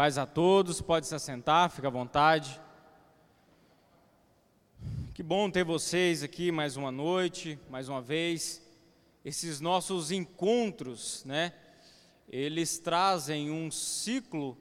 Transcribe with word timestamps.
Paz 0.00 0.16
a 0.16 0.24
todos, 0.24 0.80
pode 0.80 1.06
se 1.06 1.14
assentar, 1.14 1.70
fica 1.70 1.88
à 1.88 1.90
vontade. 1.90 2.58
Que 5.12 5.22
bom 5.22 5.50
ter 5.50 5.62
vocês 5.62 6.22
aqui 6.22 6.50
mais 6.50 6.74
uma 6.74 6.90
noite, 6.90 7.58
mais 7.68 7.86
uma 7.86 8.00
vez. 8.00 8.66
Esses 9.22 9.60
nossos 9.60 10.10
encontros, 10.10 11.22
né? 11.26 11.52
Eles 12.30 12.78
trazem 12.78 13.50
um 13.50 13.70
ciclo 13.70 14.56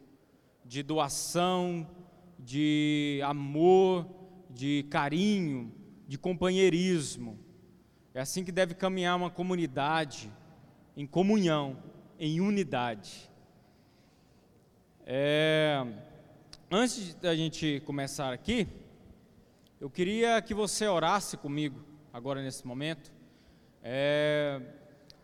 de 0.66 0.84
doação, 0.84 1.90
de 2.38 3.22
amor, 3.24 4.06
de 4.50 4.86
carinho, 4.90 5.74
de 6.06 6.18
companheirismo. 6.18 7.40
É 8.14 8.20
assim 8.20 8.44
que 8.44 8.52
deve 8.52 8.74
caminhar 8.74 9.16
uma 9.16 9.30
comunidade, 9.30 10.30
em 10.98 11.08
comunhão, 11.08 11.82
em 12.20 12.42
unidade. 12.42 13.29
É, 15.12 15.84
antes 16.70 17.16
da 17.16 17.36
gente 17.36 17.82
começar 17.84 18.32
aqui, 18.32 18.68
eu 19.82 19.90
queria 19.90 20.40
que 20.40 20.54
você 20.54 20.86
orasse 20.86 21.36
comigo, 21.36 21.84
agora 22.14 22.44
nesse 22.44 22.68
momento, 22.68 23.12
é, 23.82 24.62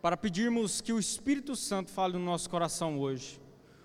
para 0.02 0.16
pedirmos 0.16 0.80
que 0.80 0.92
o 0.92 0.98
Espírito 0.98 1.54
Santo 1.54 1.92
fale 1.92 2.14
no 2.14 2.24
nosso 2.24 2.50
coração 2.50 2.98
hoje. 2.98 3.40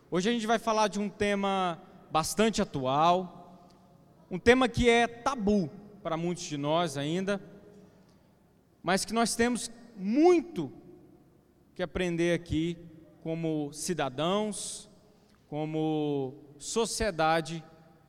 Hoje 0.10 0.28
a 0.28 0.34
gente 0.34 0.48
vai 0.48 0.58
falar 0.58 0.88
de 0.88 1.00
um 1.00 1.08
tema 1.08 1.80
bastante 2.10 2.64
atual, 2.64 3.70
um 4.32 4.40
tema 4.40 4.68
que 4.68 4.90
é 4.90 5.06
tabu 5.06 5.70
para 6.02 6.18
muitos 6.18 6.46
de 6.46 6.58
nós 6.58 6.98
ainda, 6.98 7.40
mas 8.82 9.06
que 9.06 9.14
nós 9.14 9.36
temos 9.36 9.70
muito 9.96 10.74
que 11.76 11.84
aprender 11.84 12.34
aqui 12.34 12.76
como 13.22 13.72
cidadãos, 13.72 14.90
como 15.52 16.34
sociedade, 16.58 17.62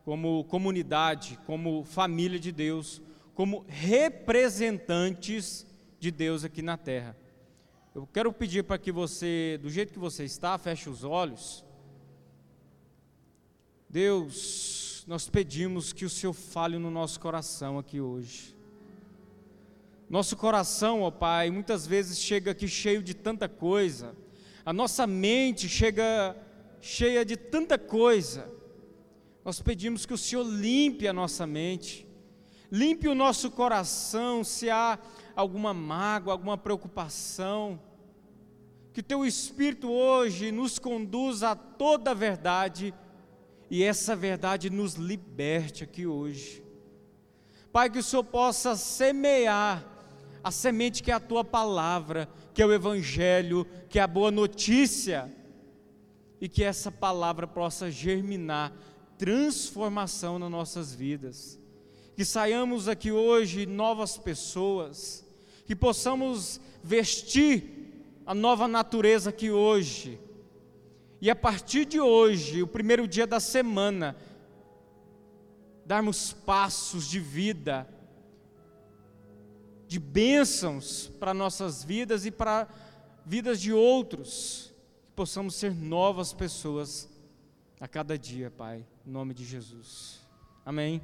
como 0.04 0.44
comunidade, 0.44 1.36
como 1.44 1.82
família 1.82 2.38
de 2.38 2.52
Deus, 2.52 3.02
como 3.34 3.64
representantes 3.66 5.66
de 5.98 6.12
Deus 6.12 6.44
aqui 6.44 6.62
na 6.62 6.76
terra. 6.76 7.16
Eu 7.92 8.06
quero 8.06 8.32
pedir 8.32 8.62
para 8.62 8.78
que 8.78 8.92
você, 8.92 9.58
do 9.60 9.68
jeito 9.68 9.92
que 9.92 9.98
você 9.98 10.22
está, 10.22 10.56
feche 10.56 10.88
os 10.88 11.02
olhos. 11.02 11.64
Deus, 13.88 15.04
nós 15.08 15.28
pedimos 15.28 15.92
que 15.92 16.04
o 16.04 16.10
Senhor 16.10 16.34
fale 16.34 16.78
no 16.78 16.92
nosso 16.92 17.18
coração 17.18 17.76
aqui 17.76 18.00
hoje. 18.00 18.56
Nosso 20.08 20.36
coração, 20.36 21.02
ó 21.02 21.10
Pai, 21.10 21.50
muitas 21.50 21.88
vezes 21.88 22.20
chega 22.20 22.52
aqui 22.52 22.68
cheio 22.68 23.02
de 23.02 23.14
tanta 23.14 23.48
coisa. 23.48 24.14
A 24.64 24.72
nossa 24.72 25.08
mente 25.08 25.68
chega 25.68 26.36
cheia 26.82 27.24
de 27.24 27.36
tanta 27.36 27.78
coisa. 27.78 28.52
Nós 29.44 29.62
pedimos 29.62 30.04
que 30.04 30.12
o 30.12 30.18
Senhor 30.18 30.42
limpe 30.42 31.06
a 31.06 31.12
nossa 31.12 31.46
mente, 31.46 32.06
limpe 32.70 33.06
o 33.08 33.14
nosso 33.14 33.52
coração 33.52 34.42
se 34.42 34.68
há 34.68 34.98
alguma 35.34 35.72
mágoa, 35.72 36.34
alguma 36.34 36.58
preocupação. 36.58 37.80
Que 38.92 39.02
teu 39.02 39.24
Espírito 39.24 39.90
hoje 39.90 40.50
nos 40.50 40.78
conduza 40.78 41.50
a 41.50 41.56
toda 41.56 42.10
a 42.10 42.14
verdade 42.14 42.92
e 43.70 43.82
essa 43.82 44.14
verdade 44.14 44.68
nos 44.68 44.94
liberte 44.94 45.84
aqui 45.84 46.04
hoje. 46.04 46.62
Pai, 47.72 47.88
que 47.88 48.00
o 48.00 48.02
Senhor 48.02 48.24
possa 48.24 48.76
semear 48.76 49.86
a 50.44 50.50
semente 50.50 51.02
que 51.02 51.12
é 51.12 51.14
a 51.14 51.20
tua 51.20 51.44
palavra, 51.44 52.28
que 52.52 52.60
é 52.60 52.66
o 52.66 52.72
Evangelho, 52.72 53.66
que 53.88 54.00
é 54.00 54.02
a 54.02 54.06
boa 54.06 54.30
notícia 54.30 55.32
e 56.42 56.48
que 56.48 56.64
essa 56.64 56.90
palavra 56.90 57.46
possa 57.46 57.88
germinar 57.88 58.72
transformação 59.16 60.40
nas 60.40 60.50
nossas 60.50 60.92
vidas. 60.92 61.56
Que 62.16 62.24
saiamos 62.24 62.88
aqui 62.88 63.12
hoje 63.12 63.64
novas 63.64 64.18
pessoas, 64.18 65.24
que 65.64 65.76
possamos 65.76 66.60
vestir 66.82 67.92
a 68.26 68.34
nova 68.34 68.66
natureza 68.66 69.30
aqui 69.30 69.52
hoje. 69.52 70.18
E 71.20 71.30
a 71.30 71.36
partir 71.36 71.84
de 71.84 72.00
hoje, 72.00 72.60
o 72.60 72.66
primeiro 72.66 73.06
dia 73.06 73.24
da 73.24 73.38
semana, 73.38 74.16
darmos 75.86 76.32
passos 76.32 77.08
de 77.08 77.20
vida, 77.20 77.86
de 79.86 80.00
bênçãos 80.00 81.08
para 81.20 81.32
nossas 81.32 81.84
vidas 81.84 82.26
e 82.26 82.32
para 82.32 82.66
vidas 83.24 83.60
de 83.60 83.72
outros 83.72 84.71
que 85.12 85.16
possamos 85.16 85.54
ser 85.56 85.74
novas 85.74 86.32
pessoas 86.32 87.06
a 87.78 87.86
cada 87.86 88.16
dia, 88.16 88.50
Pai, 88.50 88.82
em 89.06 89.10
nome 89.10 89.34
de 89.34 89.44
Jesus. 89.44 90.26
Amém. 90.64 91.02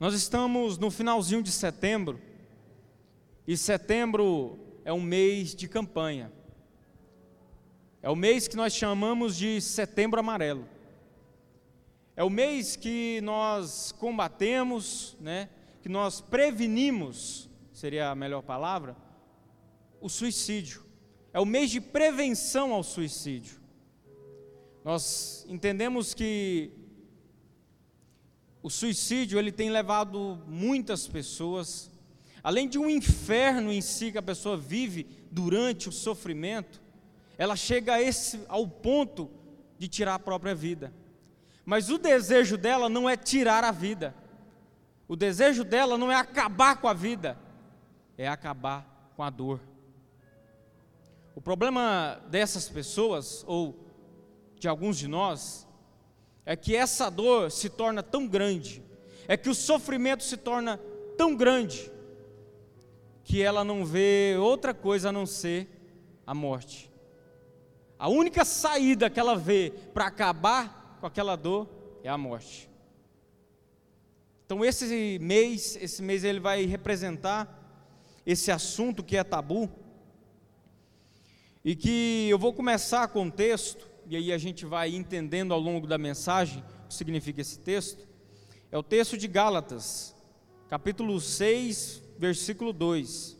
Nós 0.00 0.14
estamos 0.14 0.78
no 0.78 0.90
finalzinho 0.90 1.42
de 1.42 1.52
setembro, 1.52 2.18
e 3.46 3.58
setembro 3.58 4.58
é 4.86 4.92
um 4.92 5.02
mês 5.02 5.54
de 5.54 5.68
campanha. 5.68 6.32
É 8.00 8.08
o 8.08 8.16
mês 8.16 8.48
que 8.48 8.56
nós 8.56 8.72
chamamos 8.72 9.36
de 9.36 9.60
setembro 9.60 10.18
amarelo. 10.18 10.66
É 12.16 12.24
o 12.24 12.30
mês 12.30 12.74
que 12.74 13.20
nós 13.20 13.92
combatemos, 13.92 15.14
né, 15.20 15.50
que 15.82 15.90
nós 15.90 16.22
prevenimos, 16.22 17.50
seria 17.70 18.08
a 18.08 18.14
melhor 18.14 18.40
palavra, 18.40 18.96
o 20.00 20.08
suicídio 20.08 20.85
é 21.36 21.38
o 21.38 21.44
mês 21.44 21.70
de 21.70 21.82
prevenção 21.82 22.72
ao 22.72 22.82
suicídio. 22.82 23.60
Nós 24.82 25.44
entendemos 25.50 26.14
que 26.14 26.70
o 28.62 28.70
suicídio 28.70 29.38
ele 29.38 29.52
tem 29.52 29.68
levado 29.68 30.42
muitas 30.46 31.06
pessoas, 31.06 31.90
além 32.42 32.66
de 32.66 32.78
um 32.78 32.88
inferno 32.88 33.70
em 33.70 33.82
si 33.82 34.10
que 34.10 34.16
a 34.16 34.22
pessoa 34.22 34.56
vive 34.56 35.06
durante 35.30 35.90
o 35.90 35.92
sofrimento, 35.92 36.80
ela 37.36 37.54
chega 37.54 37.96
a 37.96 38.02
esse, 38.02 38.40
ao 38.48 38.66
ponto 38.66 39.30
de 39.78 39.88
tirar 39.88 40.14
a 40.14 40.18
própria 40.18 40.54
vida. 40.54 40.90
Mas 41.66 41.90
o 41.90 41.98
desejo 41.98 42.56
dela 42.56 42.88
não 42.88 43.06
é 43.06 43.14
tirar 43.14 43.62
a 43.62 43.72
vida. 43.72 44.14
O 45.06 45.14
desejo 45.14 45.64
dela 45.64 45.98
não 45.98 46.10
é 46.10 46.14
acabar 46.14 46.80
com 46.80 46.88
a 46.88 46.94
vida, 46.94 47.38
é 48.16 48.26
acabar 48.26 49.12
com 49.14 49.22
a 49.22 49.28
dor. 49.28 49.60
O 51.36 51.40
problema 51.42 52.18
dessas 52.30 52.66
pessoas, 52.66 53.44
ou 53.46 53.78
de 54.58 54.66
alguns 54.66 54.96
de 54.96 55.06
nós, 55.06 55.68
é 56.46 56.56
que 56.56 56.74
essa 56.74 57.10
dor 57.10 57.50
se 57.50 57.68
torna 57.68 58.02
tão 58.02 58.26
grande, 58.26 58.82
é 59.28 59.36
que 59.36 59.50
o 59.50 59.54
sofrimento 59.54 60.24
se 60.24 60.38
torna 60.38 60.80
tão 61.14 61.36
grande, 61.36 61.92
que 63.22 63.42
ela 63.42 63.62
não 63.62 63.84
vê 63.84 64.34
outra 64.40 64.72
coisa 64.72 65.10
a 65.10 65.12
não 65.12 65.26
ser 65.26 65.68
a 66.26 66.32
morte. 66.32 66.90
A 67.98 68.08
única 68.08 68.42
saída 68.42 69.10
que 69.10 69.20
ela 69.20 69.36
vê 69.36 69.74
para 69.92 70.06
acabar 70.06 70.96
com 70.98 71.06
aquela 71.06 71.36
dor 71.36 71.68
é 72.02 72.08
a 72.08 72.16
morte. 72.16 72.70
Então 74.46 74.64
esse 74.64 75.18
mês, 75.20 75.76
esse 75.82 76.02
mês 76.02 76.24
ele 76.24 76.40
vai 76.40 76.64
representar 76.64 77.62
esse 78.24 78.50
assunto 78.50 79.04
que 79.04 79.18
é 79.18 79.22
tabu, 79.22 79.70
e 81.66 81.74
que 81.74 82.28
eu 82.28 82.38
vou 82.38 82.52
começar 82.52 83.08
com 83.08 83.22
um 83.22 83.30
texto, 83.30 83.90
e 84.06 84.14
aí 84.14 84.32
a 84.32 84.38
gente 84.38 84.64
vai 84.64 84.94
entendendo 84.94 85.52
ao 85.52 85.58
longo 85.58 85.84
da 85.84 85.98
mensagem 85.98 86.62
o 86.84 86.86
que 86.86 86.94
significa 86.94 87.40
esse 87.40 87.58
texto. 87.58 88.06
É 88.70 88.78
o 88.78 88.84
texto 88.84 89.18
de 89.18 89.26
Gálatas, 89.26 90.14
capítulo 90.68 91.20
6, 91.20 92.04
versículo 92.16 92.72
2. 92.72 93.36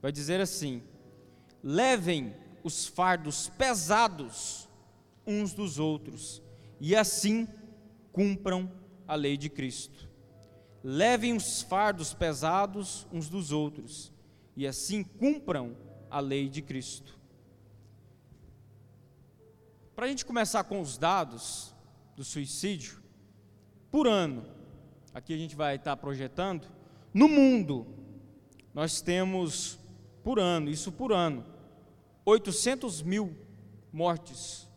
Vai 0.00 0.10
dizer 0.10 0.40
assim: 0.40 0.82
Levem 1.62 2.34
os 2.64 2.86
fardos 2.86 3.50
pesados 3.50 4.66
uns 5.26 5.52
dos 5.52 5.78
outros, 5.78 6.40
e 6.80 6.96
assim 6.96 7.46
cumpram 8.12 8.72
a 9.06 9.14
lei 9.14 9.36
de 9.36 9.50
Cristo. 9.50 10.08
Levem 10.82 11.36
os 11.36 11.60
fardos 11.60 12.14
pesados 12.14 13.06
uns 13.12 13.28
dos 13.28 13.52
outros, 13.52 14.10
e 14.56 14.66
assim 14.66 15.04
cumpram 15.04 15.76
a 16.10 16.18
lei 16.18 16.48
de 16.48 16.62
Cristo. 16.62 17.17
Para 19.98 20.06
a 20.06 20.08
gente 20.10 20.24
começar 20.24 20.62
com 20.62 20.80
os 20.80 20.96
dados 20.96 21.74
do 22.14 22.22
suicídio, 22.22 23.02
por 23.90 24.06
ano, 24.06 24.46
aqui 25.12 25.34
a 25.34 25.36
gente 25.36 25.56
vai 25.56 25.74
estar 25.74 25.96
projetando, 25.96 26.68
no 27.12 27.26
mundo, 27.26 27.84
nós 28.72 29.00
temos 29.00 29.76
por 30.22 30.38
ano, 30.38 30.70
isso 30.70 30.92
por 30.92 31.10
ano, 31.12 31.44
800 32.24 33.02
mil 33.02 33.36
mortes. 33.92 34.68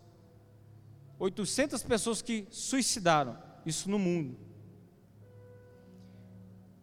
800 1.20 1.84
pessoas 1.84 2.24
que 2.24 2.48
suicidaram, 2.50 3.38
isso 3.64 3.92
no 3.92 4.00
mundo. 4.00 4.36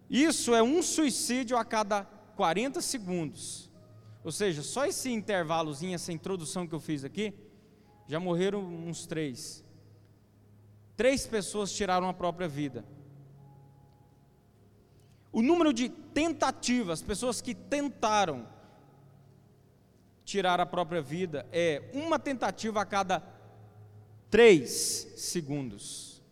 Isso 0.08 0.54
é 0.54 0.62
um 0.62 0.80
suicídio 0.80 1.56
a 1.56 1.64
cada 1.64 2.04
40 2.36 2.80
segundos. 2.82 3.68
Ou 4.22 4.30
seja, 4.30 4.62
só 4.62 4.86
esse 4.86 5.10
intervalozinho, 5.10 5.96
essa 5.96 6.12
introdução 6.12 6.68
que 6.68 6.74
eu 6.76 6.78
fiz 6.78 7.02
aqui, 7.02 7.34
já 8.08 8.18
morreram 8.18 8.60
uns 8.64 9.06
três. 9.06 9.62
Três 10.96 11.26
pessoas 11.26 11.70
tiraram 11.70 12.08
a 12.08 12.14
própria 12.14 12.48
vida. 12.48 12.84
O 15.30 15.42
número 15.42 15.74
de 15.74 15.90
tentativas, 15.90 17.02
pessoas 17.02 17.42
que 17.42 17.54
tentaram 17.54 18.48
tirar 20.24 20.58
a 20.58 20.66
própria 20.66 21.02
vida, 21.02 21.46
é 21.52 21.90
uma 21.92 22.18
tentativa 22.18 22.80
a 22.80 22.86
cada 22.86 23.22
três 24.30 24.70
segundos. 25.16 26.22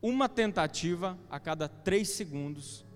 Uma 0.00 0.26
tentativa 0.26 1.18
a 1.28 1.38
cada 1.38 1.68
três 1.68 2.08
segundos. 2.08 2.86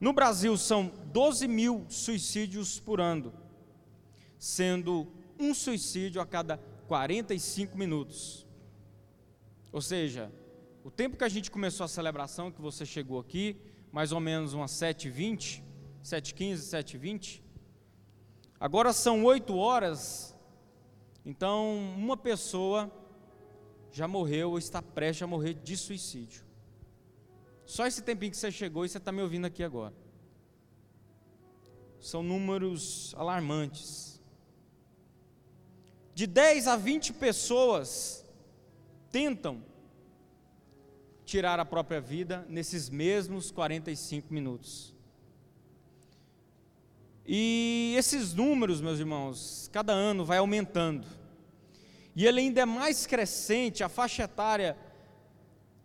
No 0.00 0.12
Brasil 0.12 0.56
são 0.56 0.92
12 1.06 1.48
mil 1.48 1.84
suicídios 1.88 2.78
por 2.78 3.00
ano, 3.00 3.32
sendo 4.38 5.08
um 5.38 5.52
suicídio 5.52 6.20
a 6.20 6.26
cada 6.26 6.58
45 6.86 7.76
minutos. 7.76 8.46
Ou 9.72 9.80
seja, 9.80 10.32
o 10.82 10.90
tempo 10.90 11.16
que 11.16 11.24
a 11.24 11.28
gente 11.28 11.50
começou 11.50 11.84
a 11.84 11.88
celebração, 11.88 12.50
que 12.50 12.60
você 12.60 12.86
chegou 12.86 13.18
aqui, 13.18 13.56
mais 13.92 14.12
ou 14.12 14.20
menos 14.20 14.54
umas 14.54 14.72
7h20, 14.72 15.62
7h15, 16.02 16.56
7h20, 16.56 17.42
agora 18.58 18.92
são 18.92 19.24
8 19.24 19.54
horas, 19.56 20.34
então 21.24 21.76
uma 21.96 22.16
pessoa 22.16 22.90
já 23.92 24.08
morreu 24.08 24.52
ou 24.52 24.58
está 24.58 24.80
prestes 24.80 25.22
a 25.22 25.26
morrer 25.26 25.54
de 25.54 25.76
suicídio. 25.76 26.42
Só 27.66 27.86
esse 27.86 28.02
tempinho 28.02 28.30
que 28.30 28.38
você 28.38 28.50
chegou 28.50 28.86
e 28.86 28.88
você 28.88 28.96
está 28.96 29.12
me 29.12 29.20
ouvindo 29.20 29.44
aqui 29.44 29.62
agora. 29.62 29.94
São 32.00 32.22
números 32.22 33.14
alarmantes. 33.18 34.07
De 36.18 36.26
10 36.26 36.66
a 36.66 36.74
20 36.74 37.12
pessoas 37.12 38.24
tentam 39.08 39.62
tirar 41.24 41.60
a 41.60 41.64
própria 41.64 42.00
vida 42.00 42.44
nesses 42.48 42.90
mesmos 42.90 43.52
45 43.52 44.34
minutos. 44.34 44.92
E 47.24 47.94
esses 47.96 48.34
números, 48.34 48.80
meus 48.80 48.98
irmãos, 48.98 49.70
cada 49.72 49.92
ano 49.92 50.24
vai 50.24 50.38
aumentando. 50.38 51.06
E 52.16 52.26
ele 52.26 52.40
ainda 52.40 52.62
é 52.62 52.66
mais 52.66 53.06
crescente, 53.06 53.84
a 53.84 53.88
faixa 53.88 54.24
etária 54.24 54.76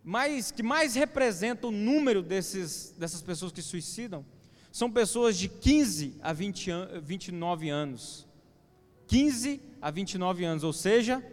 mais, 0.02 0.50
que 0.50 0.64
mais 0.64 0.96
representa 0.96 1.68
o 1.68 1.70
número 1.70 2.24
desses, 2.24 2.92
dessas 2.98 3.22
pessoas 3.22 3.52
que 3.52 3.62
suicidam 3.62 4.26
são 4.72 4.90
pessoas 4.90 5.38
de 5.38 5.48
15 5.48 6.16
a 6.20 6.32
20 6.32 6.70
an 6.72 7.00
29 7.00 7.68
anos. 7.70 8.33
15 9.14 9.62
a 9.80 9.90
29 9.92 10.44
anos, 10.44 10.64
ou 10.64 10.72
seja, 10.72 11.24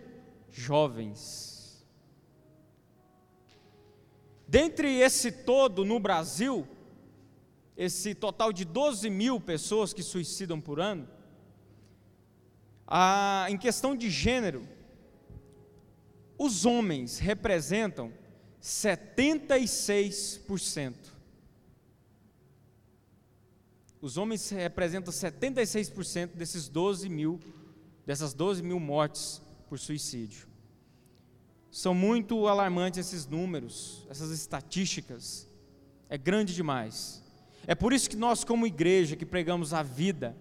jovens. 0.52 1.84
Dentre 4.48 5.00
esse 5.00 5.32
todo 5.32 5.84
no 5.84 6.00
Brasil, 6.00 6.68
esse 7.76 8.14
total 8.14 8.54
de 8.54 8.66
12 8.66 9.10
mil 9.10 9.42
pessoas 9.42 9.94
que 9.94 10.04
suicidam 10.04 10.62
por 10.62 10.80
ano, 10.80 11.10
a, 12.86 13.48
em 13.50 13.58
questão 13.58 13.96
de 13.96 14.12
gênero, 14.12 14.70
os 16.38 16.68
homens 16.68 17.18
representam 17.18 18.14
76%. 18.62 20.94
Os 24.00 24.18
homens 24.18 24.52
representam 24.52 25.12
76% 25.12 26.36
desses 26.36 26.70
12 26.70 27.10
mil, 27.10 27.40
dessas 28.06 28.34
12 28.34 28.64
mil 28.64 28.80
mortes 28.80 29.42
por 29.68 29.80
suicídio. 29.80 30.48
São 31.70 31.94
muito 31.94 32.48
alarmantes 32.48 33.00
esses 33.00 33.26
números, 33.26 34.06
essas 34.10 34.32
estatísticas. 34.32 35.48
É 36.10 36.18
grande 36.18 36.54
demais. 36.54 37.24
É 37.66 37.74
por 37.74 37.94
isso 37.94 38.10
que 38.10 38.16
nós, 38.16 38.44
como 38.44 38.68
igreja, 38.68 39.16
que 39.16 39.26
pregamos 39.26 39.74
a 39.74 39.82
vida, 39.82 40.36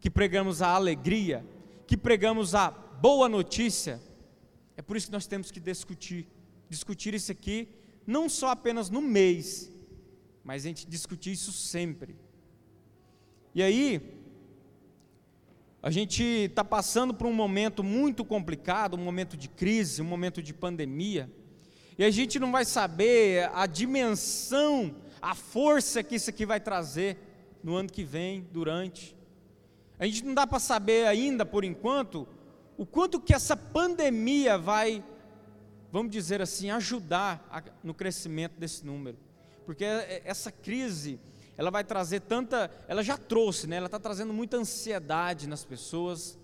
que 0.00 0.10
pregamos 0.10 0.62
a 0.62 0.68
alegria, 0.68 1.46
que 1.86 1.96
pregamos 1.96 2.54
a 2.54 2.70
boa 2.70 3.28
notícia, 3.28 4.00
é 4.76 4.82
por 4.82 4.96
isso 4.96 5.06
que 5.06 5.12
nós 5.12 5.26
temos 5.26 5.50
que 5.50 5.60
discutir 5.60 6.26
discutir 6.68 7.14
isso 7.14 7.32
aqui, 7.32 7.68
não 8.06 8.28
só 8.28 8.50
apenas 8.50 8.90
no 8.90 9.00
mês, 9.00 9.72
mas 10.44 10.64
a 10.64 10.68
gente 10.68 10.86
discutir 10.86 11.32
isso 11.32 11.52
sempre. 11.52 12.16
E 13.54 13.62
aí, 13.62 14.17
a 15.82 15.90
gente 15.90 16.22
está 16.22 16.64
passando 16.64 17.14
por 17.14 17.26
um 17.26 17.32
momento 17.32 17.82
muito 17.84 18.24
complicado, 18.24 18.94
um 18.94 19.04
momento 19.04 19.36
de 19.36 19.48
crise, 19.48 20.02
um 20.02 20.04
momento 20.04 20.42
de 20.42 20.52
pandemia, 20.52 21.30
e 21.96 22.04
a 22.04 22.10
gente 22.10 22.38
não 22.38 22.52
vai 22.52 22.64
saber 22.64 23.50
a 23.54 23.66
dimensão, 23.66 24.94
a 25.20 25.34
força 25.34 26.02
que 26.02 26.16
isso 26.16 26.30
aqui 26.30 26.46
vai 26.46 26.60
trazer 26.60 27.16
no 27.62 27.74
ano 27.74 27.88
que 27.88 28.04
vem, 28.04 28.46
durante. 28.52 29.16
A 29.98 30.06
gente 30.06 30.24
não 30.24 30.34
dá 30.34 30.46
para 30.46 30.58
saber 30.58 31.06
ainda, 31.06 31.44
por 31.44 31.64
enquanto, 31.64 32.28
o 32.76 32.86
quanto 32.86 33.20
que 33.20 33.34
essa 33.34 33.56
pandemia 33.56 34.56
vai 34.56 35.02
vamos 35.90 36.12
dizer 36.12 36.40
assim, 36.42 36.70
ajudar 36.70 37.64
no 37.82 37.94
crescimento 37.94 38.58
desse 38.58 38.84
número. 38.84 39.18
Porque 39.64 39.84
é, 39.84 39.88
é, 39.88 40.22
essa 40.24 40.50
crise, 40.50 41.18
ela 41.58 41.72
vai 41.72 41.82
trazer 41.82 42.20
tanta, 42.20 42.70
ela 42.86 43.02
já 43.02 43.18
trouxe, 43.18 43.66
né? 43.66 43.76
ela 43.76 43.86
está 43.86 43.98
trazendo 43.98 44.32
muita 44.32 44.56
ansiedade 44.56 45.48
nas 45.48 45.64
pessoas, 45.64 46.38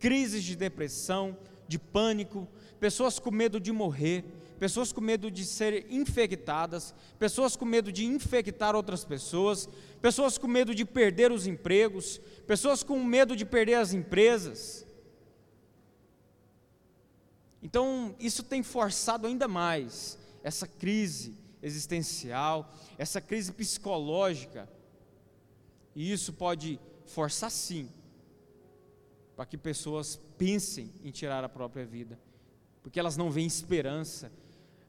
crises 0.00 0.42
de 0.42 0.56
depressão, 0.56 1.38
de 1.68 1.78
pânico, 1.78 2.48
pessoas 2.80 3.20
com 3.20 3.30
medo 3.30 3.60
de 3.60 3.70
morrer, 3.70 4.24
pessoas 4.58 4.92
com 4.92 5.00
medo 5.00 5.30
de 5.30 5.44
serem 5.44 5.86
infectadas, 5.88 6.92
pessoas 7.16 7.54
com 7.54 7.64
medo 7.64 7.92
de 7.92 8.04
infectar 8.04 8.74
outras 8.74 9.04
pessoas, 9.04 9.68
pessoas 10.02 10.36
com 10.36 10.48
medo 10.48 10.74
de 10.74 10.84
perder 10.84 11.30
os 11.30 11.46
empregos, 11.46 12.20
pessoas 12.44 12.82
com 12.82 13.02
medo 13.04 13.36
de 13.36 13.46
perder 13.46 13.74
as 13.74 13.92
empresas. 13.92 14.84
Então, 17.62 18.16
isso 18.18 18.42
tem 18.42 18.64
forçado 18.64 19.28
ainda 19.28 19.46
mais 19.46 20.18
essa 20.42 20.66
crise 20.66 21.45
existencial, 21.66 22.72
essa 22.96 23.20
crise 23.20 23.52
psicológica. 23.52 24.68
E 25.94 26.12
isso 26.12 26.32
pode 26.32 26.78
forçar 27.06 27.50
sim 27.50 27.88
para 29.34 29.44
que 29.44 29.58
pessoas 29.58 30.18
pensem 30.38 30.90
em 31.04 31.10
tirar 31.10 31.44
a 31.44 31.48
própria 31.48 31.84
vida, 31.84 32.18
porque 32.82 32.98
elas 32.98 33.16
não 33.16 33.30
veem 33.30 33.46
esperança. 33.46 34.32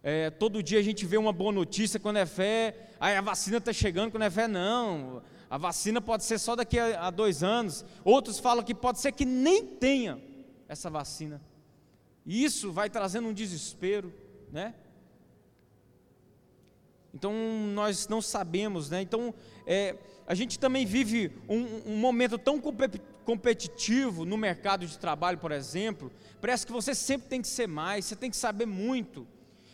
É, 0.03 0.29
todo 0.29 0.63
dia 0.63 0.79
a 0.79 0.83
gente 0.83 1.05
vê 1.05 1.17
uma 1.17 1.33
boa 1.33 1.51
notícia 1.51 1.99
quando 1.99 2.17
é 2.17 2.25
fé, 2.25 2.91
a 2.99 3.19
vacina 3.19 3.57
está 3.57 3.73
chegando, 3.73 4.11
quando 4.11 4.23
é 4.23 4.29
fé, 4.29 4.47
não. 4.47 5.21
A 5.49 5.57
vacina 5.57 5.99
pode 5.99 6.23
ser 6.23 6.39
só 6.39 6.55
daqui 6.55 6.79
a, 6.79 7.07
a 7.07 7.09
dois 7.09 7.43
anos. 7.43 7.83
Outros 8.03 8.39
falam 8.39 8.63
que 8.63 8.75
pode 8.75 8.99
ser 8.99 9.11
que 9.11 9.25
nem 9.25 9.65
tenha 9.65 10.21
essa 10.67 10.89
vacina. 10.89 11.41
E 12.25 12.43
isso 12.43 12.71
vai 12.71 12.89
trazendo 12.89 13.27
um 13.27 13.33
desespero, 13.33 14.13
né? 14.51 14.75
Então 17.17 17.33
nós 17.73 18.07
não 18.07 18.21
sabemos, 18.21 18.91
né? 18.91 19.01
Então 19.01 19.33
é, 19.65 19.95
a 20.27 20.35
gente 20.35 20.59
também 20.59 20.85
vive 20.85 21.31
um, 21.49 21.93
um 21.93 21.97
momento 21.97 22.37
tão 22.37 22.61
competitivo 23.25 24.23
no 24.23 24.37
mercado 24.37 24.85
de 24.85 24.99
trabalho, 24.99 25.39
por 25.39 25.51
exemplo. 25.51 26.11
Parece 26.39 26.63
que 26.63 26.71
você 26.71 26.93
sempre 26.93 27.27
tem 27.27 27.41
que 27.41 27.47
ser 27.47 27.67
mais, 27.67 28.05
você 28.05 28.15
tem 28.15 28.29
que 28.29 28.37
saber 28.37 28.67
muito. 28.67 29.27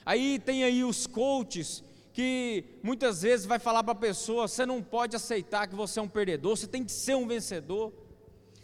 Aí 0.06 0.40
tem 0.40 0.64
aí 0.64 0.86
os 0.86 1.06
coaches 1.06 1.84
que 2.14 2.64
muitas 2.82 3.24
vezes 3.24 3.46
vai 3.46 3.60
falar 3.60 3.84
para 3.84 3.92
a 3.92 3.96
pessoa: 3.96 4.48
você 4.48 4.66
não 4.66 4.82
pode 4.82 5.14
aceitar 5.14 5.68
que 5.68 5.76
você 5.76 6.00
é 6.00 6.02
um 6.02 6.08
perdedor, 6.08 6.56
você 6.56 6.68
tem 6.68 6.86
que 6.86 6.94
ser 6.94 7.16
um 7.16 7.28
vencedor. 7.28 7.92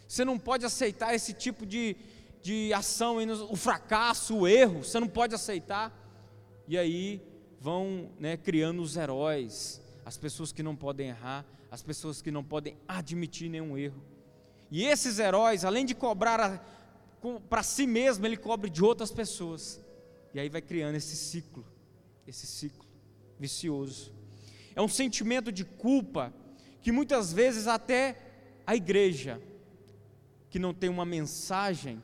Você 0.08 0.24
não 0.24 0.38
pode 0.38 0.64
aceitar 0.64 1.14
esse 1.14 1.34
tipo 1.34 1.66
de, 1.66 1.96
de 2.40 2.72
ação, 2.72 3.18
o 3.50 3.56
fracasso, 3.56 4.38
o 4.38 4.48
erro, 4.48 4.82
você 4.84 4.98
não 4.98 5.06
pode 5.06 5.34
aceitar. 5.34 5.94
E 6.66 6.78
aí 6.78 7.29
vão 7.60 8.10
né, 8.18 8.38
criando 8.38 8.80
os 8.80 8.96
heróis, 8.96 9.82
as 10.04 10.16
pessoas 10.16 10.50
que 10.50 10.62
não 10.62 10.74
podem 10.74 11.08
errar, 11.08 11.44
as 11.70 11.82
pessoas 11.82 12.22
que 12.22 12.30
não 12.30 12.42
podem 12.42 12.76
admitir 12.88 13.50
nenhum 13.50 13.76
erro. 13.76 14.02
E 14.70 14.84
esses 14.84 15.18
heróis, 15.18 15.64
além 15.64 15.84
de 15.84 15.94
cobrar 15.94 16.66
para 17.48 17.62
si 17.62 17.86
mesmo, 17.86 18.24
ele 18.26 18.36
cobre 18.36 18.70
de 18.70 18.82
outras 18.82 19.12
pessoas. 19.12 19.80
E 20.32 20.40
aí 20.40 20.48
vai 20.48 20.62
criando 20.62 20.94
esse 20.94 21.14
ciclo, 21.14 21.64
esse 22.26 22.46
ciclo 22.46 22.86
vicioso. 23.38 24.12
É 24.74 24.80
um 24.80 24.88
sentimento 24.88 25.52
de 25.52 25.64
culpa 25.64 26.32
que 26.80 26.90
muitas 26.90 27.32
vezes 27.32 27.66
até 27.66 28.16
a 28.66 28.74
igreja, 28.74 29.40
que 30.48 30.58
não 30.58 30.72
tem 30.72 30.88
uma 30.88 31.04
mensagem 31.04 32.02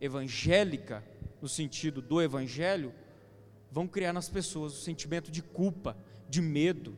evangélica, 0.00 1.02
no 1.40 1.48
sentido 1.48 2.02
do 2.02 2.20
evangelho, 2.20 2.92
vão 3.70 3.86
criar 3.86 4.12
nas 4.12 4.28
pessoas 4.28 4.72
o 4.74 4.82
sentimento 4.82 5.30
de 5.30 5.42
culpa, 5.42 5.96
de 6.28 6.40
medo. 6.40 6.96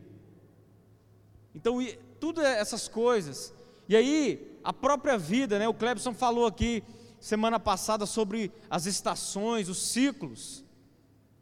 Então, 1.55 1.79
tudo 2.19 2.41
essas 2.41 2.89
coisas. 2.89 3.53
E 3.89 3.97
aí, 3.97 4.59
a 4.65 4.73
própria 4.73 5.19
vida, 5.19 5.59
né? 5.59 5.69
O 5.69 5.75
Clebson 5.75 6.15
falou 6.15 6.47
aqui 6.47 6.83
semana 7.21 7.61
passada 7.61 8.07
sobre 8.07 8.53
as 8.71 8.87
estações, 8.87 9.69
os 9.69 9.91
ciclos. 9.91 10.65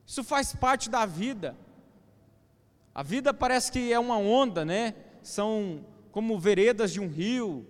Isso 0.07 0.25
faz 0.25 0.55
parte 0.55 0.91
da 0.91 1.07
vida. 1.07 1.57
A 2.95 3.03
vida 3.03 3.33
parece 3.33 3.71
que 3.71 3.93
é 3.93 3.99
uma 3.99 4.19
onda, 4.19 4.65
né? 4.65 4.95
São 5.23 5.85
como 6.11 6.39
veredas 6.39 6.93
de 6.93 7.01
um 7.01 7.09
rio. 7.09 7.67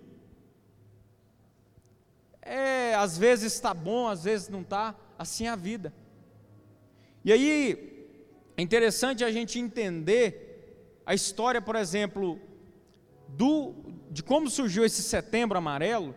É, 2.41 2.95
às 2.95 3.17
vezes 3.17 3.53
está 3.53 3.73
bom, 3.73 4.07
às 4.07 4.23
vezes 4.23 4.49
não 4.49 4.61
está. 4.61 4.95
Assim 5.17 5.45
é 5.45 5.49
a 5.49 5.55
vida. 5.55 5.93
E 7.23 7.31
aí 7.31 8.07
é 8.57 8.61
interessante 8.61 9.23
a 9.23 9.31
gente 9.31 9.59
entender 9.59 11.01
a 11.05 11.13
história, 11.13 11.61
por 11.61 11.75
exemplo, 11.75 12.39
do, 13.27 13.73
de 14.09 14.23
como 14.23 14.49
surgiu 14.49 14.83
esse 14.83 15.03
setembro 15.03 15.57
amarelo, 15.57 16.15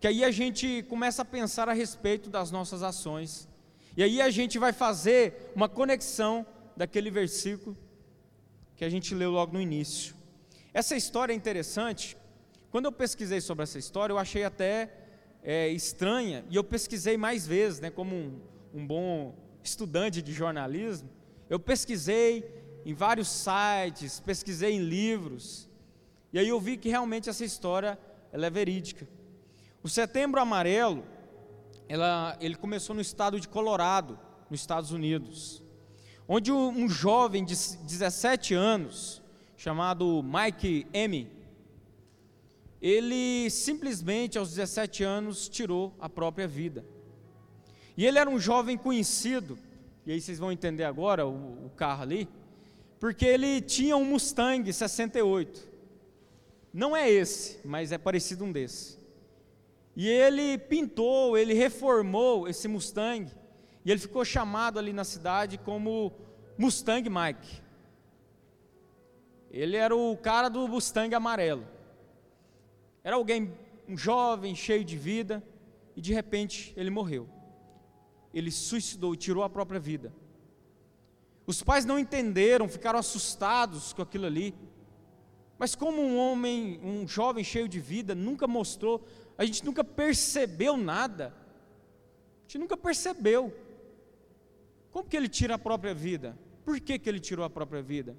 que 0.00 0.06
aí 0.06 0.24
a 0.24 0.30
gente 0.30 0.84
começa 0.88 1.22
a 1.22 1.24
pensar 1.24 1.68
a 1.68 1.72
respeito 1.72 2.30
das 2.30 2.50
nossas 2.50 2.82
ações. 2.82 3.48
E 3.96 4.02
aí 4.02 4.20
a 4.20 4.30
gente 4.30 4.58
vai 4.58 4.72
fazer 4.72 5.52
uma 5.54 5.68
conexão 5.68 6.46
daquele 6.76 7.10
versículo 7.10 7.76
que 8.76 8.84
a 8.84 8.90
gente 8.90 9.14
leu 9.14 9.30
logo 9.30 9.54
no 9.54 9.60
início. 9.60 10.14
Essa 10.72 10.96
história 10.96 11.32
é 11.32 11.36
interessante. 11.36 12.16
Quando 12.70 12.84
eu 12.84 12.92
pesquisei 12.92 13.40
sobre 13.40 13.62
essa 13.62 13.78
história, 13.78 14.12
eu 14.12 14.18
achei 14.18 14.44
até 14.44 14.92
é, 15.42 15.68
estranha, 15.68 16.44
e 16.50 16.56
eu 16.56 16.64
pesquisei 16.64 17.16
mais 17.16 17.46
vezes, 17.46 17.80
né, 17.80 17.90
como 17.90 18.14
um, 18.14 18.40
um 18.74 18.86
bom 18.86 19.34
estudante 19.66 20.22
de 20.22 20.32
jornalismo, 20.32 21.10
eu 21.50 21.58
pesquisei 21.58 22.30
em 22.84 22.94
vários 22.94 23.28
sites, 23.28 24.20
pesquisei 24.20 24.72
em 24.72 24.80
livros, 24.80 25.68
e 26.32 26.38
aí 26.38 26.48
eu 26.48 26.60
vi 26.60 26.76
que 26.76 26.88
realmente 26.88 27.28
essa 27.28 27.44
história 27.44 27.98
ela 28.32 28.46
é 28.46 28.50
verídica. 28.50 29.08
O 29.82 29.88
Setembro 29.88 30.40
Amarelo, 30.40 31.04
ela, 31.88 32.36
ele 32.40 32.54
começou 32.54 32.94
no 32.94 33.00
estado 33.00 33.38
de 33.40 33.48
Colorado, 33.48 34.18
nos 34.50 34.60
Estados 34.60 34.92
Unidos, 34.92 35.62
onde 36.28 36.52
um 36.52 36.88
jovem 36.88 37.44
de 37.44 37.54
17 37.54 38.54
anos, 38.54 39.22
chamado 39.56 40.22
Mike 40.22 40.86
M., 40.92 41.30
ele 42.80 43.50
simplesmente 43.50 44.38
aos 44.38 44.50
17 44.50 45.02
anos 45.02 45.48
tirou 45.48 45.94
a 45.98 46.08
própria 46.08 46.46
vida. 46.46 46.84
E 47.96 48.04
ele 48.04 48.18
era 48.18 48.28
um 48.28 48.38
jovem 48.38 48.76
conhecido, 48.76 49.58
e 50.04 50.12
aí 50.12 50.20
vocês 50.20 50.38
vão 50.38 50.52
entender 50.52 50.84
agora 50.84 51.26
o, 51.26 51.66
o 51.66 51.70
carro 51.70 52.02
ali, 52.02 52.28
porque 53.00 53.24
ele 53.24 53.60
tinha 53.60 53.96
um 53.96 54.04
Mustang 54.04 54.70
68. 54.70 55.66
Não 56.72 56.94
é 56.94 57.10
esse, 57.10 57.58
mas 57.64 57.92
é 57.92 57.98
parecido 57.98 58.44
um 58.44 58.52
desse. 58.52 58.98
E 59.96 60.06
ele 60.08 60.58
pintou, 60.58 61.38
ele 61.38 61.54
reformou 61.54 62.46
esse 62.46 62.68
Mustang, 62.68 63.30
e 63.82 63.90
ele 63.90 64.00
ficou 64.00 64.24
chamado 64.24 64.78
ali 64.78 64.92
na 64.92 65.04
cidade 65.04 65.56
como 65.56 66.12
Mustang 66.58 67.08
Mike. 67.08 67.62
Ele 69.50 69.76
era 69.76 69.96
o 69.96 70.14
cara 70.18 70.50
do 70.50 70.68
Mustang 70.68 71.14
amarelo. 71.14 71.66
Era 73.02 73.16
alguém, 73.16 73.54
um 73.88 73.96
jovem, 73.96 74.54
cheio 74.54 74.84
de 74.84 74.98
vida, 74.98 75.42
e 75.96 76.00
de 76.02 76.12
repente 76.12 76.74
ele 76.76 76.90
morreu. 76.90 77.35
Ele 78.36 78.50
suicidou 78.50 79.14
e 79.14 79.16
tirou 79.16 79.42
a 79.42 79.48
própria 79.48 79.80
vida. 79.80 80.12
Os 81.46 81.62
pais 81.62 81.86
não 81.86 81.98
entenderam, 81.98 82.68
ficaram 82.68 82.98
assustados 82.98 83.94
com 83.94 84.02
aquilo 84.02 84.26
ali. 84.26 84.54
Mas 85.58 85.74
como 85.74 86.02
um 86.02 86.18
homem, 86.18 86.78
um 86.82 87.08
jovem 87.08 87.42
cheio 87.42 87.66
de 87.66 87.80
vida, 87.80 88.14
nunca 88.14 88.46
mostrou, 88.46 89.06
a 89.38 89.44
gente 89.46 89.64
nunca 89.64 89.82
percebeu 89.82 90.76
nada. 90.76 91.28
A 91.28 92.42
gente 92.42 92.58
nunca 92.58 92.76
percebeu. 92.76 93.56
Como 94.90 95.08
que 95.08 95.16
ele 95.16 95.30
tira 95.30 95.54
a 95.54 95.58
própria 95.58 95.94
vida? 95.94 96.38
Por 96.62 96.78
que, 96.78 96.98
que 96.98 97.08
ele 97.08 97.20
tirou 97.20 97.42
a 97.42 97.48
própria 97.48 97.80
vida? 97.80 98.14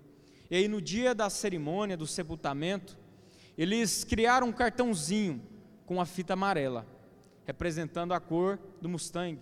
E 0.50 0.55
aí 0.55 0.67
no 0.67 0.81
dia 0.81 1.13
da 1.13 1.29
cerimônia 1.29 1.95
do 1.95 2.07
sepultamento, 2.07 2.97
eles 3.55 4.03
criaram 4.03 4.47
um 4.47 4.51
cartãozinho 4.51 5.43
com 5.86 6.01
a 6.01 6.07
fita 6.07 6.33
amarela, 6.33 6.88
representando 7.45 8.15
a 8.15 8.19
cor 8.19 8.57
do 8.81 8.89
Mustang, 8.89 9.39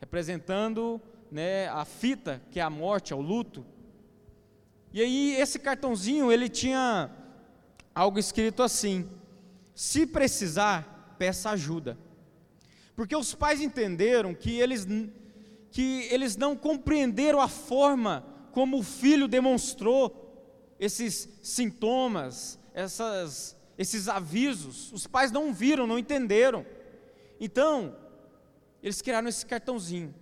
representando 0.00 1.00
né, 1.30 1.68
a 1.68 1.84
fita 1.84 2.42
que 2.50 2.58
é 2.58 2.62
a 2.62 2.70
morte, 2.70 3.12
é 3.12 3.16
o 3.16 3.20
luto. 3.20 3.64
E 4.92 5.00
aí 5.00 5.36
esse 5.36 5.58
cartãozinho 5.58 6.32
ele 6.32 6.48
tinha 6.48 7.10
algo 7.94 8.18
escrito 8.18 8.62
assim: 8.62 9.08
se 9.74 10.06
precisar, 10.06 11.14
peça 11.18 11.50
ajuda. 11.50 11.96
Porque 12.96 13.14
os 13.14 13.34
pais 13.34 13.60
entenderam 13.60 14.34
que 14.34 14.58
eles, 14.58 14.86
que 15.70 16.08
eles 16.10 16.36
não 16.36 16.56
compreenderam 16.56 17.40
a 17.40 17.48
forma 17.48 18.26
como 18.52 18.78
o 18.78 18.82
filho 18.82 19.28
demonstrou 19.28 20.74
esses 20.78 21.28
sintomas, 21.42 22.58
essas, 22.74 23.56
esses 23.78 24.08
avisos. 24.08 24.92
Os 24.92 25.06
pais 25.06 25.30
não 25.30 25.52
viram, 25.52 25.86
não 25.86 25.98
entenderam. 25.98 26.66
Então, 27.38 27.96
eles 28.82 29.02
criaram 29.02 29.28
esse 29.28 29.44
cartãozinho. 29.44 30.14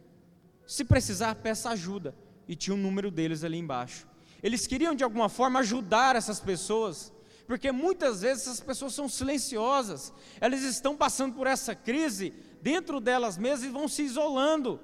Se 0.66 0.84
precisar, 0.84 1.34
peça 1.36 1.70
ajuda. 1.70 2.14
E 2.46 2.56
tinha 2.56 2.74
o 2.74 2.78
um 2.78 2.82
número 2.82 3.10
deles 3.10 3.44
ali 3.44 3.58
embaixo. 3.58 4.06
Eles 4.42 4.66
queriam 4.66 4.94
de 4.94 5.04
alguma 5.04 5.28
forma 5.28 5.60
ajudar 5.60 6.16
essas 6.16 6.40
pessoas, 6.40 7.12
porque 7.46 7.72
muitas 7.72 8.20
vezes 8.20 8.46
essas 8.46 8.60
pessoas 8.60 8.94
são 8.94 9.08
silenciosas, 9.08 10.12
elas 10.40 10.62
estão 10.62 10.96
passando 10.96 11.34
por 11.34 11.46
essa 11.46 11.74
crise 11.74 12.32
dentro 12.62 13.00
delas 13.00 13.36
mesmas 13.36 13.68
e 13.68 13.72
vão 13.72 13.88
se 13.88 14.02
isolando, 14.02 14.80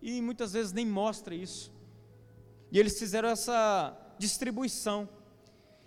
e 0.00 0.22
muitas 0.22 0.52
vezes 0.52 0.72
nem 0.72 0.86
mostra 0.86 1.34
isso. 1.34 1.72
E 2.72 2.78
eles 2.78 2.98
fizeram 2.98 3.28
essa 3.28 3.96
distribuição, 4.18 5.08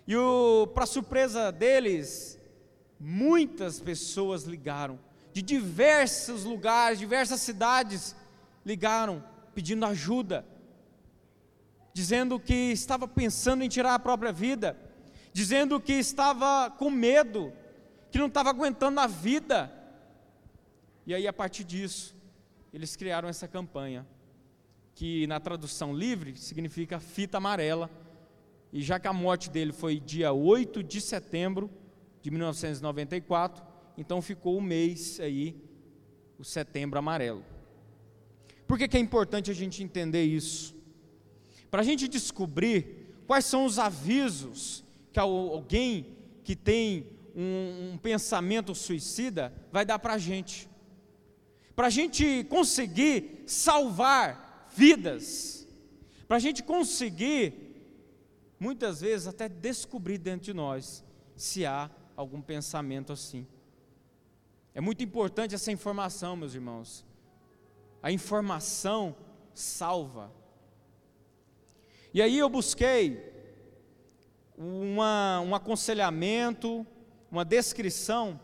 e 0.06 0.14
para 0.72 0.86
surpresa 0.86 1.50
deles, 1.50 2.38
muitas 3.00 3.80
pessoas 3.80 4.44
ligaram, 4.44 5.00
de 5.34 5.42
diversos 5.42 6.44
lugares, 6.44 6.98
diversas 6.98 7.42
cidades, 7.42 8.16
ligaram 8.64 9.22
pedindo 9.54 9.84
ajuda 9.84 10.46
dizendo 11.94 12.40
que 12.40 12.52
estava 12.52 13.06
pensando 13.06 13.62
em 13.62 13.68
tirar 13.68 13.94
a 13.94 13.98
própria 14.00 14.32
vida, 14.32 14.76
dizendo 15.32 15.80
que 15.80 15.92
estava 15.92 16.68
com 16.68 16.90
medo, 16.90 17.52
que 18.10 18.18
não 18.18 18.26
estava 18.26 18.50
aguentando 18.50 18.98
a 18.98 19.06
vida. 19.06 19.72
E 21.06 21.14
aí, 21.14 21.28
a 21.28 21.32
partir 21.32 21.62
disso, 21.62 22.16
eles 22.72 22.96
criaram 22.96 23.28
essa 23.28 23.46
campanha, 23.46 24.04
que 24.96 25.24
na 25.28 25.38
tradução 25.38 25.94
livre 25.94 26.36
significa 26.36 26.98
fita 26.98 27.38
amarela. 27.38 27.88
E 28.72 28.82
já 28.82 28.98
que 28.98 29.06
a 29.06 29.12
morte 29.12 29.48
dele 29.48 29.72
foi 29.72 30.00
dia 30.00 30.32
8 30.32 30.82
de 30.82 31.00
setembro 31.00 31.70
de 32.20 32.30
1994, 32.32 33.64
então 33.96 34.20
ficou 34.20 34.56
o 34.56 34.62
mês 34.62 35.20
aí, 35.20 35.56
o 36.38 36.44
setembro 36.44 36.98
amarelo. 36.98 37.44
Por 38.66 38.78
que, 38.78 38.88
que 38.88 38.96
é 38.96 39.00
importante 39.00 39.50
a 39.50 39.54
gente 39.54 39.82
entender 39.82 40.24
isso? 40.24 40.74
para 41.74 41.80
a 41.80 41.84
gente 41.84 42.06
descobrir 42.06 43.16
quais 43.26 43.44
são 43.46 43.64
os 43.64 43.80
avisos 43.80 44.84
que 45.12 45.18
alguém 45.18 46.16
que 46.44 46.54
tem 46.54 47.04
um, 47.34 47.94
um 47.94 47.98
pensamento 47.98 48.72
suicida 48.76 49.52
vai 49.72 49.84
dar 49.84 49.98
para 49.98 50.12
a 50.12 50.18
gente, 50.18 50.68
para 51.74 51.88
a 51.88 51.90
gente 51.90 52.46
conseguir 52.48 53.42
salvar 53.44 54.70
vidas, 54.72 55.66
para 56.28 56.36
a 56.36 56.40
gente 56.40 56.62
conseguir, 56.62 57.54
muitas 58.60 59.00
vezes, 59.00 59.26
até 59.26 59.48
descobrir 59.48 60.18
dentro 60.18 60.44
de 60.44 60.54
nós 60.54 61.02
se 61.34 61.66
há 61.66 61.90
algum 62.14 62.40
pensamento 62.40 63.12
assim. 63.12 63.48
É 64.74 64.80
muito 64.80 65.04
importante 65.04 65.54
essa 65.54 65.70
informação, 65.70 66.34
meus 66.34 66.52
irmãos. 66.52 67.04
A 68.02 68.10
informação 68.10 69.14
salva. 69.54 70.32
E 72.12 72.20
aí 72.20 72.36
eu 72.36 72.48
busquei 72.48 73.32
uma, 74.58 75.40
um 75.40 75.54
aconselhamento, 75.54 76.84
uma 77.30 77.44
descrição 77.44 78.40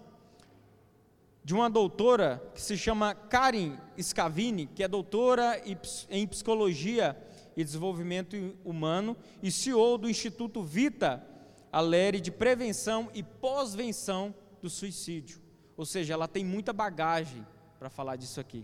de 1.43 1.53
uma 1.53 1.69
doutora 1.69 2.41
que 2.55 2.63
se 2.63 2.79
chama 2.79 3.13
Karen 3.13 3.77
Scavini, 4.01 4.67
que 4.67 4.85
é 4.85 4.89
doutora 4.89 5.61
em 6.09 6.27
psicologia 6.29 7.17
e 7.57 7.65
desenvolvimento 7.65 8.37
humano 8.65 9.17
e 9.43 9.51
CEO 9.51 9.99
do 9.99 10.09
Instituto 10.09 10.63
Vita 10.63 11.27
Aleri 11.73 12.21
de 12.21 12.31
prevenção 12.31 13.11
e 13.13 13.23
pós-venção 13.23 14.33
do 14.63 14.71
suicídio. 14.71 15.50
Ou 15.81 15.87
seja, 15.87 16.15
ela 16.15 16.29
tem 16.29 16.45
muita 16.45 16.73
bagagem 16.73 17.47
para 17.79 17.89
falar 17.89 18.17
disso 18.17 18.39
aqui. 18.45 18.63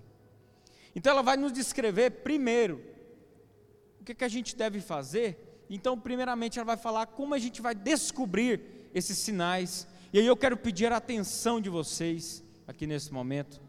Então 0.94 1.12
ela 1.12 1.22
vai 1.22 1.36
nos 1.36 1.52
descrever 1.52 2.10
primeiro 2.28 2.96
que, 4.06 4.14
que 4.14 4.24
a 4.24 4.28
gente 4.28 4.54
deve 4.54 4.80
fazer? 4.80 5.64
Então, 5.68 5.98
primeiramente, 5.98 6.58
ela 6.58 6.64
vai 6.64 6.76
falar 6.76 7.06
como 7.06 7.34
a 7.34 7.38
gente 7.38 7.60
vai 7.60 7.74
descobrir 7.74 8.88
esses 8.94 9.18
sinais. 9.18 9.86
E 10.12 10.18
aí 10.20 10.26
eu 10.26 10.36
quero 10.36 10.56
pedir 10.56 10.92
a 10.92 10.96
atenção 10.96 11.60
de 11.60 11.68
vocês 11.68 12.42
aqui 12.68 12.86
nesse 12.86 13.12
momento. 13.12 13.60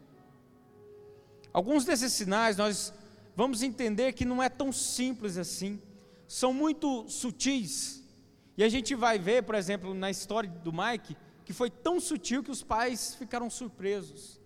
Alguns 1.52 1.84
desses 1.84 2.12
sinais 2.12 2.56
nós 2.56 2.94
vamos 3.34 3.62
entender 3.62 4.12
que 4.12 4.24
não 4.24 4.40
é 4.40 4.48
tão 4.48 4.70
simples 4.70 5.36
assim, 5.36 5.82
são 6.28 6.52
muito 6.52 7.08
sutis. 7.08 8.04
E 8.56 8.62
a 8.62 8.68
gente 8.68 8.94
vai 8.94 9.18
ver, 9.18 9.42
por 9.42 9.56
exemplo, 9.56 9.92
na 9.92 10.10
história 10.10 10.48
do 10.48 10.72
Mike, 10.72 11.16
que 11.48 11.54
foi 11.54 11.70
tão 11.70 11.98
sutil 11.98 12.44
que 12.44 12.50
os 12.50 12.62
pais 12.62 13.14
ficaram 13.14 13.48
surpresos. 13.48 14.38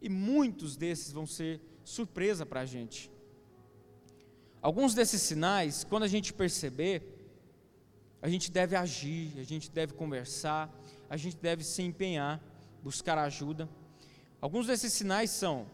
E 0.00 0.08
muitos 0.08 0.76
desses 0.76 1.10
vão 1.10 1.26
ser 1.26 1.60
surpresa 1.82 2.46
para 2.46 2.60
a 2.60 2.64
gente. 2.64 3.10
Alguns 4.62 4.94
desses 4.94 5.20
sinais, 5.20 5.82
quando 5.82 6.04
a 6.04 6.06
gente 6.06 6.32
perceber, 6.32 7.02
a 8.22 8.28
gente 8.28 8.48
deve 8.48 8.76
agir, 8.76 9.40
a 9.40 9.42
gente 9.42 9.68
deve 9.72 9.92
conversar, 9.92 10.72
a 11.10 11.16
gente 11.16 11.36
deve 11.36 11.64
se 11.64 11.82
empenhar, 11.82 12.40
buscar 12.80 13.18
ajuda. 13.18 13.68
Alguns 14.40 14.68
desses 14.68 14.92
sinais 14.92 15.30
são 15.30 15.66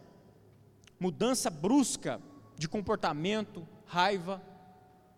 mudança 0.98 1.50
brusca 1.50 2.18
de 2.56 2.66
comportamento, 2.66 3.68
raiva. 3.84 4.42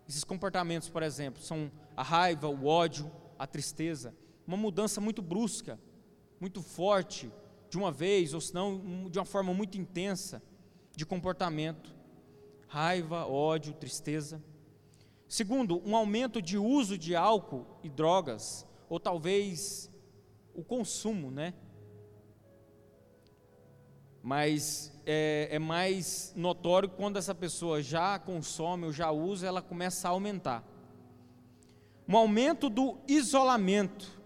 Esses 0.05 0.25
comportamentos, 0.25 0.89
por 0.89 1.01
exemplo, 1.01 1.41
são 1.41 1.71
a 1.95 2.03
raiva, 2.03 2.49
o 2.49 2.65
ódio, 2.65 3.09
a 3.39 3.47
tristeza 3.47 4.13
uma 4.47 4.55
mudança 4.57 5.01
muito 5.01 5.21
brusca, 5.21 5.77
muito 6.39 6.61
forte, 6.61 7.29
de 7.69 7.77
uma 7.77 7.91
vez, 7.91 8.33
ou 8.33 8.39
senão 8.39 9.09
de 9.09 9.19
uma 9.19 9.25
forma 9.25 9.53
muito 9.53 9.77
intensa 9.77 10.41
de 10.95 11.05
comportamento, 11.05 11.93
raiva, 12.67 13.27
ódio, 13.27 13.73
tristeza. 13.73 14.41
Segundo, 15.27 15.81
um 15.85 15.95
aumento 15.95 16.41
de 16.41 16.57
uso 16.57 16.97
de 16.97 17.15
álcool 17.15 17.65
e 17.83 17.89
drogas, 17.89 18.65
ou 18.89 18.99
talvez 18.99 19.91
o 20.53 20.63
consumo, 20.63 21.29
né? 21.29 21.53
Mas 24.23 24.91
é, 25.05 25.49
é 25.51 25.59
mais 25.59 26.33
notório 26.35 26.89
quando 26.89 27.17
essa 27.17 27.35
pessoa 27.35 27.81
já 27.81 28.17
consome 28.17 28.85
ou 28.85 28.93
já 28.93 29.11
usa, 29.11 29.47
ela 29.47 29.61
começa 29.61 30.07
a 30.07 30.11
aumentar. 30.11 30.63
Um 32.07 32.15
aumento 32.15 32.69
do 32.69 32.97
isolamento, 33.07 34.16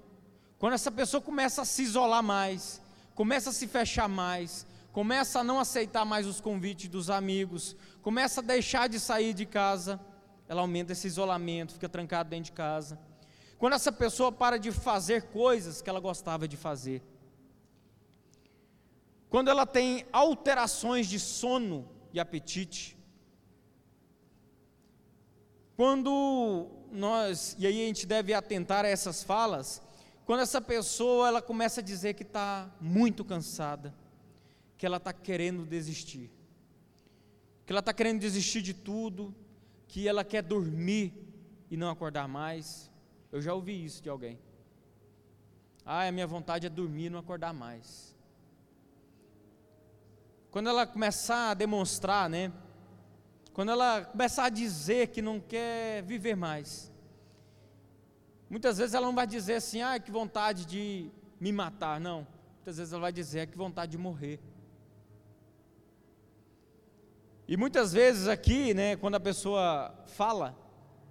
quando 0.61 0.73
essa 0.73 0.91
pessoa 0.91 1.19
começa 1.19 1.63
a 1.63 1.65
se 1.65 1.81
isolar 1.81 2.21
mais, 2.21 2.79
começa 3.15 3.49
a 3.49 3.53
se 3.53 3.67
fechar 3.67 4.07
mais, 4.07 4.63
começa 4.91 5.39
a 5.39 5.43
não 5.43 5.59
aceitar 5.59 6.05
mais 6.05 6.27
os 6.27 6.39
convites 6.39 6.87
dos 6.87 7.09
amigos, 7.09 7.75
começa 8.03 8.41
a 8.41 8.43
deixar 8.43 8.87
de 8.87 8.99
sair 8.99 9.33
de 9.33 9.43
casa, 9.43 9.99
ela 10.47 10.61
aumenta 10.61 10.91
esse 10.91 11.07
isolamento, 11.07 11.73
fica 11.73 11.89
trancada 11.89 12.29
dentro 12.29 12.45
de 12.45 12.51
casa. 12.51 12.99
Quando 13.57 13.73
essa 13.73 13.91
pessoa 13.91 14.31
para 14.31 14.59
de 14.59 14.71
fazer 14.71 15.23
coisas 15.29 15.81
que 15.81 15.89
ela 15.89 15.99
gostava 15.99 16.47
de 16.47 16.55
fazer. 16.55 17.01
Quando 19.31 19.49
ela 19.49 19.65
tem 19.65 20.05
alterações 20.13 21.07
de 21.07 21.19
sono 21.19 21.89
e 22.13 22.19
apetite. 22.19 22.95
Quando 25.75 26.67
nós, 26.91 27.55
e 27.57 27.65
aí 27.65 27.81
a 27.83 27.87
gente 27.87 28.05
deve 28.05 28.31
atentar 28.31 28.85
a 28.85 28.87
essas 28.87 29.23
falas, 29.23 29.81
quando 30.31 30.43
essa 30.43 30.61
pessoa 30.61 31.27
ela 31.27 31.41
começa 31.41 31.81
a 31.81 31.83
dizer 31.83 32.13
que 32.13 32.23
está 32.23 32.73
muito 32.79 33.25
cansada, 33.25 33.93
que 34.77 34.85
ela 34.85 34.95
está 34.95 35.11
querendo 35.11 35.65
desistir, 35.65 36.31
que 37.65 37.73
ela 37.73 37.81
está 37.81 37.93
querendo 37.93 38.21
desistir 38.21 38.61
de 38.61 38.73
tudo, 38.73 39.35
que 39.89 40.07
ela 40.07 40.23
quer 40.23 40.41
dormir 40.41 41.13
e 41.69 41.75
não 41.75 41.89
acordar 41.89 42.29
mais. 42.29 42.89
Eu 43.29 43.41
já 43.41 43.53
ouvi 43.53 43.83
isso 43.83 44.01
de 44.01 44.07
alguém. 44.07 44.39
Ah, 45.85 46.07
a 46.07 46.11
minha 46.13 46.27
vontade 46.27 46.65
é 46.65 46.69
dormir 46.69 47.07
e 47.07 47.09
não 47.09 47.19
acordar 47.19 47.53
mais. 47.53 48.15
Quando 50.49 50.69
ela 50.69 50.87
começar 50.87 51.51
a 51.51 51.53
demonstrar, 51.53 52.29
né? 52.29 52.53
Quando 53.51 53.73
ela 53.73 54.05
começar 54.05 54.45
a 54.45 54.49
dizer 54.49 55.07
que 55.09 55.21
não 55.21 55.41
quer 55.41 56.03
viver 56.03 56.37
mais, 56.37 56.89
Muitas 58.51 58.77
vezes 58.77 58.93
ela 58.93 59.07
não 59.07 59.15
vai 59.15 59.25
dizer 59.25 59.53
assim, 59.53 59.81
ah, 59.81 59.97
que 59.97 60.11
vontade 60.11 60.65
de 60.65 61.09
me 61.39 61.53
matar, 61.53 62.01
não. 62.01 62.27
Muitas 62.55 62.75
vezes 62.75 62.91
ela 62.91 63.03
vai 63.03 63.13
dizer, 63.13 63.39
ah, 63.39 63.45
que 63.47 63.57
vontade 63.57 63.93
de 63.93 63.97
morrer. 63.97 64.41
E 67.47 67.55
muitas 67.55 67.93
vezes 67.93 68.27
aqui, 68.27 68.73
né, 68.73 68.97
quando 68.97 69.15
a 69.15 69.21
pessoa 69.21 69.95
fala, 70.05 70.53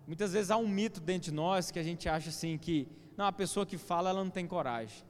muitas 0.07 0.35
vezes 0.35 0.51
há 0.51 0.59
um 0.59 0.69
mito 0.69 1.01
dentro 1.01 1.31
de 1.31 1.35
nós 1.35 1.71
que 1.71 1.79
a 1.79 1.83
gente 1.83 2.11
acha 2.11 2.29
assim 2.29 2.59
que, 2.59 2.87
não, 3.17 3.25
a 3.25 3.33
pessoa 3.33 3.65
que 3.65 3.79
fala, 3.79 4.11
ela 4.11 4.23
não 4.23 4.31
tem 4.31 4.47
coragem. 4.47 5.03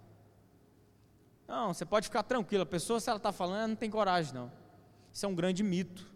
Não, 1.48 1.74
você 1.74 1.84
pode 1.84 2.06
ficar 2.06 2.22
tranquilo, 2.22 2.62
a 2.62 2.66
pessoa, 2.66 3.00
se 3.00 3.10
ela 3.10 3.16
está 3.16 3.32
falando, 3.32 3.58
ela 3.58 3.68
não 3.68 3.74
tem 3.74 3.90
coragem, 3.90 4.32
não. 4.32 4.52
Isso 5.12 5.26
é 5.26 5.28
um 5.28 5.34
grande 5.34 5.64
mito. 5.64 6.08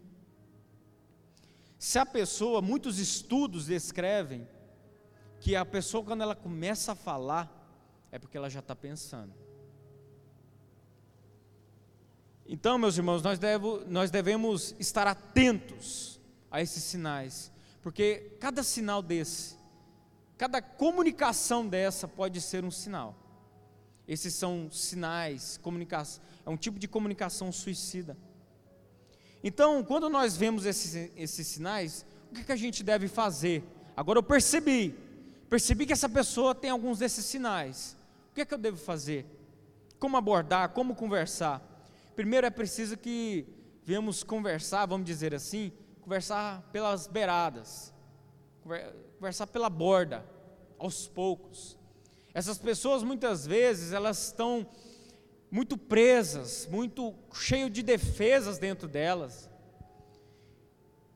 Se 1.77 1.99
a 1.99 2.05
pessoa, 2.05 2.61
muitos 2.61 2.99
estudos 2.99 3.65
descrevem 3.65 4.47
que 5.45 5.55
a 5.55 5.63
pessoa, 5.63 6.03
quando 6.03 6.23
ela 6.23 6.35
começa 6.35 6.93
a 6.93 6.95
falar, 6.95 7.47
é 8.11 8.17
porque 8.17 8.35
ela 8.35 8.49
já 8.49 8.61
está 8.61 8.75
pensando. 8.75 9.31
Então, 12.47 12.79
meus 12.79 12.97
irmãos, 12.97 13.21
nós, 13.21 13.37
devo, 13.37 13.83
nós 13.87 14.09
devemos 14.09 14.73
estar 14.79 15.05
atentos 15.05 16.19
a 16.49 16.63
esses 16.63 16.83
sinais, 16.83 17.51
porque 17.83 18.35
cada 18.39 18.63
sinal 18.63 19.03
desse, 19.03 19.55
cada 20.35 20.63
comunicação 20.63 21.67
dessa 21.67 22.07
pode 22.07 22.41
ser 22.41 22.65
um 22.65 22.71
sinal. 22.71 23.15
Esses 24.07 24.33
são 24.33 24.67
sinais, 24.71 25.59
comunicação, 25.61 26.23
é 26.43 26.49
um 26.49 26.57
tipo 26.57 26.79
de 26.79 26.87
comunicação 26.87 27.51
suicida. 27.51 28.17
Então, 29.43 29.83
quando 29.83 30.09
nós 30.09 30.35
vemos 30.35 30.65
esses, 30.65 31.11
esses 31.15 31.45
sinais, 31.45 32.03
o 32.31 32.33
que, 32.33 32.45
que 32.45 32.51
a 32.51 32.55
gente 32.55 32.83
deve 32.83 33.07
fazer? 33.07 33.63
Agora 33.95 34.17
eu 34.17 34.23
percebi, 34.23 35.04
Percebi 35.49 35.85
que 35.85 35.93
essa 35.93 36.09
pessoa 36.09 36.55
tem 36.55 36.69
alguns 36.69 36.99
desses 36.99 37.25
sinais. 37.25 37.95
O 38.31 38.35
que 38.35 38.41
é 38.41 38.45
que 38.45 38.53
eu 38.53 38.57
devo 38.57 38.77
fazer? 38.77 39.25
Como 39.99 40.17
abordar? 40.17 40.69
Como 40.69 40.95
conversar? 40.95 41.61
Primeiro 42.15 42.47
é 42.47 42.49
preciso 42.49 42.97
que 42.97 43.45
venhamos 43.83 44.23
conversar, 44.23 44.85
vamos 44.85 45.05
dizer 45.05 45.35
assim, 45.35 45.71
conversar 46.01 46.61
pelas 46.71 47.07
beiradas, 47.07 47.93
conversar 49.19 49.47
pela 49.47 49.69
borda, 49.69 50.25
aos 50.79 51.07
poucos. 51.07 51.77
Essas 52.33 52.57
pessoas 52.57 53.03
muitas 53.03 53.45
vezes 53.45 53.93
elas 53.93 54.27
estão 54.27 54.67
muito 55.49 55.77
presas, 55.77 56.67
muito 56.69 57.13
cheio 57.33 57.69
de 57.69 57.81
defesas 57.81 58.57
dentro 58.57 58.87
delas. 58.87 59.49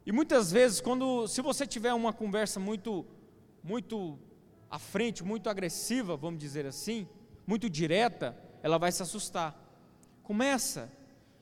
E 0.06 0.12
muitas 0.12 0.52
vezes 0.52 0.80
quando 0.80 1.28
se 1.28 1.42
você 1.42 1.68
tiver 1.68 1.94
uma 1.94 2.13
conversa 2.13 2.60
muito 2.60 3.06
muito 3.63 4.17
à 4.69 4.78
frente, 4.78 5.24
muito 5.24 5.50
agressiva, 5.50 6.15
vamos 6.15 6.39
dizer 6.39 6.65
assim, 6.65 7.08
muito 7.45 7.69
direta, 7.69 8.38
ela 8.62 8.78
vai 8.78 8.91
se 8.91 9.02
assustar. 9.02 9.56
Começa. 10.24 10.91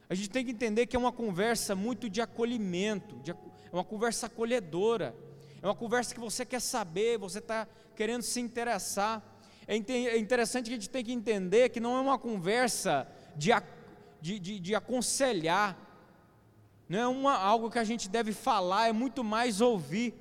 A 0.10 0.16
gente 0.16 0.30
tem 0.30 0.46
que 0.46 0.52
entender 0.52 0.86
que 0.86 0.96
é 0.96 1.00
uma 1.00 1.12
conversa 1.12 1.76
muito 1.76 2.10
de 2.10 2.22
acolhimento, 2.22 3.18
de, 3.18 3.32
é 3.32 3.36
uma 3.74 3.84
conversa 3.84 4.28
acolhedora, 4.28 5.14
é 5.62 5.66
uma 5.66 5.76
conversa 5.76 6.14
que 6.14 6.20
você 6.20 6.46
quer 6.46 6.62
saber, 6.62 7.18
você 7.18 7.40
está 7.40 7.68
querendo 7.96 8.22
se 8.22 8.40
interessar. 8.40 9.22
É, 9.68 9.76
é 9.76 10.18
interessante 10.18 10.68
que 10.68 10.72
a 10.72 10.78
gente 10.78 10.90
tem 10.90 11.04
que 11.04 11.12
entender 11.12 11.70
que 11.70 11.80
não 11.80 11.98
é 11.98 12.00
uma 12.00 12.18
conversa 12.18 13.06
de, 13.36 13.52
de, 14.22 14.40
de, 14.40 14.60
de 14.60 14.76
aconselhar, 14.76 15.78
não 16.88 17.00
é 17.00 17.08
uma, 17.08 17.38
algo 17.38 17.70
que 17.70 17.80
a 17.80 17.84
gente 17.84 18.08
deve 18.08 18.32
falar, 18.32 18.88
é 18.88 18.94
muito 18.94 19.24
mais 19.24 19.60
ouvir. 19.60 20.14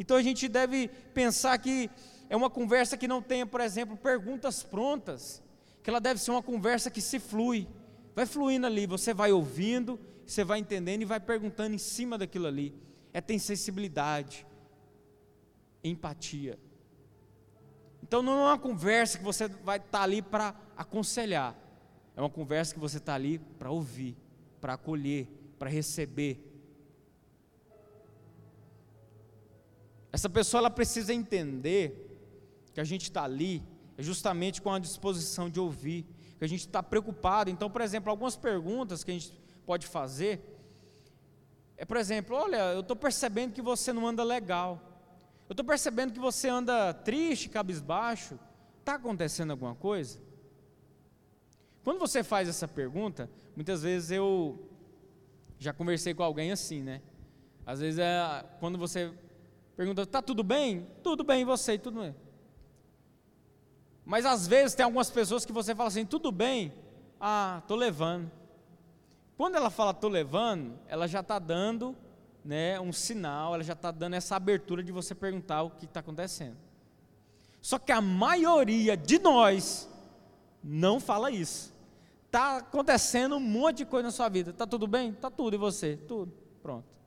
Então 0.00 0.16
a 0.16 0.22
gente 0.22 0.48
deve 0.48 0.88
pensar 1.12 1.58
que 1.58 1.90
é 2.30 2.34
uma 2.34 2.48
conversa 2.48 2.96
que 2.96 3.06
não 3.06 3.20
tenha, 3.20 3.44
por 3.44 3.60
exemplo, 3.60 3.98
perguntas 3.98 4.62
prontas, 4.62 5.42
que 5.82 5.90
ela 5.90 6.00
deve 6.00 6.18
ser 6.18 6.30
uma 6.30 6.42
conversa 6.42 6.90
que 6.90 7.02
se 7.02 7.18
flui, 7.18 7.68
vai 8.14 8.24
fluindo 8.24 8.66
ali, 8.66 8.86
você 8.86 9.12
vai 9.12 9.30
ouvindo, 9.30 10.00
você 10.26 10.42
vai 10.42 10.58
entendendo 10.58 11.02
e 11.02 11.04
vai 11.04 11.20
perguntando 11.20 11.74
em 11.74 11.78
cima 11.78 12.16
daquilo 12.16 12.46
ali. 12.46 12.74
É 13.12 13.20
tem 13.20 13.38
sensibilidade, 13.38 14.46
empatia. 15.84 16.58
Então 18.02 18.22
não 18.22 18.40
é 18.40 18.44
uma 18.52 18.58
conversa 18.58 19.18
que 19.18 19.24
você 19.24 19.48
vai 19.48 19.76
estar 19.76 19.98
tá 19.98 20.02
ali 20.02 20.22
para 20.22 20.54
aconselhar, 20.78 21.54
é 22.16 22.22
uma 22.22 22.30
conversa 22.30 22.72
que 22.72 22.80
você 22.80 22.96
está 22.96 23.14
ali 23.14 23.38
para 23.38 23.70
ouvir, 23.70 24.16
para 24.62 24.72
acolher, 24.72 25.28
para 25.58 25.68
receber, 25.68 26.49
Essa 30.12 30.28
pessoa 30.28 30.60
ela 30.60 30.70
precisa 30.70 31.12
entender 31.14 32.06
que 32.72 32.80
a 32.80 32.84
gente 32.84 33.02
está 33.02 33.24
ali 33.24 33.62
é 33.96 34.02
justamente 34.02 34.62
com 34.62 34.72
a 34.72 34.78
disposição 34.78 35.50
de 35.50 35.60
ouvir, 35.60 36.06
que 36.38 36.44
a 36.44 36.48
gente 36.48 36.60
está 36.60 36.82
preocupado. 36.82 37.50
Então, 37.50 37.70
por 37.70 37.80
exemplo, 37.80 38.10
algumas 38.10 38.36
perguntas 38.36 39.04
que 39.04 39.10
a 39.10 39.14
gente 39.14 39.38
pode 39.66 39.86
fazer 39.86 40.50
é, 41.80 41.84
por 41.86 41.96
exemplo, 41.96 42.36
olha, 42.36 42.74
eu 42.74 42.80
estou 42.80 42.94
percebendo 42.94 43.54
que 43.54 43.62
você 43.62 43.90
não 43.90 44.06
anda 44.06 44.22
legal. 44.22 44.78
Eu 45.48 45.54
estou 45.54 45.64
percebendo 45.64 46.12
que 46.12 46.20
você 46.20 46.46
anda 46.46 46.92
triste, 46.92 47.48
cabisbaixo. 47.48 48.38
Está 48.80 48.96
acontecendo 48.96 49.52
alguma 49.52 49.74
coisa? 49.74 50.20
Quando 51.82 51.98
você 51.98 52.22
faz 52.22 52.50
essa 52.50 52.68
pergunta, 52.68 53.30
muitas 53.56 53.82
vezes 53.82 54.10
eu 54.10 54.68
Já 55.58 55.72
conversei 55.72 56.12
com 56.12 56.22
alguém 56.22 56.52
assim, 56.52 56.82
né? 56.82 57.00
Às 57.64 57.80
vezes 57.80 57.98
é 57.98 58.44
quando 58.60 58.76
você 58.76 59.10
pergunta, 59.80 60.04
tá 60.04 60.20
tudo 60.20 60.44
bem? 60.44 60.86
Tudo 61.02 61.24
bem, 61.24 61.42
você? 61.42 61.78
Tudo 61.78 62.02
bem. 62.02 62.14
Mas 64.04 64.26
às 64.26 64.46
vezes 64.46 64.74
tem 64.74 64.84
algumas 64.84 65.10
pessoas 65.10 65.46
que 65.46 65.54
você 65.54 65.74
fala 65.74 65.88
assim, 65.88 66.04
tudo 66.04 66.30
bem? 66.30 66.74
Ah, 67.18 67.62
tô 67.66 67.76
levando. 67.76 68.30
Quando 69.38 69.54
ela 69.54 69.70
fala 69.70 69.94
tô 69.94 70.06
levando, 70.06 70.78
ela 70.86 71.08
já 71.08 71.20
está 71.20 71.38
dando 71.38 71.96
né, 72.44 72.78
um 72.78 72.92
sinal, 72.92 73.54
ela 73.54 73.64
já 73.64 73.72
está 73.72 73.90
dando 73.90 74.16
essa 74.16 74.36
abertura 74.36 74.82
de 74.82 74.92
você 74.92 75.14
perguntar 75.14 75.62
o 75.62 75.70
que 75.70 75.86
está 75.86 76.00
acontecendo. 76.00 76.58
Só 77.62 77.78
que 77.78 77.90
a 77.90 78.02
maioria 78.02 78.98
de 78.98 79.18
nós 79.18 79.88
não 80.62 81.00
fala 81.00 81.30
isso. 81.30 81.72
Está 82.26 82.58
acontecendo 82.58 83.36
um 83.36 83.40
monte 83.40 83.78
de 83.78 83.86
coisa 83.86 84.08
na 84.08 84.12
sua 84.12 84.28
vida. 84.28 84.50
Está 84.50 84.66
tudo 84.66 84.86
bem? 84.86 85.12
Está 85.12 85.30
tudo. 85.30 85.54
E 85.54 85.58
você? 85.58 85.96
Tudo. 85.96 86.34
Pronto. 86.62 86.99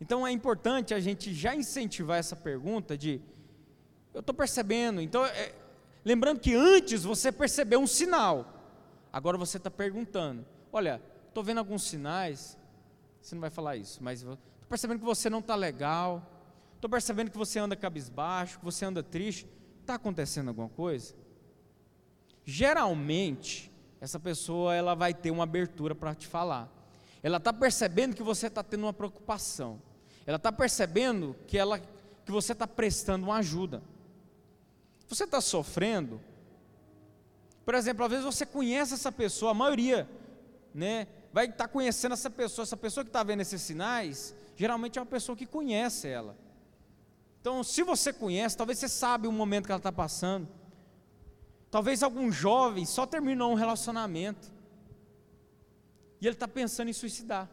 Então 0.00 0.26
é 0.26 0.30
importante 0.30 0.92
a 0.92 1.00
gente 1.00 1.32
já 1.32 1.54
incentivar 1.54 2.18
essa 2.18 2.36
pergunta 2.36 2.96
de 2.96 3.20
eu 4.16 4.20
estou 4.20 4.34
percebendo. 4.34 5.00
Então, 5.02 5.26
é, 5.26 5.54
lembrando 6.02 6.40
que 6.40 6.54
antes 6.54 7.04
você 7.04 7.30
percebeu 7.30 7.78
um 7.80 7.86
sinal, 7.86 8.46
agora 9.12 9.36
você 9.36 9.58
está 9.58 9.70
perguntando: 9.70 10.44
olha, 10.72 11.02
estou 11.28 11.44
vendo 11.44 11.58
alguns 11.58 11.82
sinais. 11.82 12.58
Você 13.20 13.34
não 13.34 13.40
vai 13.40 13.50
falar 13.50 13.76
isso, 13.76 14.02
mas 14.02 14.20
estou 14.22 14.38
percebendo 14.68 15.00
que 15.00 15.04
você 15.04 15.28
não 15.28 15.40
está 15.40 15.54
legal. 15.54 16.32
Estou 16.76 16.88
percebendo 16.88 17.30
que 17.30 17.36
você 17.36 17.58
anda 17.58 17.74
cabisbaixo, 17.74 18.58
que 18.58 18.64
você 18.64 18.84
anda 18.84 19.02
triste. 19.02 19.46
Está 19.80 19.94
acontecendo 19.94 20.48
alguma 20.48 20.68
coisa? 20.68 21.14
Geralmente, 22.44 23.72
essa 24.00 24.20
pessoa 24.20 24.74
ela 24.74 24.94
vai 24.94 25.12
ter 25.12 25.30
uma 25.30 25.42
abertura 25.42 25.94
para 25.94 26.14
te 26.14 26.26
falar. 26.26 26.72
Ela 27.26 27.38
está 27.38 27.52
percebendo 27.52 28.14
que 28.14 28.22
você 28.22 28.46
está 28.46 28.62
tendo 28.62 28.84
uma 28.84 28.92
preocupação. 28.92 29.82
Ela 30.24 30.36
está 30.36 30.52
percebendo 30.52 31.34
que, 31.48 31.58
ela, 31.58 31.80
que 31.80 32.30
você 32.30 32.52
está 32.52 32.68
prestando 32.68 33.26
uma 33.26 33.38
ajuda. 33.38 33.82
Você 35.08 35.24
está 35.24 35.40
sofrendo. 35.40 36.20
Por 37.64 37.74
exemplo, 37.74 38.04
às 38.04 38.10
vezes 38.12 38.24
você 38.24 38.46
conhece 38.46 38.94
essa 38.94 39.10
pessoa, 39.10 39.50
a 39.50 39.54
maioria, 39.54 40.08
né, 40.72 41.08
vai 41.32 41.46
estar 41.46 41.66
tá 41.66 41.68
conhecendo 41.68 42.12
essa 42.12 42.30
pessoa. 42.30 42.62
Essa 42.62 42.76
pessoa 42.76 43.02
que 43.02 43.08
está 43.08 43.24
vendo 43.24 43.40
esses 43.40 43.60
sinais, 43.60 44.32
geralmente 44.54 44.96
é 44.96 45.02
uma 45.02 45.06
pessoa 45.06 45.34
que 45.34 45.46
conhece 45.46 46.06
ela. 46.06 46.36
Então, 47.40 47.64
se 47.64 47.82
você 47.82 48.12
conhece, 48.12 48.56
talvez 48.56 48.78
você 48.78 48.88
sabe 48.88 49.26
o 49.26 49.32
momento 49.32 49.66
que 49.66 49.72
ela 49.72 49.80
está 49.80 49.90
passando. 49.90 50.46
Talvez 51.72 52.04
algum 52.04 52.30
jovem 52.30 52.86
só 52.86 53.04
terminou 53.04 53.50
um 53.50 53.56
relacionamento 53.56 54.54
e 56.20 56.26
ele 56.26 56.34
está 56.34 56.48
pensando 56.48 56.88
em 56.88 56.92
suicidar. 56.92 57.48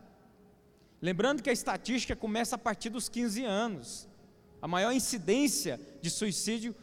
Lembrando 1.01 1.43
que 1.43 1.49
a 1.49 1.53
estatística 1.53 2.15
começa 2.15 2.55
a 2.55 2.57
partir 2.57 2.89
dos 2.89 3.09
15 3.09 3.43
anos. 3.43 4.07
A 4.61 4.67
maior 4.67 4.93
incidência 4.93 5.79
de 6.01 6.09
suicídio 6.09 6.73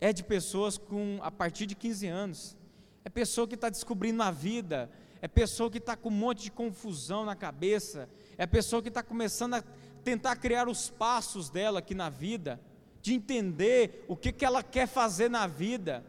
é 0.00 0.12
de 0.12 0.24
pessoas 0.24 0.78
com 0.78 1.18
a 1.22 1.30
partir 1.30 1.66
de 1.66 1.74
15 1.74 2.06
anos. 2.06 2.56
É 3.04 3.10
pessoa 3.10 3.46
que 3.46 3.54
está 3.54 3.68
descobrindo 3.68 4.22
a 4.22 4.30
vida, 4.30 4.90
é 5.20 5.28
pessoa 5.28 5.70
que 5.70 5.78
está 5.78 5.96
com 5.96 6.08
um 6.08 6.12
monte 6.12 6.44
de 6.44 6.50
confusão 6.50 7.24
na 7.24 7.36
cabeça, 7.36 8.08
é 8.38 8.46
pessoa 8.46 8.82
que 8.82 8.88
está 8.88 9.02
começando 9.02 9.54
a 9.54 9.64
tentar 10.02 10.36
criar 10.36 10.68
os 10.68 10.88
passos 10.88 11.50
dela 11.50 11.80
aqui 11.80 11.94
na 11.94 12.08
vida, 12.08 12.60
de 13.02 13.12
entender 13.12 14.04
o 14.08 14.16
que, 14.16 14.32
que 14.32 14.44
ela 14.44 14.62
quer 14.62 14.86
fazer 14.86 15.28
na 15.28 15.46
vida. 15.46 16.04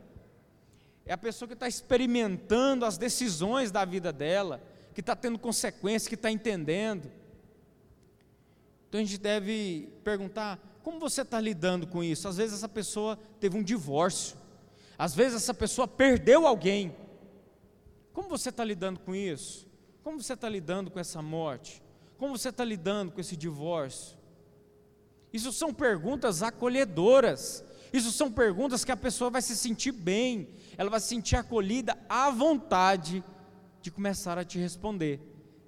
É 1.06 1.14
a 1.14 1.18
pessoa 1.18 1.48
que 1.48 1.54
está 1.54 1.68
experimentando 1.68 2.86
as 2.86 2.98
decisões 2.98 3.72
da 3.72 3.86
vida 3.86 4.12
dela, 4.14 4.62
que 4.98 5.02
está 5.02 5.16
tendo 5.16 5.38
consequências, 5.38 6.08
que 6.08 6.16
está 6.16 6.32
entendendo. 6.32 7.12
Então 8.90 9.00
a 9.00 9.04
gente 9.04 9.20
deve 9.20 9.94
perguntar: 10.04 10.58
como 10.82 11.00
você 11.00 11.22
está 11.22 11.40
lidando 11.40 11.86
com 11.86 12.04
isso? 12.04 12.28
Às 12.28 12.38
vezes 12.38 12.56
essa 12.56 12.68
pessoa 12.68 13.16
teve 13.40 13.56
um 13.56 13.62
divórcio, 13.62 14.36
às 14.98 15.14
vezes 15.14 15.36
essa 15.36 15.54
pessoa 15.54 15.88
perdeu 15.88 16.48
alguém. 16.48 16.96
Como 18.12 18.28
você 18.28 18.50
está 18.50 18.64
lidando 18.64 19.00
com 19.00 19.14
isso? 19.14 19.68
Como 20.04 20.20
você 20.20 20.34
está 20.34 20.50
lidando 20.50 20.90
com 20.90 21.00
essa 21.00 21.22
morte? 21.22 21.80
Como 22.18 22.36
você 22.36 22.50
está 22.50 22.66
lidando 22.66 23.12
com 23.12 23.22
esse 23.22 23.38
divórcio? 23.38 24.18
Isso 25.32 25.54
são 25.54 25.72
perguntas 25.72 26.42
acolhedoras. 26.42 27.64
Isso 27.94 28.12
são 28.12 28.32
perguntas 28.32 28.84
que 28.84 28.92
a 28.92 28.98
pessoa 28.98 29.30
vai 29.30 29.44
se 29.44 29.56
sentir 29.56 29.92
bem, 29.92 30.50
ela 30.76 30.90
vai 30.90 31.00
se 31.00 31.08
sentir 31.08 31.36
acolhida 31.36 31.96
à 32.10 32.32
vontade 32.32 33.24
de 33.88 33.92
começar 33.92 34.38
a 34.38 34.44
te 34.44 34.60
responder. 34.60 35.18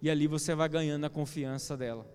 E 0.02 0.10
ali 0.10 0.28
você 0.28 0.54
vai 0.54 0.68
ganhando 0.68 1.06
a 1.06 1.10
confiança 1.10 1.78
dela. 1.78 2.06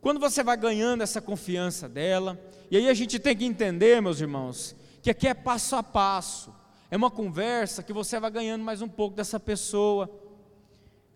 Quando 0.00 0.18
você 0.18 0.42
vai 0.42 0.56
ganhando 0.56 1.02
essa 1.02 1.20
confiança 1.20 1.86
dela, 1.86 2.40
e 2.70 2.76
aí 2.78 2.88
a 2.88 2.94
gente 2.94 3.18
tem 3.18 3.36
que 3.36 3.44
entender, 3.44 4.00
meus 4.00 4.22
irmãos, 4.22 4.74
que 5.02 5.10
aqui 5.10 5.28
é 5.28 5.34
passo 5.34 5.76
a 5.76 5.82
passo, 5.82 6.54
é 6.90 6.96
uma 6.96 7.10
conversa 7.10 7.82
que 7.82 7.92
você 7.92 8.18
vai 8.18 8.30
ganhando 8.30 8.64
mais 8.64 8.80
um 8.80 8.88
pouco 8.88 9.14
dessa 9.14 9.38
pessoa. 9.38 10.10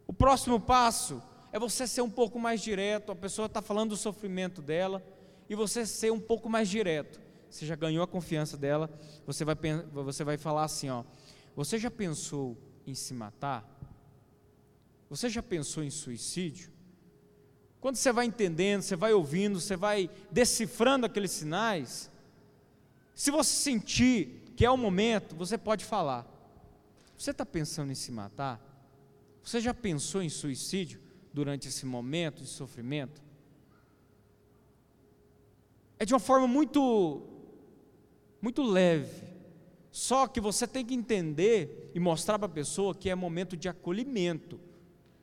O 0.07 0.13
próximo 0.13 0.61
passo 0.61 1.23
é 1.51 1.59
você 1.59 1.87
ser 1.87 2.03
um 2.03 2.11
pouco 2.11 2.39
mais 2.39 2.61
direto, 2.61 3.11
a 3.11 3.17
pessoa 3.17 3.47
está 3.47 3.63
falando 3.63 3.91
do 3.91 3.97
sofrimento 3.97 4.61
dela, 4.61 5.03
e 5.49 5.55
você 5.55 5.87
ser 5.87 6.13
um 6.13 6.21
pouco 6.21 6.51
mais 6.51 6.69
direto. 6.69 7.19
Você 7.49 7.65
já 7.65 7.75
ganhou 7.75 8.05
a 8.05 8.07
confiança 8.07 8.55
dela, 8.59 8.91
você 9.27 9.47
vai, 9.47 9.57
você 9.93 10.25
vai 10.25 10.37
falar 10.37 10.65
assim: 10.65 10.91
ó, 10.91 11.05
você 11.57 11.79
já 11.79 11.91
pensou 11.91 12.68
em 12.91 12.95
se 12.95 13.15
matar? 13.15 13.65
Você 15.09 15.29
já 15.29 15.43
pensou 15.43 15.83
em 15.83 15.91
suicídio? 15.91 16.71
Quando 17.81 17.97
você 17.97 18.13
vai 18.13 18.27
entendendo, 18.27 18.83
você 18.83 18.97
vai 18.97 19.13
ouvindo, 19.13 19.61
você 19.61 19.77
vai 19.77 20.11
decifrando 20.31 21.07
aqueles 21.07 21.31
sinais, 21.31 22.11
se 23.15 23.31
você 23.31 23.51
sentir 23.51 24.53
que 24.57 24.65
é 24.65 24.71
o 24.71 24.77
momento, 24.77 25.37
você 25.37 25.57
pode 25.57 25.85
falar. 25.85 26.27
Você 27.17 27.31
está 27.31 27.47
pensando 27.47 27.91
em 27.91 27.95
se 27.95 28.13
matar? 28.13 28.61
Você 29.43 29.61
já 29.61 29.73
pensou 29.73 30.23
em 30.23 30.29
suicídio 30.29 31.01
durante 31.33 31.69
esse 31.69 31.87
momento 31.87 32.43
de 32.43 32.49
sofrimento? 32.49 33.23
É 35.99 36.05
de 36.05 36.13
uma 36.15 36.21
forma 36.21 36.47
muito, 36.47 37.23
muito 38.41 38.63
leve, 38.63 39.25
só 39.99 40.29
que 40.29 40.41
você 40.41 40.65
tem 40.65 40.87
que 40.87 40.95
entender 40.95 41.91
e 41.93 41.99
mostrar 41.99 42.39
para 42.39 42.47
a 42.47 42.49
pessoa 42.49 42.95
que 42.95 43.11
é 43.11 43.17
momento 43.17 43.57
de 43.57 43.69
acolhimento 43.69 44.61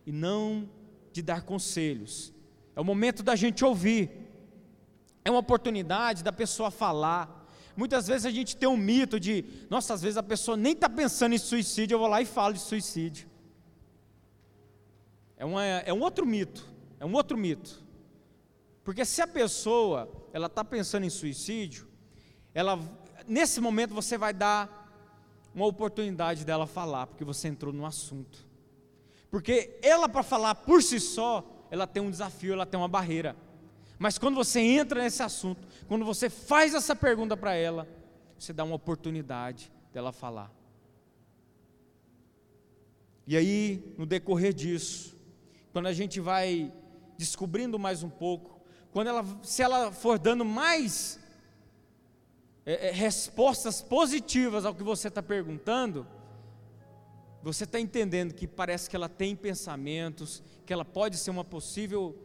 e 0.06 0.12
não 0.12 0.70
de 1.14 1.22
dar 1.22 1.44
conselhos. 1.44 2.34
É 2.76 2.82
o 2.82 2.84
momento 2.84 3.24
da 3.24 3.38
gente 3.38 3.64
ouvir. 3.64 4.12
É 5.24 5.32
uma 5.32 5.40
oportunidade 5.40 6.22
da 6.22 6.34
pessoa 6.34 6.70
falar. 6.70 7.48
Muitas 7.74 8.06
vezes 8.08 8.26
a 8.26 8.30
gente 8.30 8.58
tem 8.58 8.68
um 8.68 8.76
mito 8.76 9.18
de, 9.18 9.46
nossa, 9.70 9.94
às 9.94 10.02
vezes 10.02 10.18
a 10.18 10.24
pessoa 10.24 10.58
nem 10.58 10.74
está 10.74 10.90
pensando 10.90 11.34
em 11.34 11.38
suicídio, 11.38 11.96
eu 11.96 12.00
vou 12.00 12.10
lá 12.10 12.22
e 12.22 12.26
falo 12.26 12.54
de 12.54 12.60
suicídio. 12.60 13.30
É, 15.38 15.46
uma, 15.46 15.64
é 15.64 15.94
um 15.94 16.02
outro 16.02 16.26
mito, 16.26 16.68
é 17.00 17.06
um 17.06 17.14
outro 17.14 17.38
mito. 17.38 17.82
Porque 18.84 19.06
se 19.06 19.22
a 19.22 19.28
pessoa 19.28 20.12
ela 20.34 20.48
está 20.48 20.66
pensando 20.66 21.06
em 21.06 21.10
suicídio, 21.10 21.88
ela 22.54 22.78
nesse 23.28 23.60
momento 23.62 23.94
você 23.94 24.18
vai 24.18 24.34
dar 24.34 24.86
uma 25.54 25.66
oportunidade 25.66 26.44
dela 26.46 26.68
falar, 26.68 27.08
porque 27.08 27.24
você 27.24 27.48
entrou 27.48 27.74
no 27.74 27.86
assunto. 27.86 28.46
Porque 29.30 29.80
ela, 29.82 30.08
para 30.08 30.24
falar 30.24 30.56
por 30.56 30.82
si 30.84 31.00
só, 31.00 31.44
ela 31.72 31.88
tem 31.88 32.02
um 32.02 32.12
desafio, 32.12 32.54
ela 32.54 32.66
tem 32.66 32.80
uma 32.80 32.88
barreira. 32.88 33.36
Mas 33.98 34.18
quando 34.18 34.36
você 34.36 34.60
entra 34.60 35.02
nesse 35.02 35.24
assunto, 35.24 35.66
quando 35.88 36.04
você 36.04 36.30
faz 36.30 36.74
essa 36.74 36.96
pergunta 36.96 37.38
para 37.38 37.54
ela, 37.54 37.88
você 38.38 38.52
dá 38.52 38.64
uma 38.64 38.76
oportunidade 38.76 39.72
dela 39.94 40.12
falar. 40.12 40.52
E 43.26 43.36
aí, 43.36 43.94
no 43.98 44.06
decorrer 44.06 44.54
disso, 44.54 45.18
quando 45.72 45.88
a 45.88 45.94
gente 45.94 46.20
vai 46.20 46.72
descobrindo 47.18 47.80
mais 47.80 48.04
um 48.04 48.10
pouco, 48.10 48.62
quando 48.92 49.08
ela, 49.08 49.26
se 49.42 49.62
ela 49.62 49.92
for 49.92 50.20
dando 50.20 50.46
mais 50.46 51.20
é, 52.66 52.88
é, 52.88 52.92
respostas 52.92 53.82
positivas 53.82 54.66
ao 54.66 54.74
que 54.74 54.84
você 54.84 55.08
está 55.08 55.22
perguntando, 55.22 56.08
você 57.44 57.64
está 57.64 57.80
entendendo 57.80 58.34
que 58.34 58.48
parece 58.48 58.90
que 58.90 58.96
ela 58.96 59.08
tem 59.08 59.36
pensamentos, 59.36 60.42
que 60.66 60.74
ela 60.74 60.84
pode 60.84 61.16
ser 61.18 61.30
uma 61.30 61.44
possível, 61.44 62.18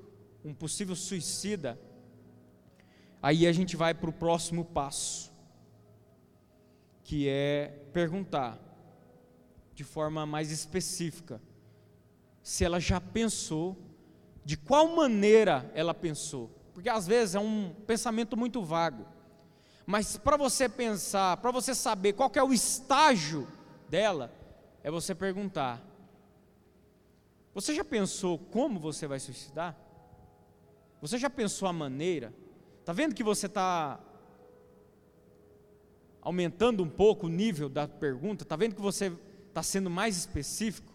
um 0.43 0.55
possível 0.55 0.97
suicida. 0.97 1.79
Aí 3.21 3.47
a 3.47 3.53
gente 3.53 3.77
vai 3.77 3.93
para 3.93 4.09
o 4.09 4.13
próximo 4.15 4.65
passo, 4.65 5.31
que 7.05 7.29
é 7.29 7.85
perguntar 7.93 8.59
de 9.75 9.85
forma 9.85 10.25
mais 10.25 10.51
específica 10.51 11.41
se 12.43 12.65
ela 12.65 12.81
já 12.81 12.99
pensou, 12.99 13.77
de 14.43 14.57
qual 14.57 14.97
maneira 14.97 15.71
ela 15.75 15.93
pensou, 15.93 16.51
porque 16.73 16.89
às 16.89 17.07
vezes 17.07 17.35
é 17.35 17.39
um 17.39 17.75
pensamento 17.87 18.39
muito 18.39 18.65
vago. 18.65 19.07
Mas 19.87 20.17
para 20.17 20.37
você 20.37 20.69
pensar, 20.69 21.37
para 21.39 21.51
você 21.51 21.75
saber 21.75 22.13
qual 22.13 22.31
é 22.35 22.43
o 22.43 22.53
estágio 22.53 23.49
dela, 23.89 24.33
é 24.83 24.91
você 24.91 25.15
perguntar: 25.15 25.83
Você 27.55 27.75
já 27.75 27.85
pensou 27.85 28.39
como 28.39 28.79
você 28.79 29.07
vai 29.07 29.19
suicidar? 29.19 29.77
Você 31.01 31.19
já 31.19 31.31
pensou 31.31 31.67
a 31.67 31.73
maneira? 31.73 32.33
Está 32.81 32.93
vendo 32.93 33.15
que 33.15 33.25
você 33.25 33.47
está 33.47 33.99
aumentando 36.23 36.83
um 36.83 36.89
pouco 36.89 37.27
o 37.27 37.31
nível 37.31 37.69
da 37.69 37.89
pergunta? 37.89 38.43
Está 38.43 38.57
vendo 38.57 38.75
que 38.75 38.81
você 38.81 39.13
está 39.49 39.63
sendo 39.63 39.89
mais 39.89 40.17
específico? 40.17 40.93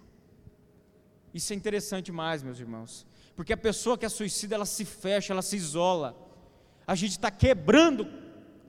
Isso 1.33 1.51
é 1.51 1.55
interessante 1.55 2.11
mais, 2.11 2.41
meus 2.41 2.59
irmãos, 2.59 3.05
porque 3.35 3.51
a 3.51 3.57
pessoa 3.57 3.97
que 3.97 4.05
é 4.05 4.09
suicida, 4.09 4.55
ela 4.55 4.65
se 4.65 4.85
fecha, 4.85 5.33
ela 5.33 5.41
se 5.41 5.57
isola. 5.57 6.15
A 6.87 6.95
gente 6.95 7.11
está 7.11 7.29
quebrando 7.29 8.07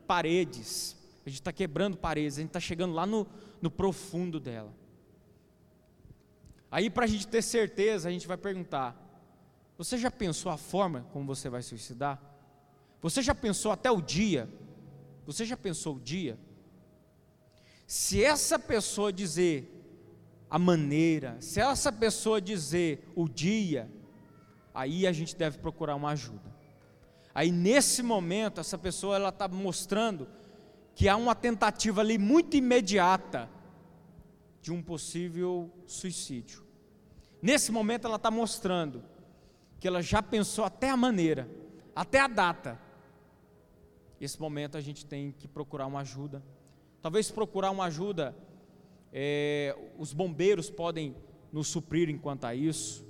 paredes, 0.06 0.96
a 1.24 1.28
gente 1.28 1.40
está 1.40 1.52
quebrando 1.52 1.96
paredes, 1.96 2.38
a 2.38 2.40
gente 2.40 2.50
está 2.50 2.60
chegando 2.60 2.94
lá 2.94 3.04
no, 3.04 3.26
no 3.60 3.70
profundo 3.70 4.38
dela. 4.38 4.72
Aí, 6.70 6.88
para 6.88 7.04
a 7.04 7.08
gente 7.08 7.26
ter 7.26 7.42
certeza, 7.42 8.08
a 8.08 8.12
gente 8.12 8.26
vai 8.26 8.36
perguntar: 8.36 8.96
você 9.76 9.98
já 9.98 10.10
pensou 10.10 10.50
a 10.50 10.56
forma 10.56 11.06
como 11.12 11.26
você 11.26 11.48
vai 11.48 11.62
suicidar? 11.62 12.20
Você 13.02 13.22
já 13.22 13.34
pensou 13.34 13.72
até 13.72 13.90
o 13.90 14.00
dia? 14.00 14.48
Você 15.26 15.44
já 15.44 15.56
pensou 15.56 15.96
o 15.96 16.00
dia? 16.00 16.38
Se 17.86 18.22
essa 18.22 18.58
pessoa 18.58 19.12
dizer 19.12 19.72
a 20.48 20.58
maneira, 20.58 21.36
se 21.40 21.60
essa 21.60 21.92
pessoa 21.92 22.40
dizer 22.40 23.06
o 23.14 23.28
dia, 23.28 23.90
aí 24.72 25.06
a 25.06 25.12
gente 25.12 25.36
deve 25.36 25.58
procurar 25.58 25.94
uma 25.94 26.10
ajuda. 26.10 26.55
Aí 27.36 27.52
nesse 27.52 28.02
momento 28.02 28.62
essa 28.62 28.78
pessoa 28.78 29.14
ela 29.14 29.28
está 29.28 29.46
mostrando 29.46 30.26
que 30.94 31.06
há 31.06 31.14
uma 31.16 31.34
tentativa 31.34 32.00
ali 32.00 32.16
muito 32.16 32.56
imediata 32.56 33.46
de 34.62 34.72
um 34.72 34.82
possível 34.82 35.70
suicídio. 35.86 36.64
Nesse 37.42 37.70
momento 37.70 38.06
ela 38.06 38.16
está 38.16 38.30
mostrando 38.30 39.04
que 39.78 39.86
ela 39.86 40.00
já 40.00 40.22
pensou 40.22 40.64
até 40.64 40.88
a 40.88 40.96
maneira, 40.96 41.46
até 41.94 42.20
a 42.20 42.26
data. 42.26 42.80
Nesse 44.18 44.40
momento 44.40 44.78
a 44.78 44.80
gente 44.80 45.04
tem 45.04 45.30
que 45.30 45.46
procurar 45.46 45.86
uma 45.88 46.00
ajuda. 46.00 46.42
Talvez 47.02 47.30
procurar 47.30 47.70
uma 47.70 47.84
ajuda, 47.84 48.34
é, 49.12 49.76
os 49.98 50.14
bombeiros 50.14 50.70
podem 50.70 51.14
nos 51.52 51.68
suprir 51.68 52.08
enquanto 52.08 52.46
a 52.46 52.54
isso, 52.54 53.06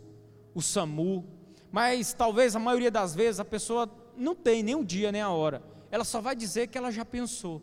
o 0.53 0.61
SAMU, 0.61 1.25
mas 1.71 2.13
talvez 2.13 2.57
a 2.57 2.59
maioria 2.59 2.91
das 2.91 3.15
vezes 3.15 3.39
a 3.39 3.45
pessoa 3.45 3.89
não 4.17 4.35
tem 4.35 4.63
nem 4.63 4.75
o 4.75 4.85
dia 4.85 5.13
nem 5.13 5.23
a 5.23 5.31
hora, 5.31 5.63
ela 5.91 6.05
só 6.05 6.21
vai 6.21 6.35
dizer 6.35 6.69
que 6.69 6.79
ela 6.79 6.91
já 6.91 7.05
pensou. 7.05 7.63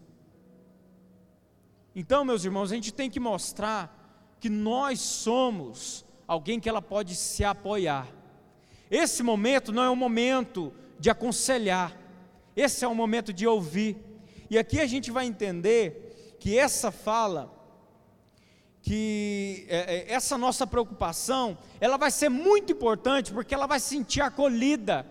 Então, 1.96 2.26
meus 2.26 2.44
irmãos, 2.44 2.72
a 2.72 2.76
gente 2.76 2.94
tem 2.94 3.10
que 3.10 3.20
mostrar 3.20 4.36
que 4.40 4.50
nós 4.50 5.00
somos 5.00 6.04
alguém 6.28 6.60
que 6.60 6.68
ela 6.68 6.82
pode 6.82 7.16
se 7.16 7.44
apoiar. 7.44 8.08
Esse 8.90 9.22
momento 9.24 9.72
não 9.72 9.84
é 9.84 9.90
um 9.90 9.96
momento 9.96 10.74
de 11.00 11.10
aconselhar, 11.10 11.96
esse 12.56 12.84
é 12.84 12.88
um 12.88 12.96
momento 12.96 13.32
de 13.32 13.46
ouvir. 13.48 13.98
E 14.50 14.58
aqui 14.58 14.80
a 14.80 14.86
gente 14.86 15.12
vai 15.12 15.26
entender 15.26 16.36
que 16.40 16.58
essa 16.58 16.92
fala, 16.92 17.52
que 18.82 19.66
é, 19.70 19.96
é, 19.96 20.14
essa 20.14 20.38
nossa 20.38 20.68
preocupação, 20.68 21.58
ela 21.80 21.98
vai 21.98 22.12
ser 22.12 22.30
muito 22.30 22.72
importante 22.74 23.32
porque 23.32 23.54
ela 23.54 23.66
vai 23.66 23.80
se 23.80 23.90
sentir 23.90 24.22
acolhida. 24.22 25.06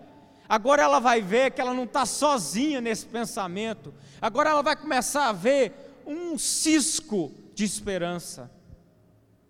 Agora 0.47 0.83
ela 0.83 0.99
vai 0.99 1.21
ver 1.21 1.51
que 1.51 1.61
ela 1.61 1.73
não 1.73 1.85
está 1.85 2.05
sozinha 2.05 2.81
nesse 2.81 3.05
pensamento. 3.05 3.93
Agora 4.21 4.49
ela 4.49 4.61
vai 4.61 4.75
começar 4.75 5.29
a 5.29 5.33
ver 5.33 5.73
um 6.05 6.37
cisco 6.37 7.31
de 7.53 7.63
esperança, 7.63 8.51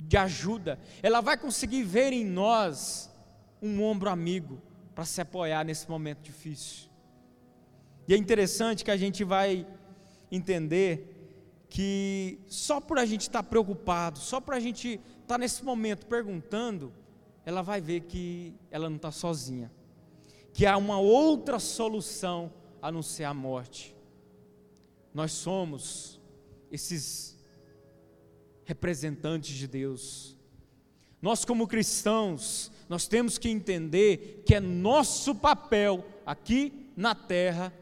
de 0.01 0.17
ajuda. 0.17 0.79
Ela 1.01 1.21
vai 1.21 1.37
conseguir 1.37 1.83
ver 1.83 2.13
em 2.13 2.25
nós 2.25 3.09
um 3.61 3.81
ombro 3.83 4.09
amigo 4.09 4.61
para 4.93 5.05
se 5.05 5.21
apoiar 5.21 5.63
nesse 5.63 5.89
momento 5.89 6.21
difícil. 6.21 6.89
E 8.07 8.13
é 8.13 8.17
interessante 8.17 8.83
que 8.83 8.91
a 8.91 8.97
gente 8.97 9.23
vai 9.23 9.65
entender 10.31 11.09
que 11.69 12.39
só 12.47 12.79
por 12.79 12.99
a 12.99 13.05
gente 13.05 13.21
estar 13.21 13.41
tá 13.41 13.49
preocupado, 13.49 14.19
só 14.19 14.39
por 14.39 14.53
a 14.53 14.59
gente 14.59 14.99
estar 15.21 15.25
tá 15.25 15.37
nesse 15.37 15.63
momento 15.63 16.05
perguntando, 16.05 16.93
ela 17.45 17.61
vai 17.61 17.81
ver 17.81 18.01
que 18.01 18.53
ela 18.69 18.89
não 18.89 18.97
está 18.97 19.11
sozinha, 19.11 19.71
que 20.53 20.65
há 20.65 20.77
uma 20.77 20.99
outra 20.99 21.59
solução 21.59 22.53
a 22.81 22.91
não 22.91 23.01
ser 23.01 23.23
a 23.23 23.33
morte. 23.33 23.95
Nós 25.13 25.31
somos 25.31 26.19
esses 26.71 27.37
representantes 28.63 29.55
de 29.55 29.67
Deus. 29.67 30.37
Nós, 31.21 31.43
como 31.45 31.67
cristãos, 31.67 32.71
nós 32.87 33.07
temos 33.07 33.37
que 33.37 33.49
entender 33.49 34.43
que 34.45 34.55
é 34.55 34.59
nosso 34.59 35.35
papel 35.35 36.05
aqui 36.25 36.91
na 36.95 37.15
terra 37.15 37.73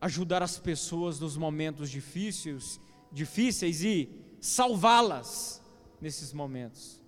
ajudar 0.00 0.42
as 0.42 0.58
pessoas 0.58 1.18
nos 1.18 1.36
momentos 1.36 1.90
difíceis, 1.90 2.80
difíceis 3.10 3.82
e 3.82 4.08
salvá-las 4.40 5.60
nesses 6.00 6.32
momentos. 6.32 7.02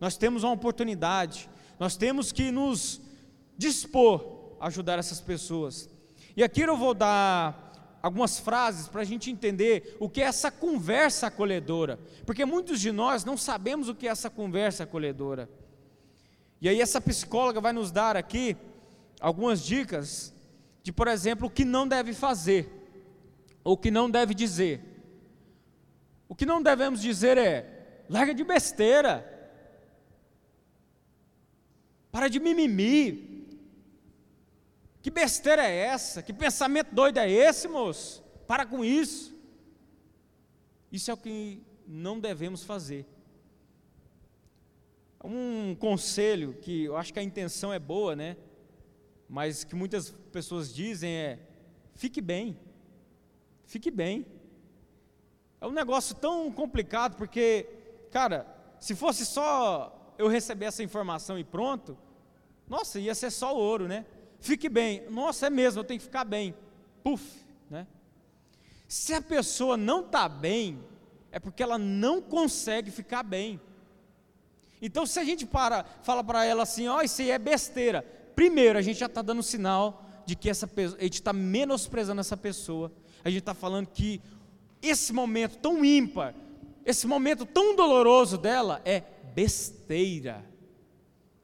Nós 0.00 0.16
temos 0.16 0.44
uma 0.44 0.52
oportunidade, 0.52 1.50
nós 1.82 1.96
temos 1.96 2.30
que 2.30 2.52
nos 2.52 3.00
dispor 3.58 4.54
a 4.60 4.68
ajudar 4.68 5.00
essas 5.00 5.20
pessoas. 5.20 5.90
E 6.36 6.44
aqui 6.44 6.60
eu 6.60 6.76
vou 6.76 6.94
dar 6.94 7.98
algumas 8.00 8.38
frases 8.38 8.86
para 8.86 9.00
a 9.00 9.04
gente 9.04 9.32
entender 9.32 9.96
o 9.98 10.08
que 10.08 10.22
é 10.22 10.26
essa 10.26 10.48
conversa 10.48 11.26
acolhedora, 11.26 11.98
porque 12.24 12.44
muitos 12.44 12.80
de 12.80 12.92
nós 12.92 13.24
não 13.24 13.36
sabemos 13.36 13.88
o 13.88 13.96
que 13.96 14.06
é 14.06 14.12
essa 14.12 14.30
conversa 14.30 14.84
acolhedora. 14.84 15.50
E 16.60 16.68
aí, 16.68 16.80
essa 16.80 17.00
psicóloga 17.00 17.60
vai 17.60 17.72
nos 17.72 17.90
dar 17.90 18.16
aqui 18.16 18.56
algumas 19.20 19.60
dicas 19.60 20.32
de, 20.84 20.92
por 20.92 21.08
exemplo, 21.08 21.48
o 21.48 21.50
que 21.50 21.64
não 21.64 21.88
deve 21.88 22.12
fazer, 22.12 22.70
ou 23.64 23.72
o 23.72 23.76
que 23.76 23.90
não 23.90 24.08
deve 24.08 24.34
dizer. 24.34 24.80
O 26.28 26.34
que 26.36 26.46
não 26.46 26.62
devemos 26.62 27.02
dizer 27.02 27.36
é: 27.36 28.04
larga 28.08 28.32
de 28.32 28.44
besteira, 28.44 29.31
para 32.12 32.28
de 32.28 32.38
mimimi, 32.38 33.48
que 35.00 35.10
besteira 35.10 35.66
é 35.66 35.74
essa? 35.74 36.22
Que 36.22 36.32
pensamento 36.32 36.94
doido 36.94 37.18
é 37.18 37.28
esse, 37.28 37.66
moço? 37.66 38.22
Para 38.46 38.66
com 38.66 38.84
isso. 38.84 39.34
Isso 40.92 41.10
é 41.10 41.14
o 41.14 41.16
que 41.16 41.60
não 41.86 42.20
devemos 42.20 42.62
fazer. 42.62 43.06
Um 45.24 45.74
conselho 45.74 46.54
que 46.60 46.84
eu 46.84 46.96
acho 46.96 47.12
que 47.14 47.18
a 47.18 47.22
intenção 47.22 47.72
é 47.72 47.78
boa, 47.78 48.14
né? 48.14 48.36
Mas 49.28 49.64
que 49.64 49.74
muitas 49.74 50.10
pessoas 50.30 50.72
dizem 50.72 51.10
é: 51.10 51.38
fique 51.94 52.20
bem. 52.20 52.58
Fique 53.64 53.90
bem. 53.90 54.26
É 55.60 55.66
um 55.66 55.72
negócio 55.72 56.14
tão 56.14 56.52
complicado 56.52 57.16
porque, 57.16 57.66
cara, 58.10 58.46
se 58.78 58.94
fosse 58.94 59.24
só 59.24 60.01
eu 60.22 60.28
receber 60.28 60.66
essa 60.66 60.82
informação 60.82 61.38
e 61.38 61.44
pronto, 61.44 61.96
nossa, 62.68 62.98
ia 62.98 63.14
ser 63.14 63.30
só 63.30 63.54
ouro, 63.54 63.86
né? 63.86 64.04
fique 64.42 64.68
bem. 64.68 65.08
Nossa, 65.08 65.46
é 65.46 65.50
mesmo, 65.50 65.80
eu 65.80 65.84
tenho 65.84 66.00
que 66.00 66.06
ficar 66.06 66.24
bem. 66.24 66.54
Puf, 67.02 67.24
né? 67.70 67.86
Se 68.86 69.14
a 69.14 69.22
pessoa 69.22 69.76
não 69.76 70.00
está 70.00 70.28
bem, 70.28 70.78
é 71.30 71.38
porque 71.38 71.62
ela 71.62 71.78
não 71.78 72.20
consegue 72.20 72.90
ficar 72.90 73.22
bem. 73.22 73.58
Então, 74.82 75.06
se 75.06 75.18
a 75.18 75.24
gente 75.24 75.46
para, 75.46 75.84
fala 76.02 76.22
para 76.22 76.44
ela 76.44 76.64
assim, 76.64 76.88
ó, 76.88 76.98
oh, 76.98 77.02
isso 77.02 77.22
aí 77.22 77.30
é 77.30 77.38
besteira. 77.38 78.02
Primeiro, 78.34 78.78
a 78.78 78.82
gente 78.82 78.98
já 78.98 79.06
está 79.06 79.22
dando 79.22 79.42
sinal 79.42 80.04
de 80.26 80.34
que 80.34 80.50
essa 80.50 80.66
pessoa, 80.66 80.98
a 81.00 81.04
gente 81.04 81.14
está 81.14 81.32
menosprezando 81.32 82.20
essa 82.20 82.36
pessoa. 82.36 82.92
A 83.24 83.30
gente 83.30 83.40
está 83.40 83.54
falando 83.54 83.86
que 83.86 84.20
esse 84.82 85.12
momento 85.12 85.56
tão 85.58 85.84
ímpar, 85.84 86.34
esse 86.84 87.06
momento 87.06 87.46
tão 87.46 87.76
doloroso 87.76 88.36
dela 88.36 88.82
é 88.84 89.04
besteira. 89.34 90.44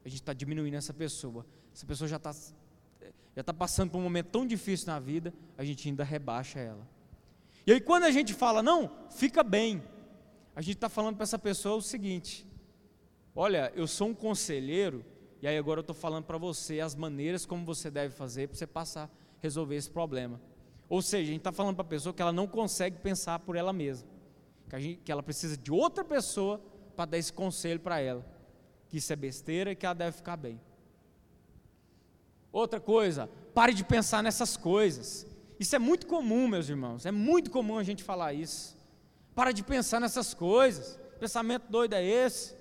A 0.05 0.09
gente 0.09 0.21
está 0.21 0.33
diminuindo 0.33 0.77
essa 0.77 0.95
pessoa. 0.95 1.45
Essa 1.73 1.87
pessoa 1.87 2.09
já 2.09 2.17
está 2.17 2.33
já 3.39 3.43
está 3.43 3.55
passando 3.55 3.93
por 3.93 3.99
um 3.99 4.03
momento 4.03 4.31
tão 4.31 4.45
difícil 4.45 4.89
na 4.89 4.99
vida, 4.99 5.33
a 5.57 5.63
gente 5.63 5.89
ainda 5.89 6.03
rebaixa 6.03 6.59
ela. 6.59 6.85
E 7.65 7.71
aí, 7.71 7.81
quando 7.81 8.03
a 8.03 8.11
gente 8.11 8.35
fala, 8.35 8.65
não, 8.65 8.91
fica 9.11 9.45
bem, 9.45 9.81
a 10.57 10.61
gente 10.61 10.75
está 10.75 10.89
falando 10.89 11.15
para 11.15 11.23
essa 11.23 11.39
pessoa 11.39 11.77
o 11.77 11.81
seguinte: 11.81 12.45
olha, 13.37 13.73
eu 13.77 13.87
sou 13.87 14.09
um 14.09 14.15
conselheiro, 14.15 15.05
e 15.41 15.47
aí 15.47 15.57
agora 15.57 15.79
eu 15.79 15.83
estou 15.83 15.95
falando 15.95 16.25
para 16.25 16.37
você 16.37 16.81
as 16.81 16.97
maneiras 16.97 17.47
como 17.47 17.65
você 17.65 17.89
deve 17.89 18.13
fazer 18.13 18.49
para 18.49 18.57
você 18.57 18.67
passar, 18.67 19.09
resolver 19.41 19.77
esse 19.77 19.89
problema. 19.89 20.41
Ou 20.89 21.01
seja, 21.01 21.23
a 21.23 21.27
gente 21.27 21.39
está 21.39 21.53
falando 21.53 21.77
para 21.77 21.85
a 21.85 21.89
pessoa 21.89 22.13
que 22.13 22.21
ela 22.21 22.33
não 22.33 22.49
consegue 22.49 22.99
pensar 22.99 23.39
por 23.39 23.55
ela 23.55 23.73
mesma, 23.73 24.09
que, 24.69 24.81
gente, 24.81 25.01
que 25.05 25.13
ela 25.13 25.23
precisa 25.23 25.57
de 25.57 25.71
outra 25.71 26.03
pessoa 26.03 26.61
para 26.99 27.13
dar 27.13 27.19
esse 27.19 27.33
conselho 27.33 27.79
para 27.79 28.01
ela, 28.01 28.27
que 28.89 28.97
isso 28.97 29.13
é 29.13 29.15
besteira 29.15 29.71
e 29.71 29.77
que 29.77 29.87
ela 29.87 29.95
deve 29.95 30.17
ficar 30.17 30.37
bem. 30.37 30.61
Outra 32.51 32.81
coisa, 32.81 33.31
pare 33.55 33.73
de 33.73 33.85
pensar 33.85 34.21
nessas 34.21 34.57
coisas. 34.57 35.25
Isso 35.61 35.77
é 35.77 35.79
muito 35.79 36.09
comum, 36.09 36.49
meus 36.49 36.69
irmãos, 36.69 37.07
é 37.07 37.13
muito 37.13 37.53
comum 37.53 37.79
a 37.79 37.85
gente 37.85 38.03
falar 38.03 38.33
isso. 38.33 38.77
Para 39.33 39.53
de 39.53 39.63
pensar 39.63 40.01
nessas 40.01 40.35
coisas. 40.35 40.99
Pensamento 41.21 41.71
doido 41.71 41.93
é 41.93 42.05
esse. 42.05 42.57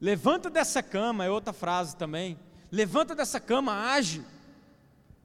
Levanta 0.00 0.50
dessa 0.50 0.82
cama, 0.82 1.24
é 1.24 1.30
outra 1.30 1.52
frase 1.52 1.94
também. 1.96 2.36
Levanta 2.72 3.14
dessa 3.14 3.38
cama, 3.38 3.92
age. 3.92 4.20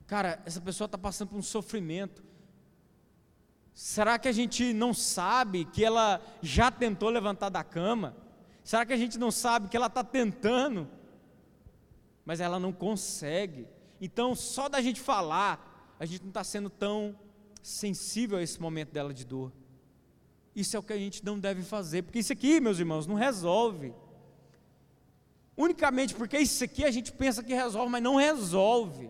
Cara, 0.06 0.40
essa 0.46 0.62
pessoa 0.62 0.86
está 0.86 1.00
passando 1.00 1.30
por 1.30 1.38
um 1.40 1.42
sofrimento. 1.42 2.29
Será 3.74 4.20
que 4.20 4.28
a 4.28 4.32
gente 4.32 4.74
não 4.74 4.94
sabe 4.94 5.66
que 5.66 5.84
ela 5.84 6.22
já 6.42 6.70
tentou 6.70 7.10
levantar 7.10 7.50
da 7.50 7.64
cama? 7.64 8.16
Será 8.64 8.86
que 8.86 8.94
a 8.94 8.98
gente 8.98 9.18
não 9.18 9.32
sabe 9.32 9.68
que 9.70 9.78
ela 9.78 9.88
está 9.88 10.04
tentando, 10.04 10.88
mas 12.26 12.40
ela 12.40 12.60
não 12.60 12.72
consegue? 12.72 13.68
Então, 14.02 14.36
só 14.36 14.70
da 14.70 14.82
gente 14.82 15.00
falar, 15.00 15.96
a 16.00 16.06
gente 16.06 16.22
não 16.22 16.30
está 16.30 16.44
sendo 16.44 16.70
tão 16.70 17.18
sensível 17.62 18.38
a 18.38 18.44
esse 18.44 18.62
momento 18.62 18.92
dela 18.92 19.14
de 19.14 19.26
dor. 19.26 19.52
Isso 20.56 20.76
é 20.76 20.80
o 20.80 20.84
que 20.84 20.94
a 20.94 20.98
gente 20.98 21.24
não 21.24 21.40
deve 21.40 21.64
fazer, 21.64 22.04
porque 22.04 22.20
isso 22.20 22.34
aqui, 22.34 22.60
meus 22.60 22.80
irmãos, 22.80 23.08
não 23.08 23.16
resolve. 23.16 23.94
Unicamente 25.56 26.16
porque 26.16 26.38
isso 26.38 26.64
aqui 26.64 26.86
a 26.86 26.92
gente 26.92 27.12
pensa 27.12 27.44
que 27.44 27.54
resolve, 27.54 27.92
mas 27.92 28.02
não 28.02 28.16
resolve. 28.16 29.10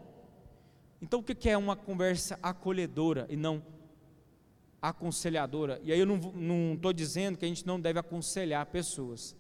Então 1.02 1.20
o 1.20 1.24
que 1.24 1.50
é 1.50 1.58
uma 1.58 1.76
conversa 1.76 2.40
acolhedora 2.42 3.28
e 3.30 3.36
não 3.36 3.64
aconselhadora? 4.82 5.80
E 5.84 5.92
aí 5.92 6.00
eu 6.00 6.06
não 6.06 6.74
estou 6.74 6.94
dizendo 6.94 7.38
que 7.38 7.46
a 7.46 7.48
gente 7.48 7.66
não 7.66 7.80
deve 7.80 8.00
aconselhar 8.00 8.66
pessoas. 8.68 9.36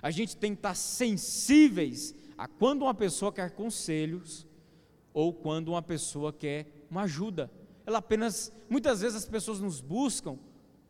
A 0.00 0.10
gente 0.10 0.36
tem 0.36 0.52
que 0.52 0.58
estar 0.58 0.74
sensíveis 0.74 2.14
a 2.36 2.48
quando 2.48 2.82
uma 2.82 2.94
pessoa 2.94 3.32
quer 3.32 3.50
conselhos 3.50 4.46
ou 5.12 5.32
quando 5.32 5.68
uma 5.68 5.82
pessoa 5.82 6.32
quer 6.32 6.66
uma 6.90 7.02
ajuda. 7.02 7.50
Ela 7.86 7.98
apenas, 7.98 8.52
muitas 8.68 9.00
vezes 9.00 9.16
as 9.16 9.26
pessoas 9.26 9.60
nos 9.60 9.80
buscam 9.80 10.38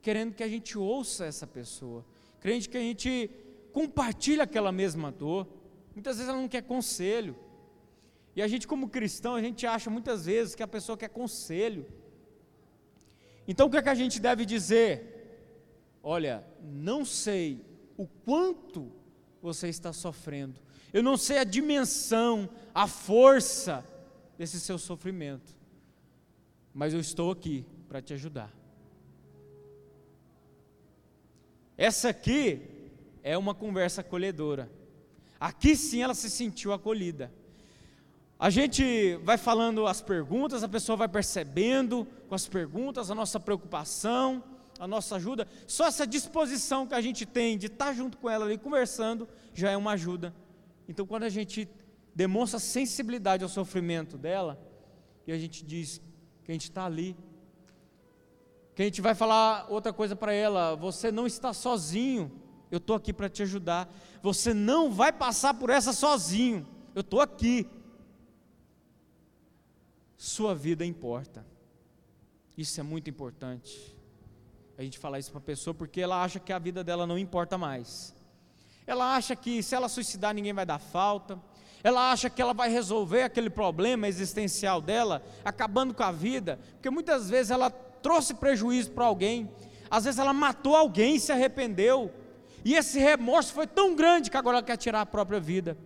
querendo 0.00 0.35
que 0.35 0.42
a 0.42 0.48
gente 0.48 0.76
ouça 0.76 1.24
essa 1.24 1.46
pessoa, 1.46 2.05
querendo 2.40 2.68
que 2.68 2.76
a 2.76 2.81
gente 2.81 3.31
compartilhe 3.72 4.40
aquela 4.40 4.72
mesma 4.72 5.12
dor. 5.12 5.46
Muitas 5.94 6.16
vezes 6.16 6.28
ela 6.28 6.40
não 6.40 6.48
quer 6.48 6.62
conselho. 6.62 7.37
E 8.35 8.42
a 8.42 8.48
gente, 8.48 8.66
como 8.66 8.88
cristão, 8.88 9.35
a 9.35 9.42
gente 9.42 9.66
acha 9.66 9.90
muitas 9.90 10.26
vezes 10.26 10.55
que 10.55 10.62
a 10.62 10.68
pessoa 10.68 10.96
quer 10.96 11.09
conselho. 11.09 11.87
Então 13.46 13.66
o 13.66 13.70
que 13.70 13.76
é 13.76 13.83
que 13.83 13.88
a 13.88 13.94
gente 13.94 14.20
deve 14.20 14.44
dizer? 14.44 15.12
Olha, 16.02 16.44
não 16.62 17.05
sei 17.05 17.64
o 17.96 18.07
quanto 18.07 18.90
você 19.40 19.68
está 19.68 19.92
sofrendo, 19.92 20.61
eu 20.92 21.02
não 21.02 21.16
sei 21.16 21.38
a 21.38 21.44
dimensão, 21.44 22.48
a 22.74 22.87
força 22.87 23.85
desse 24.37 24.61
seu 24.61 24.78
sofrimento, 24.78 25.57
mas 26.72 26.94
eu 26.94 27.00
estou 27.00 27.31
aqui 27.31 27.64
para 27.88 28.00
te 28.00 28.14
ajudar. 28.14 28.52
Essa 31.76 32.11
aqui 32.11 32.61
é 33.22 33.37
uma 33.37 33.55
conversa 33.55 34.00
acolhedora. 34.00 34.70
Aqui 35.40 35.74
sim 35.74 36.02
ela 36.02 36.14
se 36.14 36.31
sentiu 36.31 36.72
acolhida. 36.72 37.33
A 38.42 38.50
gente 38.50 39.14
vai 39.22 39.38
falando 39.38 39.87
as 39.87 40.02
perguntas, 40.02 40.64
a 40.64 40.68
pessoa 40.68 40.96
vai 40.96 41.07
percebendo 41.07 42.05
com 42.28 42.35
as 42.35 42.48
perguntas 42.48 43.09
a 43.09 43.14
nossa 43.14 43.38
preocupação, 43.38 44.42
a 44.81 44.87
nossa 44.88 45.14
ajuda. 45.14 45.46
Só 45.64 45.87
essa 45.87 46.05
disposição 46.05 46.85
que 46.85 46.92
a 46.92 47.00
gente 47.00 47.24
tem 47.24 47.57
de 47.57 47.66
estar 47.66 47.92
junto 47.92 48.18
com 48.18 48.28
ela 48.28 48.44
ali 48.44 48.59
conversando 48.59 49.28
já 49.55 49.70
é 49.70 49.76
uma 49.76 49.92
ajuda. 49.92 50.35
Então, 50.88 51.07
quando 51.07 51.22
a 51.22 51.28
gente 51.28 51.68
demonstra 52.16 52.59
sensibilidade 52.59 53.44
ao 53.44 53.48
sofrimento 53.48 54.18
dela, 54.18 54.61
e 55.24 55.31
a 55.31 55.38
gente 55.38 55.64
diz 55.64 56.00
que 56.42 56.50
a 56.50 56.52
gente 56.52 56.64
está 56.64 56.85
ali, 56.85 57.16
que 58.74 58.83
a 58.83 58.85
gente 58.85 59.00
vai 59.00 59.14
falar 59.14 59.68
outra 59.70 59.92
coisa 59.92 60.16
para 60.16 60.33
ela: 60.33 60.74
você 60.74 61.12
não 61.12 61.28
está 61.28 61.52
sozinho, 61.52 62.28
eu 62.72 62.78
estou 62.78 62.96
aqui 62.96 63.12
para 63.12 63.28
te 63.28 63.44
ajudar. 63.44 63.88
Você 64.20 64.52
não 64.52 64.90
vai 64.90 65.12
passar 65.12 65.55
por 65.55 65.70
essa 65.70 65.92
sozinho, 65.92 66.66
eu 66.92 67.02
estou 67.02 67.20
aqui. 67.20 67.70
Sua 70.23 70.55
vida 70.55 70.85
importa. 70.87 71.45
Isso 72.57 72.79
é 72.79 72.83
muito 72.85 73.11
importante. 73.11 73.99
A 74.79 74.83
gente 74.85 74.97
falar 74.97 75.19
isso 75.19 75.33
para 75.33 75.41
a 75.41 75.43
pessoa 75.43 75.75
porque 75.75 76.01
ela 76.01 76.23
acha 76.23 76.39
que 76.39 76.53
a 76.53 76.61
vida 76.61 76.85
dela 76.85 77.05
não 77.09 77.19
importa 77.19 77.59
mais. 77.59 78.15
Ela 78.87 79.17
acha 79.17 79.35
que 79.35 79.61
se 79.65 79.75
ela 79.75 79.89
suicidar 79.89 80.33
ninguém 80.33 80.53
vai 80.53 80.65
dar 80.65 80.79
falta. 80.79 81.43
Ela 81.83 82.13
acha 82.13 82.31
que 82.31 82.41
ela 82.41 82.55
vai 82.55 82.71
resolver 82.71 83.25
aquele 83.25 83.51
problema 83.51 84.07
existencial 84.07 84.81
dela, 84.81 85.25
acabando 85.45 85.93
com 85.93 86.05
a 86.05 86.13
vida, 86.13 86.57
porque 86.75 86.89
muitas 86.89 87.29
vezes 87.29 87.51
ela 87.51 87.69
trouxe 87.69 88.33
prejuízo 88.33 88.93
para 88.93 89.07
alguém. 89.07 89.51
Às 89.91 90.05
vezes 90.05 90.21
ela 90.21 90.33
matou 90.33 90.77
alguém 90.77 91.17
e 91.17 91.21
se 91.21 91.33
arrependeu. 91.33 92.15
E 92.65 92.75
esse 92.75 92.97
remorso 93.01 93.53
foi 93.53 93.67
tão 93.67 93.97
grande 93.97 94.31
que 94.31 94.37
agora 94.37 94.59
ela 94.59 94.65
quer 94.65 94.77
tirar 94.77 95.01
a 95.01 95.07
própria 95.07 95.41
vida. 95.41 95.77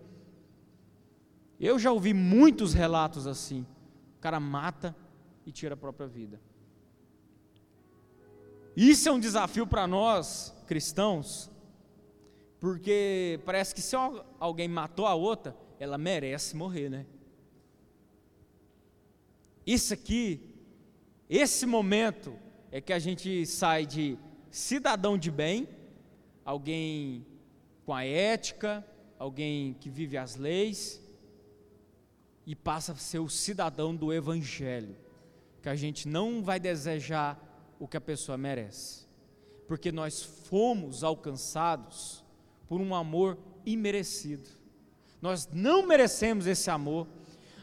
Eu 1.59 1.79
já 1.79 1.91
ouvi 1.91 2.13
muitos 2.13 2.75
relatos 2.75 3.27
assim 3.27 3.65
cara 4.21 4.41
mata 4.41 4.95
e 5.45 5.53
tira 5.53 5.75
a 5.75 5.77
própria 5.77 6.07
vida. 6.07 6.41
Isso 8.77 9.09
é 9.09 9.13
um 9.13 9.21
desafio 9.21 9.67
para 9.67 9.87
nós, 9.87 10.55
cristãos, 10.67 11.51
porque 12.61 13.41
parece 13.45 13.75
que 13.75 13.81
se 13.81 13.97
alguém 14.39 14.69
matou 14.69 15.07
a 15.07 15.15
outra, 15.15 15.57
ela 15.79 15.97
merece 15.97 16.57
morrer, 16.57 16.89
né? 16.89 17.07
Isso 19.67 19.95
aqui, 19.95 20.55
esse 21.29 21.67
momento, 21.67 22.37
é 22.71 22.81
que 22.81 22.93
a 22.93 22.99
gente 22.99 23.47
sai 23.47 23.87
de 23.87 24.19
cidadão 24.51 25.17
de 25.17 25.31
bem, 25.31 25.69
alguém 26.45 27.27
com 27.85 27.95
a 27.95 28.05
ética, 28.05 28.87
alguém 29.19 29.75
que 29.75 29.89
vive 29.89 30.17
as 30.17 30.37
leis, 30.37 31.01
e 32.47 32.55
passa 32.55 32.93
a 32.93 32.97
ser 32.97 33.19
o 33.19 33.29
cidadão 33.29 33.95
do 33.95 34.13
Evangelho, 34.13 34.97
que 35.61 35.69
a 35.69 35.75
gente 35.75 36.07
não 36.07 36.43
vai 36.43 36.61
desejar 36.61 37.43
o 37.79 37.89
que 37.89 37.97
a 37.97 38.01
pessoa 38.01 38.39
merece, 38.39 39.05
porque 39.67 39.91
nós 39.91 40.23
fomos 40.23 41.03
alcançados 41.03 42.25
por 42.69 42.81
um 42.81 42.95
amor 42.95 43.37
imerecido. 43.65 44.49
Nós 45.21 45.49
não 45.53 45.85
merecemos 45.85 46.47
esse 46.47 46.71
amor. 46.71 47.09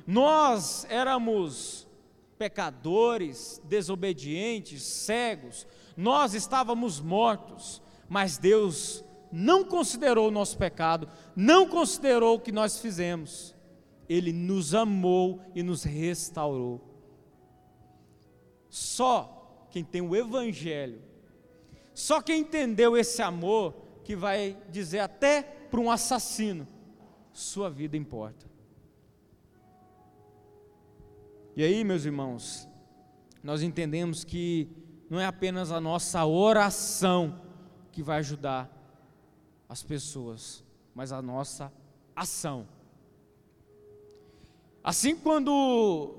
Nós 0.06 0.86
éramos 0.89 1.88
pecadores, 2.38 3.62
desobedientes, 3.63 4.84
cegos. 4.84 5.65
Nós 5.96 6.34
estávamos 6.34 7.00
mortos, 7.00 7.82
mas 8.10 8.38
Deus 8.38 9.04
não 9.32 9.63
considerou 9.63 10.28
o 10.28 10.32
nosso 10.32 10.58
pecado, 10.58 11.08
não 11.36 11.67
considerou 11.67 12.36
o 12.36 12.39
que 12.39 12.52
nós 12.52 12.80
fizemos 12.80 13.53
ele 14.13 14.32
nos 14.32 14.76
amou 14.76 15.41
e 15.56 15.63
nos 15.63 15.84
restaurou. 15.84 16.82
Só 18.69 19.67
quem 19.71 19.84
tem 19.84 20.02
o 20.02 20.15
Evangelho, 20.15 21.02
só 21.93 22.21
quem 22.21 22.41
entendeu 22.41 22.95
esse 22.97 23.21
amor, 23.21 23.73
que 24.04 24.15
vai 24.15 24.58
dizer 24.69 24.99
até 24.99 25.41
para 25.41 25.80
um 25.80 25.89
assassino: 25.89 26.67
sua 27.32 27.69
vida 27.69 27.97
importa. 27.97 28.45
E 31.56 31.63
aí, 31.63 31.84
meus 31.84 32.06
irmãos, 32.06 32.67
nós 33.43 33.62
entendemos 33.62 34.23
que 34.23 34.67
não 35.10 35.19
é 35.19 35.26
apenas 35.26 35.71
a 35.71 35.80
nossa 35.80 36.26
oração 36.26 37.41
que 37.91 38.02
vai 38.02 38.19
ajudar 38.19 38.71
as 39.69 39.84
pessoas, 39.84 40.63
mas 40.93 41.12
a 41.12 41.21
nossa 41.21 41.71
ação. 42.15 42.67
Assim, 44.84 45.15
quando 45.15 46.13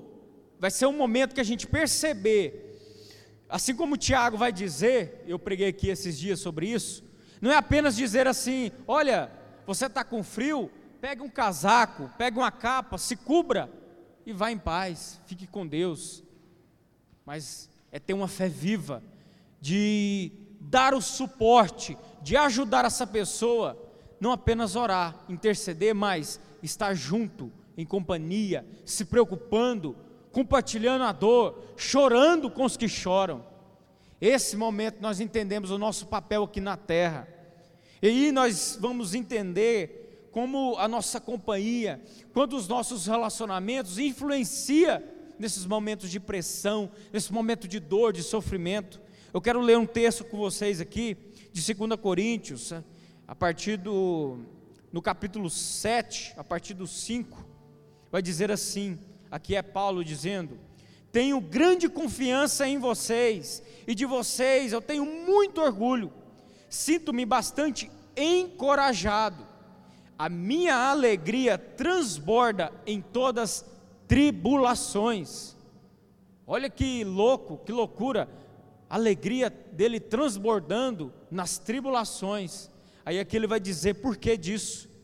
vai 0.59 0.71
ser 0.71 0.87
um 0.87 0.97
momento 0.97 1.35
que 1.35 1.41
a 1.41 1.45
gente 1.45 1.67
perceber, 1.67 3.45
assim 3.47 3.75
como 3.75 3.93
o 3.93 3.97
Tiago 3.97 4.37
vai 4.37 4.51
dizer, 4.51 5.23
eu 5.27 5.37
preguei 5.37 5.67
aqui 5.67 5.89
esses 5.89 6.17
dias 6.17 6.39
sobre 6.39 6.67
isso, 6.67 7.03
não 7.39 7.51
é 7.51 7.55
apenas 7.55 7.95
dizer 7.95 8.27
assim: 8.27 8.71
olha, 8.87 9.31
você 9.67 9.85
está 9.85 10.03
com 10.03 10.23
frio, 10.23 10.71
pega 10.99 11.21
um 11.21 11.29
casaco, 11.29 12.09
pega 12.17 12.39
uma 12.39 12.51
capa, 12.51 12.97
se 12.97 13.15
cubra 13.15 13.69
e 14.25 14.33
vá 14.33 14.49
em 14.49 14.57
paz, 14.57 15.21
fique 15.27 15.45
com 15.45 15.67
Deus. 15.67 16.23
Mas 17.23 17.69
é 17.91 17.99
ter 17.99 18.13
uma 18.13 18.27
fé 18.27 18.49
viva, 18.49 19.03
de 19.61 20.31
dar 20.59 20.95
o 20.95 21.01
suporte, 21.01 21.95
de 22.23 22.35
ajudar 22.35 22.83
essa 22.85 23.05
pessoa, 23.05 23.77
não 24.19 24.31
apenas 24.31 24.75
orar, 24.75 25.23
interceder, 25.29 25.93
mas 25.93 26.39
estar 26.63 26.95
junto 26.95 27.51
em 27.77 27.85
companhia, 27.85 28.65
se 28.85 29.05
preocupando, 29.05 29.95
compartilhando 30.31 31.03
a 31.03 31.11
dor, 31.11 31.61
chorando 31.75 32.49
com 32.49 32.63
os 32.63 32.77
que 32.77 32.87
choram. 32.87 33.45
Esse 34.19 34.55
momento 34.55 35.01
nós 35.01 35.19
entendemos 35.19 35.71
o 35.71 35.77
nosso 35.77 36.07
papel 36.07 36.43
aqui 36.43 36.61
na 36.61 36.77
terra. 36.77 37.27
E 38.01 38.07
aí 38.07 38.31
nós 38.31 38.77
vamos 38.79 39.13
entender 39.13 40.29
como 40.31 40.75
a 40.77 40.87
nossa 40.87 41.19
companhia, 41.19 42.01
quando 42.33 42.57
os 42.57 42.67
nossos 42.67 43.07
relacionamentos 43.07 43.97
influencia 43.97 45.03
nesses 45.39 45.65
momentos 45.65 46.09
de 46.09 46.19
pressão, 46.19 46.91
nesse 47.11 47.31
momento 47.31 47.67
de 47.67 47.79
dor, 47.79 48.11
de 48.11 48.23
sofrimento. 48.23 49.01
Eu 49.33 49.41
quero 49.41 49.61
ler 49.61 49.77
um 49.77 49.85
texto 49.85 50.23
com 50.25 50.37
vocês 50.37 50.81
aqui 50.81 51.17
de 51.51 51.73
2 51.73 51.99
Coríntios, 51.99 52.73
a 53.27 53.35
partir 53.35 53.77
do 53.77 54.39
no 54.91 55.01
capítulo 55.01 55.49
7, 55.49 56.33
a 56.37 56.43
partir 56.43 56.73
do 56.73 56.87
5, 56.87 57.44
vai 58.15 58.21
dizer 58.21 58.49
assim: 58.49 58.97
aqui 59.29 59.57
é 59.57 59.61
Paulo 59.61 60.01
dizendo: 60.01 60.57
Tenho 61.11 61.41
grande 61.41 61.89
confiança 61.89 62.65
em 62.65 62.79
vocês, 62.79 63.61
e 63.85 63.93
de 63.93 64.05
vocês 64.05 64.71
eu 64.71 64.81
tenho 64.81 65.05
muito 65.05 65.59
orgulho, 65.59 66.13
sinto-me 66.69 67.25
bastante 67.25 67.91
encorajado, 68.15 69.45
a 70.17 70.29
minha 70.29 70.77
alegria 70.89 71.57
transborda 71.57 72.71
em 72.87 73.01
todas 73.01 73.65
tribulações. 74.07 75.53
Olha 76.47 76.69
que 76.69 77.03
louco, 77.03 77.57
que 77.65 77.73
loucura, 77.73 78.29
a 78.89 78.95
alegria 78.95 79.49
dele 79.49 79.99
transbordando 79.99 81.11
nas 81.29 81.57
tribulações. 81.57 82.71
Aí 83.05 83.19
aqui 83.19 83.35
ele 83.35 83.45
vai 83.45 83.59
dizer 83.59 83.95
por 83.95 84.15
que 84.15 84.37
disso. 84.37 84.94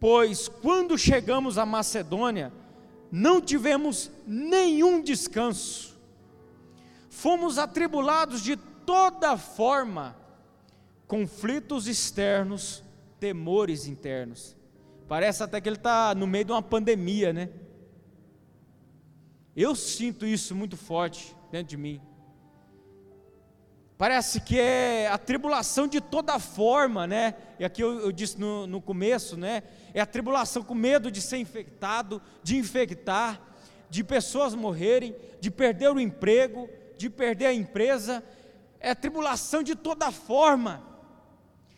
Pois 0.00 0.48
quando 0.48 0.96
chegamos 0.96 1.58
à 1.58 1.66
Macedônia, 1.66 2.52
não 3.10 3.40
tivemos 3.40 4.10
nenhum 4.26 5.02
descanso, 5.02 5.98
fomos 7.08 7.58
atribulados 7.58 8.42
de 8.42 8.56
toda 8.56 9.36
forma, 9.36 10.16
conflitos 11.06 11.86
externos, 11.86 12.84
temores 13.18 13.86
internos. 13.86 14.56
Parece 15.08 15.42
até 15.42 15.60
que 15.60 15.68
ele 15.68 15.76
está 15.76 16.14
no 16.14 16.26
meio 16.26 16.44
de 16.44 16.52
uma 16.52 16.62
pandemia, 16.62 17.32
né? 17.32 17.48
Eu 19.56 19.74
sinto 19.74 20.24
isso 20.24 20.54
muito 20.54 20.76
forte 20.76 21.34
dentro 21.50 21.68
de 21.68 21.76
mim. 21.76 22.00
Parece 23.98 24.40
que 24.40 24.60
é 24.60 25.08
a 25.08 25.18
tribulação 25.18 25.88
de 25.88 26.00
toda 26.00 26.38
forma, 26.38 27.04
né? 27.04 27.34
E 27.58 27.64
aqui 27.64 27.82
eu, 27.82 27.98
eu 27.98 28.12
disse 28.12 28.38
no, 28.38 28.64
no, 28.64 28.80
começo, 28.80 29.36
né? 29.36 29.64
É 29.92 30.00
a 30.00 30.06
tribulação 30.06 30.62
com 30.62 30.72
medo 30.72 31.10
de 31.10 31.20
ser 31.20 31.38
infectado, 31.38 32.22
de 32.40 32.56
infectar, 32.56 33.42
de 33.90 34.04
pessoas 34.04 34.54
morrerem, 34.54 35.16
de 35.40 35.50
perder 35.50 35.90
o 35.90 35.98
emprego, 35.98 36.70
de 36.96 37.10
perder 37.10 37.46
a 37.46 37.52
empresa. 37.52 38.22
É 38.78 38.90
a 38.90 38.94
tribulação 38.94 39.64
de 39.64 39.74
toda 39.74 40.12
forma. 40.12 40.80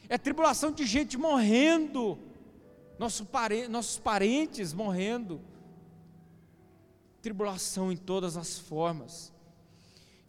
É 0.06 0.16
a 0.16 0.18
tribulação 0.18 0.70
de 0.70 0.84
gente 0.84 1.16
morrendo, 1.16 2.18
nosso 2.98 3.24
pare, 3.24 3.66
nossos 3.66 3.98
parentes 3.98 4.74
morrendo. 4.74 5.40
Tribulação 7.22 7.90
em 7.90 7.96
todas 7.96 8.36
as 8.36 8.58
formas. 8.58 9.32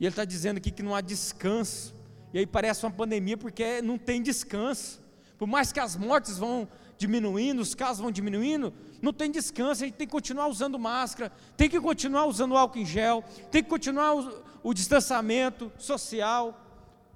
E 0.01 0.05
ele 0.05 0.09
está 0.09 0.25
dizendo 0.25 0.57
aqui 0.57 0.71
que 0.71 0.81
não 0.81 0.95
há 0.95 0.99
descanso. 0.99 1.93
E 2.33 2.39
aí 2.39 2.47
parece 2.47 2.83
uma 2.83 2.91
pandemia 2.91 3.37
porque 3.37 3.83
não 3.83 3.99
tem 3.99 4.19
descanso. 4.19 4.99
Por 5.37 5.47
mais 5.47 5.71
que 5.71 5.79
as 5.79 5.95
mortes 5.95 6.39
vão 6.39 6.67
diminuindo, 6.97 7.61
os 7.61 7.75
casos 7.75 8.01
vão 8.01 8.11
diminuindo, 8.11 8.73
não 8.99 9.13
tem 9.13 9.29
descanso, 9.29 9.83
a 9.83 9.85
gente 9.85 9.97
tem 9.97 10.07
que 10.07 10.11
continuar 10.11 10.47
usando 10.47 10.79
máscara, 10.79 11.31
tem 11.55 11.69
que 11.69 11.79
continuar 11.79 12.25
usando 12.25 12.57
álcool 12.57 12.79
em 12.79 12.85
gel, 12.85 13.23
tem 13.51 13.63
que 13.63 13.69
continuar 13.69 14.15
o, 14.15 14.43
o 14.63 14.73
distanciamento 14.73 15.71
social. 15.77 16.59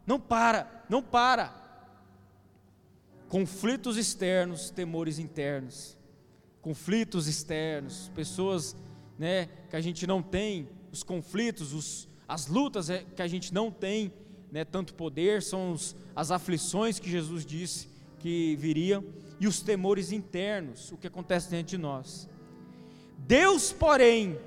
Não 0.05 0.19
para, 0.19 0.85
não 0.87 1.01
para. 1.01 1.55
Conflitos 3.29 3.97
externos, 3.97 4.69
temores 4.69 5.17
internos. 5.17 5.97
Conflitos 6.61 7.27
externos, 7.27 8.11
pessoas 8.13 8.75
né, 9.17 9.49
que 9.71 9.75
a 9.75 9.81
gente 9.81 10.05
não 10.05 10.21
tem, 10.21 10.69
os 10.91 11.01
conflitos, 11.01 11.73
os, 11.73 12.07
as 12.27 12.47
lutas 12.47 12.89
é 12.89 13.03
que 13.15 13.21
a 13.21 13.27
gente 13.27 13.53
não 13.53 13.69
tem 13.71 14.11
né, 14.51 14.63
tanto 14.63 14.93
poder, 14.93 15.43
são 15.43 15.71
os, 15.71 15.95
as 16.15 16.31
aflições 16.31 16.99
que 16.99 17.09
Jesus 17.09 17.45
disse 17.45 17.89
que 18.19 18.55
viriam, 18.55 19.03
e 19.39 19.47
os 19.47 19.61
temores 19.61 20.11
internos, 20.11 20.91
o 20.91 20.97
que 20.97 21.07
acontece 21.07 21.49
dentro 21.49 21.67
de 21.67 21.77
nós. 21.77 22.29
Deus, 23.17 23.71
porém, 23.71 24.39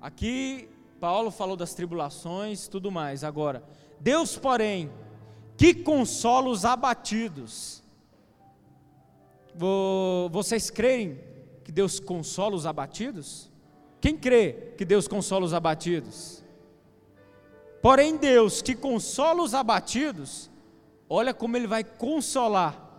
aqui 0.00 0.68
Paulo 0.98 1.30
falou 1.30 1.56
das 1.56 1.74
tribulações, 1.74 2.66
tudo 2.66 2.90
mais, 2.90 3.22
agora, 3.22 3.62
Deus, 4.00 4.36
porém, 4.36 4.90
que 5.56 5.74
consola 5.74 6.48
os 6.48 6.64
abatidos. 6.64 7.82
Vocês 10.30 10.70
creem 10.70 11.20
que 11.62 11.70
Deus 11.70 12.00
consola 12.00 12.56
os 12.56 12.66
abatidos? 12.66 13.51
Quem 14.02 14.16
crê 14.16 14.74
que 14.76 14.84
Deus 14.84 15.06
consola 15.06 15.44
os 15.44 15.54
abatidos? 15.54 16.42
Porém, 17.80 18.16
Deus 18.16 18.60
que 18.60 18.74
consola 18.74 19.44
os 19.44 19.54
abatidos, 19.54 20.50
olha 21.08 21.32
como 21.32 21.56
Ele 21.56 21.68
vai 21.68 21.84
consolar. 21.84 22.90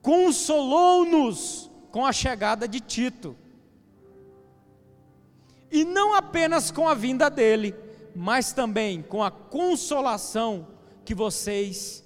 Consolou-nos 0.00 1.70
com 1.92 2.06
a 2.06 2.14
chegada 2.14 2.66
de 2.66 2.80
Tito. 2.80 3.36
E 5.70 5.84
não 5.84 6.14
apenas 6.14 6.70
com 6.70 6.88
a 6.88 6.94
vinda 6.94 7.28
dele, 7.28 7.74
mas 8.16 8.54
também 8.54 9.02
com 9.02 9.22
a 9.22 9.30
consolação 9.30 10.66
que 11.04 11.14
vocês 11.14 12.02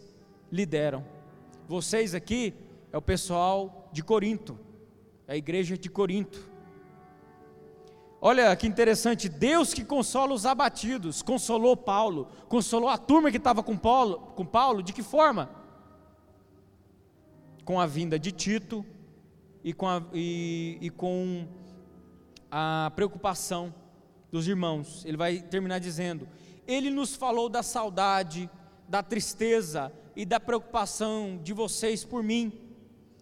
lhe 0.51 0.67
deram. 0.67 1.07
Vocês 1.69 2.13
aqui 2.13 2.55
é 2.91 2.99
o 2.99 3.03
pessoal 3.03 3.89
de 3.93 4.03
Corinto, 4.03 4.59
é 5.29 5.35
a 5.35 5.37
igreja 5.37 5.79
de 5.79 5.89
Corinto. 5.89 6.58
Olha 8.21 8.55
que 8.57 8.67
interessante, 8.67 9.29
Deus 9.29 9.73
que 9.73 9.85
consola 9.85 10.35
os 10.35 10.45
abatidos, 10.45 11.23
consolou 11.23 11.77
Paulo, 11.77 12.29
consolou 12.49 12.89
a 12.89 12.99
turma 12.99 13.31
que 13.31 13.37
estava 13.37 13.63
com 13.63 13.77
Paulo, 13.77 14.33
com 14.35 14.45
Paulo, 14.45 14.83
de 14.83 14.93
que 14.93 15.05
forma? 15.05 15.49
Com 17.65 17.81
a 17.81 17.87
vinda 17.87 18.19
de 18.19 18.33
Tito 18.33 18.85
e 19.63 19.73
com 19.73 19.87
a, 19.87 20.03
e, 20.13 20.79
e 20.81 20.91
com 20.91 21.47
a 22.51 22.91
preocupação 22.97 23.73
dos 24.33 24.49
irmãos. 24.49 25.05
Ele 25.05 25.17
vai 25.17 25.41
terminar 25.41 25.79
dizendo: 25.79 26.29
Ele 26.67 26.91
nos 26.91 27.15
falou 27.15 27.49
da 27.49 27.63
saudade, 27.63 28.51
da 28.89 29.01
tristeza 29.01 29.93
e 30.17 30.27
da 30.27 30.41
preocupação 30.41 31.39
de 31.41 31.53
vocês 31.53 32.05
por 32.05 32.25
mim, 32.25 32.53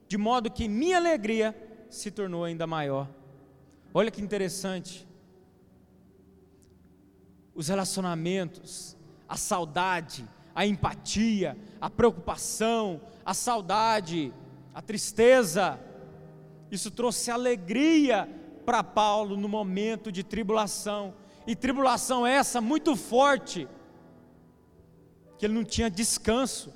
de 0.09 0.17
modo 0.17 0.51
que 0.51 0.69
minha 0.69 0.97
alegria 0.97 1.55
se 1.91 2.11
tornou 2.11 2.45
ainda 2.45 2.67
maior. 2.67 3.16
Olha 3.99 4.11
que 4.11 4.21
interessante. 4.21 5.09
Os 7.55 7.69
relacionamentos, 7.69 8.95
a 9.27 9.39
saudade, 9.39 10.29
a 10.55 10.67
empatia, 10.67 11.57
a 11.81 11.89
preocupação, 11.89 13.01
a 13.25 13.33
saudade, 13.33 14.35
a 14.75 14.83
tristeza, 14.83 15.81
isso 16.71 16.91
trouxe 16.91 17.31
alegria 17.31 18.29
para 18.67 18.85
Paulo 18.85 19.35
no 19.35 19.49
momento 19.49 20.13
de 20.13 20.23
tribulação, 20.23 21.15
e 21.47 21.57
tribulação 21.57 22.27
essa 22.27 22.61
muito 22.61 22.97
forte, 22.97 23.67
que 25.39 25.47
ele 25.47 25.55
não 25.55 25.65
tinha 25.65 25.89
descanso. 25.89 26.71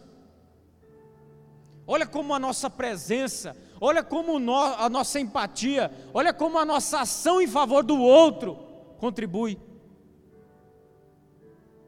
Olha 1.87 2.07
como 2.07 2.33
a 2.33 2.39
nossa 2.39 2.71
presença, 2.71 3.55
olha 3.81 4.05
como 4.05 4.37
a 4.37 4.89
nossa 4.89 5.19
empatia, 5.19 5.91
olha 6.13 6.33
como 6.35 6.59
a 6.59 6.65
nossa 6.65 7.01
ação 7.01 7.41
em 7.41 7.47
favor 7.47 7.83
do 7.83 7.99
outro 7.99 8.59
contribui. 8.99 9.59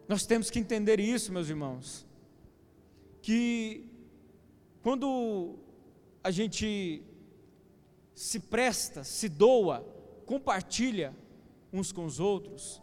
Nós 0.09 0.25
temos 0.25 0.51
que 0.51 0.59
entender 0.59 0.99
isso, 0.99 1.33
meus 1.33 1.49
irmãos, 1.49 2.07
que 3.21 3.89
quando 4.83 5.59
a 6.25 6.31
gente 6.31 7.03
se 8.15 8.41
presta, 8.41 9.05
se 9.05 9.29
doa, 9.29 9.87
compartilha 10.27 11.15
uns 11.73 11.93
com 11.93 12.05
os 12.05 12.19
outros, 12.19 12.83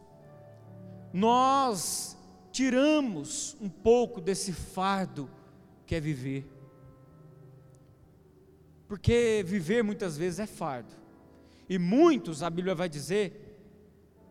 nós 1.11 2.17
tiramos 2.51 3.55
um 3.59 3.69
pouco 3.69 4.21
desse 4.21 4.53
fardo 4.53 5.29
que 5.85 5.95
é 5.95 5.99
viver. 5.99 6.58
Porque 8.89 9.41
viver 9.47 9.83
muitas 9.83 10.17
vezes 10.17 10.39
é 10.39 10.45
fardo. 10.45 10.93
E 11.69 11.77
muitos, 11.77 12.43
a 12.43 12.49
Bíblia 12.49 12.75
vai 12.75 12.89
dizer, 12.89 13.49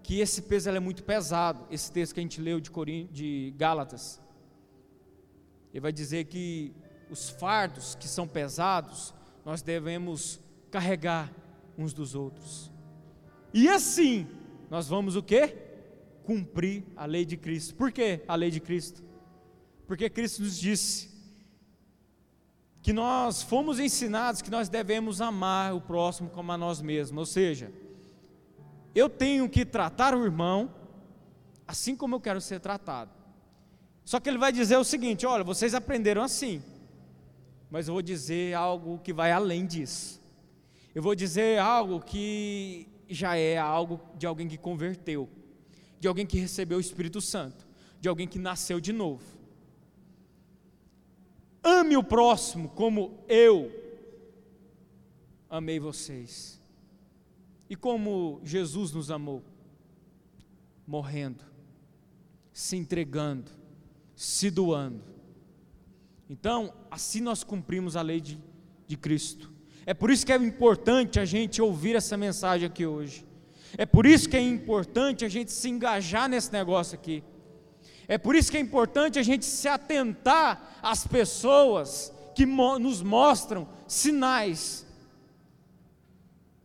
que 0.09 0.21
esse 0.21 0.41
peso 0.41 0.71
é 0.71 0.81
muito 0.81 1.05
pesado. 1.05 1.67
Esse 1.71 1.93
texto 1.93 2.15
que 2.15 2.21
a 2.21 2.23
gente 2.23 2.41
leu 2.41 2.59
de, 2.61 2.71
Corin... 2.71 3.07
de 3.13 3.53
Gálatas. 3.59 4.19
Ele 5.71 5.83
vai 5.83 5.93
dizer 5.93 6.25
que 6.25 6.73
os 7.11 7.29
fardos 7.29 7.95
que 7.95 8.09
são 8.09 8.27
pesados, 8.27 9.13
nós 9.45 9.61
devemos 9.61 10.41
carregar 10.71 11.31
uns 11.77 11.93
dos 11.93 12.15
outros. 12.15 12.73
E 13.53 13.69
assim, 13.69 14.27
nós 14.71 14.89
vamos 14.89 15.15
o 15.15 15.23
quê? 15.23 15.57
Cumprir 16.25 16.85
a 16.97 17.05
lei 17.05 17.27
de 17.27 17.37
Cristo. 17.37 17.75
Por 17.75 17.93
que 17.93 18.23
a 18.27 18.35
lei 18.35 18.51
de 18.51 18.61
Cristo? 18.61 19.05
Porque 19.87 20.09
Cristo 20.09 20.43
nos 20.43 20.59
disse: 20.59 21.11
que 22.89 22.93
nós 22.95 23.43
fomos 23.43 23.79
ensinados 23.79 24.41
que 24.41 24.51
nós 24.51 24.71
devemos 24.71 25.21
amar 25.21 25.75
o 25.75 25.81
próximo 25.81 26.31
como 26.31 26.53
a 26.53 26.57
nós 26.57 26.81
mesmos, 26.81 27.19
ou 27.19 27.27
seja, 27.27 27.71
eu 28.95 29.11
tenho 29.11 29.47
que 29.47 29.63
tratar 29.63 30.15
o 30.15 30.25
irmão 30.25 30.75
assim 31.67 31.95
como 31.95 32.15
eu 32.15 32.21
quero 32.21 32.41
ser 32.41 32.61
tratado. 32.61 33.11
Só 34.07 34.19
que 34.19 34.27
ele 34.27 34.39
vai 34.39 34.51
dizer 34.51 34.79
o 34.79 34.85
seguinte: 34.85 35.27
olha, 35.27 35.45
vocês 35.45 35.75
aprenderam 35.75 36.23
assim, 36.23 36.63
mas 37.71 37.89
eu 37.89 37.93
vou 37.93 38.01
dizer 38.01 38.55
algo 38.55 38.99
que 39.01 39.13
vai 39.13 39.33
além 39.33 39.67
disso. 39.67 40.19
Eu 40.95 41.03
vou 41.03 41.15
dizer 41.15 41.59
algo 41.59 42.01
que 42.01 42.89
já 43.07 43.37
é 43.37 43.59
algo 43.59 44.01
de 44.17 44.27
alguém 44.27 44.49
que 44.49 44.57
converteu, 44.57 45.29
de 46.01 46.09
alguém 46.09 46.25
que 46.25 46.39
recebeu 46.39 46.79
o 46.79 46.81
Espírito 46.81 47.21
Santo, 47.21 47.69
de 48.01 48.09
alguém 48.09 48.27
que 48.27 48.39
nasceu 48.39 48.81
de 48.81 48.95
novo. 48.95 49.38
Ame 51.69 51.97
o 51.97 52.03
próximo 52.03 52.71
como 52.71 53.19
eu 53.29 53.71
amei 55.51 55.79
vocês. 55.79 56.61
E 57.69 57.77
como 57.77 58.41
Jesus 58.43 58.93
nos 58.93 59.11
amou, 59.11 59.43
morrendo, 60.87 61.45
se 62.53 62.77
entregando, 62.77 63.51
se 64.17 64.51
doando. 64.51 65.05
Então, 66.31 66.73
assim 66.91 67.21
nós 67.21 67.45
cumprimos 67.45 67.97
a 67.97 68.03
lei 68.03 68.21
de, 68.21 68.39
de 68.87 68.97
Cristo. 68.97 69.53
É 69.85 69.93
por 69.93 70.11
isso 70.11 70.25
que 70.25 70.33
é 70.33 70.37
importante 70.37 71.21
a 71.21 71.25
gente 71.25 71.61
ouvir 71.61 71.97
essa 71.97 72.17
mensagem 72.17 72.67
aqui 72.67 72.87
hoje. 72.87 73.27
É 73.77 73.85
por 73.85 74.07
isso 74.07 74.29
que 74.29 74.37
é 74.37 74.41
importante 74.41 75.25
a 75.25 75.29
gente 75.29 75.53
se 75.53 75.69
engajar 75.69 76.29
nesse 76.29 76.53
negócio 76.53 76.95
aqui. 76.95 77.23
É 78.09 78.17
por 78.17 78.35
isso 78.35 78.51
que 78.51 78.57
é 78.57 78.61
importante 78.61 79.19
a 79.19 79.23
gente 79.23 79.45
se 79.45 79.69
atentar 79.69 80.79
às 80.83 81.07
pessoas 81.07 82.11
que 82.35 82.47
mo 82.47 82.79
nos 82.79 83.03
mostram 83.03 83.69
sinais 83.87 84.87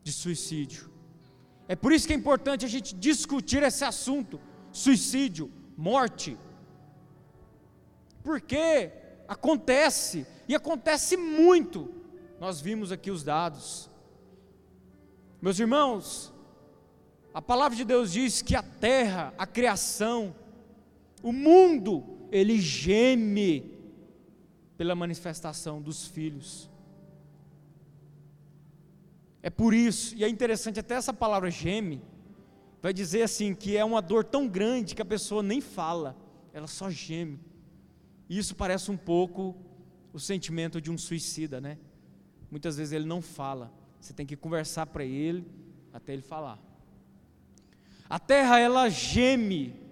de 0.01 0.13
suicídio. 0.13 0.89
É 1.67 1.75
por 1.75 1.91
isso 1.91 2.07
que 2.07 2.13
é 2.13 2.15
importante 2.15 2.65
a 2.65 2.69
gente 2.69 2.95
discutir 2.95 3.61
esse 3.61 3.83
assunto: 3.83 4.39
suicídio, 4.71 5.51
morte. 5.75 6.37
Porque 8.23 8.91
acontece, 9.27 10.25
e 10.47 10.55
acontece 10.55 11.17
muito. 11.17 11.93
Nós 12.39 12.61
vimos 12.61 12.89
aqui 12.89 13.11
os 13.11 13.21
dados. 13.21 13.89
Meus 15.41 15.59
irmãos, 15.59 16.31
a 17.33 17.41
palavra 17.41 17.75
de 17.75 17.83
Deus 17.83 18.13
diz 18.13 18.41
que 18.41 18.55
a 18.55 18.63
terra, 18.63 19.33
a 19.37 19.45
criação, 19.45 20.33
o 21.23 21.31
mundo, 21.31 22.03
ele 22.31 22.59
geme 22.59 23.71
pela 24.77 24.93
manifestação 24.93 25.81
dos 25.81 26.05
filhos. 26.05 26.69
É 29.41 29.49
por 29.49 29.73
isso, 29.73 30.15
e 30.15 30.23
é 30.23 30.29
interessante 30.29 30.79
até 30.79 30.95
essa 30.95 31.13
palavra 31.13 31.49
geme, 31.49 32.01
vai 32.81 32.93
dizer 32.93 33.23
assim 33.23 33.55
que 33.55 33.77
é 33.77 33.83
uma 33.83 34.01
dor 34.01 34.25
tão 34.25 34.47
grande 34.47 34.93
que 34.93 35.01
a 35.01 35.05
pessoa 35.05 35.41
nem 35.41 35.61
fala, 35.61 36.17
ela 36.51 36.67
só 36.67 36.89
geme. 36.89 37.39
Isso 38.29 38.55
parece 38.55 38.91
um 38.91 38.97
pouco 38.97 39.55
o 40.11 40.19
sentimento 40.19 40.81
de 40.81 40.91
um 40.91 40.97
suicida, 40.97 41.59
né? 41.59 41.77
Muitas 42.51 42.77
vezes 42.77 42.91
ele 42.93 43.05
não 43.05 43.21
fala, 43.21 43.71
você 43.99 44.13
tem 44.13 44.25
que 44.25 44.35
conversar 44.35 44.85
para 44.87 45.05
ele 45.05 45.45
até 45.93 46.13
ele 46.13 46.21
falar. 46.21 46.59
A 48.09 48.19
terra 48.19 48.59
ela 48.59 48.89
geme, 48.89 49.82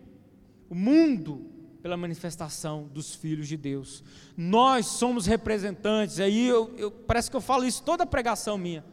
o 0.71 0.75
mundo 0.75 1.45
pela 1.83 1.95
manifestação 1.95 2.89
dos 2.91 3.13
filhos 3.13 3.47
de 3.47 3.57
Deus. 3.57 4.03
Nós 4.35 4.87
somos 4.87 5.27
representantes. 5.27 6.19
Aí 6.19 6.47
eu, 6.47 6.73
eu, 6.77 6.89
parece 6.89 7.29
que 7.29 7.35
eu 7.35 7.41
falo 7.41 7.65
isso 7.65 7.83
toda 7.83 8.07
pregação 8.07 8.57
minha 8.57 8.83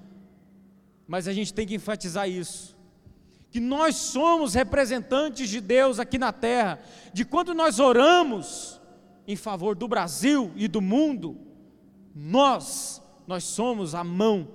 mas 1.08 1.26
a 1.26 1.32
gente 1.32 1.54
tem 1.54 1.66
que 1.66 1.74
enfatizar 1.74 2.28
isso. 2.28 2.76
Que 3.50 3.58
nós 3.58 3.96
somos 3.96 4.52
representantes 4.52 5.48
de 5.48 5.58
Deus 5.58 5.98
aqui 5.98 6.18
na 6.18 6.34
terra, 6.34 6.78
de 7.14 7.24
quando 7.24 7.54
nós 7.54 7.80
oramos 7.80 8.78
em 9.26 9.34
favor 9.34 9.74
do 9.74 9.88
Brasil 9.88 10.52
e 10.54 10.68
do 10.68 10.82
mundo, 10.82 11.38
nós, 12.14 13.02
nós 13.26 13.42
somos 13.42 13.94
a 13.94 14.04
mão 14.04 14.48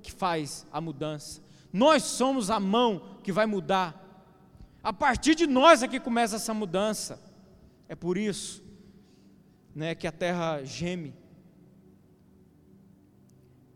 que 0.00 0.12
faz 0.12 0.64
a 0.70 0.80
mudança, 0.80 1.42
nós 1.72 2.04
somos 2.04 2.50
a 2.50 2.60
mão 2.60 3.18
que 3.24 3.32
vai 3.32 3.46
mudar, 3.46 4.05
a 4.86 4.92
partir 4.92 5.34
de 5.34 5.48
nós 5.48 5.82
é 5.82 5.88
que 5.88 5.98
começa 5.98 6.36
essa 6.36 6.54
mudança, 6.54 7.20
é 7.88 7.96
por 7.96 8.16
isso 8.16 8.64
né, 9.74 9.96
que 9.96 10.06
a 10.06 10.12
terra 10.12 10.62
geme, 10.62 11.12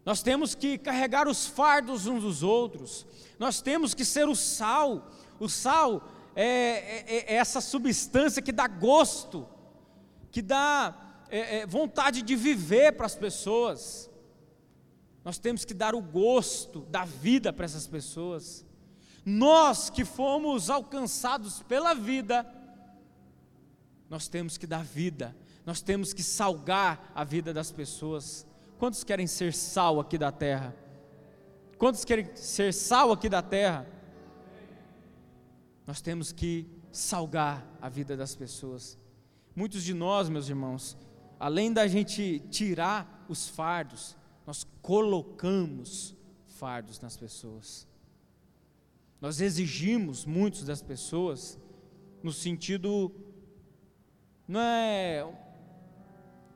nós 0.06 0.22
temos 0.22 0.54
que 0.54 0.78
carregar 0.78 1.26
os 1.26 1.48
fardos 1.48 2.06
uns 2.06 2.22
dos 2.22 2.44
outros, 2.44 3.04
nós 3.40 3.60
temos 3.60 3.92
que 3.92 4.04
ser 4.04 4.28
o 4.28 4.36
sal. 4.36 5.10
O 5.40 5.48
sal 5.48 6.08
é, 6.36 6.44
é, 6.46 7.32
é 7.32 7.34
essa 7.34 7.60
substância 7.60 8.40
que 8.40 8.52
dá 8.52 8.68
gosto, 8.68 9.48
que 10.30 10.40
dá 10.40 11.24
é, 11.28 11.56
é 11.56 11.66
vontade 11.66 12.22
de 12.22 12.36
viver 12.36 12.92
para 12.92 13.06
as 13.06 13.16
pessoas. 13.16 14.08
Nós 15.24 15.40
temos 15.40 15.64
que 15.64 15.74
dar 15.74 15.92
o 15.92 16.00
gosto 16.00 16.82
da 16.82 17.04
vida 17.04 17.52
para 17.52 17.64
essas 17.64 17.88
pessoas. 17.88 18.64
Nós 19.24 19.90
que 19.90 20.04
fomos 20.04 20.70
alcançados 20.70 21.62
pela 21.62 21.94
vida, 21.94 22.46
nós 24.08 24.28
temos 24.28 24.56
que 24.56 24.66
dar 24.66 24.82
vida, 24.82 25.36
nós 25.64 25.82
temos 25.82 26.12
que 26.12 26.22
salgar 26.22 27.12
a 27.14 27.22
vida 27.22 27.52
das 27.52 27.70
pessoas. 27.70 28.46
Quantos 28.78 29.04
querem 29.04 29.26
ser 29.26 29.52
sal 29.52 30.00
aqui 30.00 30.16
da 30.16 30.32
terra? 30.32 30.74
Quantos 31.78 32.04
querem 32.04 32.34
ser 32.34 32.72
sal 32.74 33.12
aqui 33.12 33.28
da 33.28 33.42
terra? 33.42 33.86
Nós 35.86 36.00
temos 36.00 36.32
que 36.32 36.66
salgar 36.92 37.66
a 37.80 37.88
vida 37.88 38.16
das 38.16 38.34
pessoas. 38.34 38.98
Muitos 39.54 39.82
de 39.82 39.94
nós, 39.94 40.28
meus 40.28 40.48
irmãos, 40.48 40.96
além 41.38 41.72
da 41.72 41.86
gente 41.86 42.40
tirar 42.50 43.24
os 43.28 43.48
fardos, 43.48 44.16
nós 44.46 44.66
colocamos 44.82 46.14
fardos 46.46 47.00
nas 47.00 47.16
pessoas. 47.16 47.86
Nós 49.20 49.40
exigimos 49.40 50.24
muitos 50.24 50.64
das 50.64 50.80
pessoas 50.80 51.58
no 52.22 52.32
sentido 52.32 53.12
não 54.48 54.60
é 54.60 55.26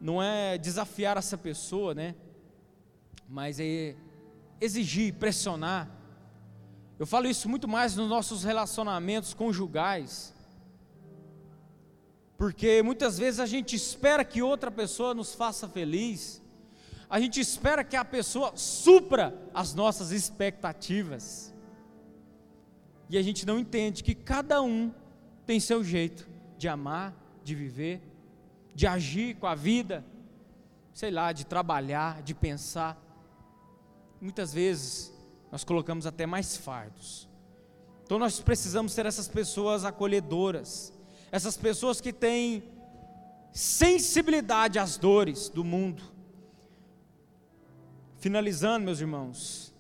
não 0.01 0.23
é 0.23 0.59
desafiar 0.59 1.17
essa 1.17 1.39
pessoa, 1.39 1.95
né? 1.95 2.15
Mas 3.29 3.61
é 3.61 3.95
exigir, 4.61 5.15
pressionar. 5.15 5.89
Eu 6.99 7.07
falo 7.07 7.27
isso 7.27 7.49
muito 7.49 7.69
mais 7.69 7.97
nos 7.97 8.09
nossos 8.09 8.45
relacionamentos 8.45 9.33
conjugais. 9.33 10.35
Porque 12.37 12.83
muitas 12.83 13.17
vezes 13.17 13.41
a 13.41 13.47
gente 13.47 13.77
espera 13.77 14.25
que 14.25 14.43
outra 14.43 14.71
pessoa 14.71 15.15
nos 15.15 15.35
faça 15.35 15.69
feliz. 15.69 16.43
A 17.09 17.21
gente 17.21 17.41
espera 17.41 17.85
que 17.85 17.97
a 17.97 18.05
pessoa 18.05 18.57
supra 18.57 19.35
as 19.55 19.75
nossas 19.75 20.11
expectativas. 20.11 21.54
E 23.09 23.19
a 23.19 23.23
gente 23.23 23.47
não 23.47 23.59
entende 23.59 24.03
que 24.03 24.15
cada 24.15 24.63
um 24.63 24.93
tem 25.47 25.61
seu 25.61 25.85
jeito 25.85 26.29
de 26.57 26.69
amar, 26.69 27.15
de 27.43 27.55
viver 27.55 28.15
de 28.75 28.87
agir 28.87 29.37
com 29.37 29.47
a 29.47 29.55
vida, 29.55 30.05
sei 30.93 31.11
lá, 31.11 31.33
de 31.33 31.47
trabalhar, 31.47 32.23
de 32.23 32.35
pensar. 32.35 33.01
Muitas 34.21 34.53
vezes 34.53 35.13
nós 35.53 35.63
colocamos 35.63 36.07
até 36.07 36.27
mais 36.27 36.57
fardos. 36.57 37.29
Então 38.03 38.19
nós 38.19 38.41
precisamos 38.41 38.93
ser 38.93 39.07
essas 39.07 39.29
pessoas 39.29 39.85
acolhedoras, 39.85 40.93
essas 41.31 41.57
pessoas 41.57 42.01
que 42.01 42.13
têm 42.13 42.65
sensibilidade 43.53 44.79
às 44.79 44.99
dores 44.99 45.49
do 45.49 45.63
mundo. 45.63 46.03
Finalizando, 48.19 48.85
meus 48.85 49.01
irmãos, 49.01 49.74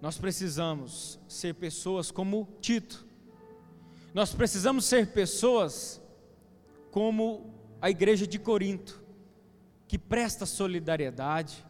nós 0.00 0.18
precisamos 0.18 1.18
ser 1.26 1.54
pessoas 1.54 2.10
como 2.10 2.48
Tito, 2.60 3.06
nós 4.12 4.34
precisamos 4.34 4.84
ser 4.84 5.08
pessoas 5.08 6.00
como 6.90 7.52
a 7.80 7.90
igreja 7.90 8.26
de 8.26 8.38
Corinto, 8.38 9.02
que 9.86 9.98
presta 9.98 10.46
solidariedade, 10.46 11.64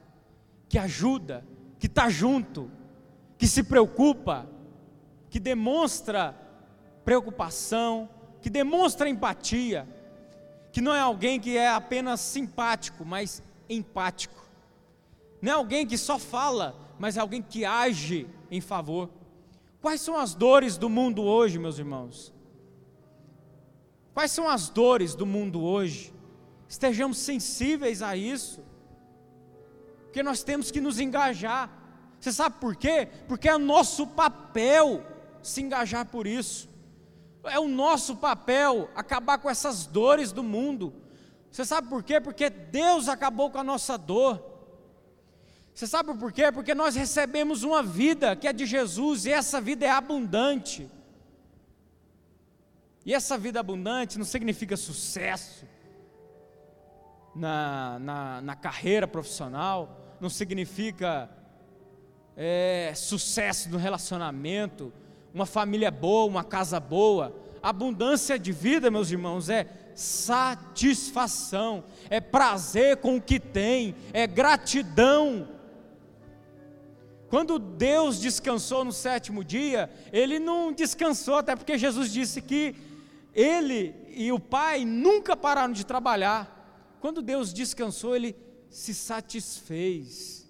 que 0.69 0.79
ajuda, 0.79 1.45
que 1.79 1.87
está 1.87 2.09
junto, 2.09 2.71
que 3.37 3.47
se 3.47 3.63
preocupa, 3.63 4.49
que 5.29 5.41
demonstra 5.41 6.35
preocupação, 7.05 8.09
que 8.41 8.49
demonstra 8.49 9.09
empatia, 9.09 9.87
que 10.73 10.81
não 10.81 10.95
é 10.95 11.01
alguém 11.01 11.41
que 11.41 11.57
é 11.57 11.69
apenas 11.69 12.21
simpático, 12.21 13.05
mas 13.05 13.43
empático. 13.69 14.49
Não 15.43 15.53
é 15.53 15.55
alguém 15.55 15.87
que 15.87 15.99
só 15.99 16.19
fala, 16.19 16.86
mas 16.99 17.17
é 17.17 17.21
alguém 17.21 17.43
que 17.43 17.65
age 17.65 18.27
em 18.51 18.61
favor. 18.61 19.11
Quais 19.81 20.01
são 20.01 20.17
as 20.17 20.35
dores 20.35 20.77
do 20.77 20.89
mundo 20.89 21.23
hoje, 21.23 21.59
meus 21.59 21.79
irmãos? 21.79 22.33
Quais 24.15 24.31
são 24.33 24.49
as 24.49 24.69
dores 24.69 25.15
do 25.15 25.27
mundo 25.27 25.63
hoje? 25.63 26.13
Estejamos 26.69 27.19
sensíveis 27.19 28.03
a 28.03 28.17
isso, 28.17 28.65
porque 30.05 30.23
nós 30.23 30.43
temos 30.43 30.71
que 30.71 30.81
nos 30.81 30.99
engajar. 30.99 31.71
Você 32.19 32.33
sabe 32.33 32.57
por 32.59 32.75
quê? 32.75 33.09
Porque 33.29 33.49
é 33.49 33.59
nosso 33.59 34.07
papel 34.07 35.05
se 35.43 35.61
engajar 35.61 36.07
por 36.07 36.27
isso. 36.27 36.69
É 37.45 37.61
o 37.61 37.69
nosso 37.69 38.17
papel 38.17 38.91
acabar 38.97 39.39
com 39.39 39.49
essas 39.49 39.87
dores 39.87 40.33
do 40.33 40.43
mundo, 40.43 40.93
Você 41.51 41.65
sabe 41.65 41.89
por 41.89 42.03
quê? 42.03 42.21
Porque 42.21 42.51
Deus 42.51 43.09
acabou 43.09 43.51
com 43.51 43.59
a 43.59 43.65
nossa 43.65 43.97
dor. 43.97 44.56
Você 45.77 45.87
sabe 45.87 46.15
por 46.15 46.33
quê? 46.33 46.51
Porque 46.51 46.75
nós 46.75 46.97
recebemos 46.97 47.63
uma 47.63 47.83
vida 47.83 48.35
que 48.35 48.49
é 48.49 48.53
de 48.55 48.65
Jesus 48.65 49.27
e 49.27 49.31
essa 49.31 49.61
vida 49.61 49.85
é 49.85 49.91
abundante. 49.91 50.91
E 53.05 53.13
essa 53.13 53.37
vida 53.37 53.61
abundante 53.61 54.17
não 54.17 54.25
significa 54.25 54.75
sucesso 54.75 55.67
na, 57.35 57.99
na, 57.99 58.41
na 58.41 58.57
carreira 58.57 59.07
profissional, 59.07 60.17
não 60.19 60.31
significa 60.31 61.29
é, 62.35 62.95
sucesso 62.97 63.69
no 63.69 63.77
relacionamento, 63.77 64.91
uma 65.35 65.45
família 65.45 65.91
boa, 65.91 66.25
uma 66.25 66.43
casa 66.43 66.81
boa. 66.81 67.37
Abundância 67.63 68.39
de 68.39 68.51
vida, 68.51 68.91
meus 68.91 69.11
irmãos, 69.11 69.51
é 69.51 69.67
satisfação, 69.95 71.85
é 72.09 72.19
prazer 72.19 72.97
com 72.97 73.17
o 73.17 73.21
que 73.21 73.39
tem, 73.39 73.95
é 74.15 74.27
gratidão. 74.27 75.55
Quando 77.29 77.59
Deus 77.59 78.21
descansou 78.21 78.85
no 78.85 78.93
sétimo 78.93 79.43
dia, 79.43 79.91
Ele 80.13 80.39
não 80.39 80.73
descansou, 80.73 81.37
até 81.37 81.57
porque 81.57 81.77
Jesus 81.77 82.13
disse 82.13 82.41
que 82.41 82.75
Ele 83.35 83.95
e 84.09 84.31
o 84.31 84.39
Pai 84.39 84.85
nunca 84.85 85.37
pararam 85.37 85.73
de 85.73 85.85
trabalhar. 85.85 86.97
Quando 87.01 87.21
Deus 87.21 87.53
descansou, 87.53 88.15
Ele 88.15 88.37
se 88.71 88.95
satisfez. 88.95 90.47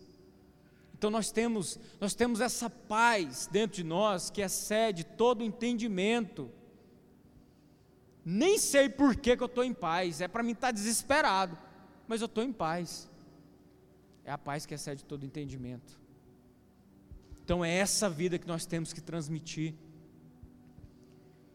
Então 0.96 1.10
nós 1.10 1.30
temos, 1.30 1.78
nós 2.00 2.14
temos 2.14 2.40
essa 2.40 2.68
paz 2.68 3.48
dentro 3.50 3.76
de 3.76 3.84
nós 3.84 4.30
que 4.30 4.40
excede 4.40 5.04
todo 5.04 5.42
entendimento. 5.42 6.50
Nem 8.24 8.58
sei 8.58 8.88
por 8.88 9.14
que, 9.14 9.36
que 9.36 9.42
eu 9.42 9.46
estou 9.46 9.62
em 9.62 9.72
paz, 9.74 10.20
é 10.20 10.28
para 10.28 10.42
mim 10.42 10.52
estar 10.52 10.68
tá 10.68 10.72
desesperado, 10.72 11.56
mas 12.08 12.20
eu 12.20 12.26
estou 12.26 12.42
em 12.42 12.52
paz. 12.52 13.10
É 14.24 14.32
a 14.32 14.38
paz 14.38 14.66
que 14.66 14.74
excede 14.74 15.04
todo 15.04 15.24
entendimento. 15.24 16.05
Então 17.46 17.64
é 17.64 17.72
essa 17.72 18.10
vida 18.10 18.40
que 18.40 18.48
nós 18.48 18.66
temos 18.66 18.92
que 18.92 19.00
transmitir. 19.00 19.72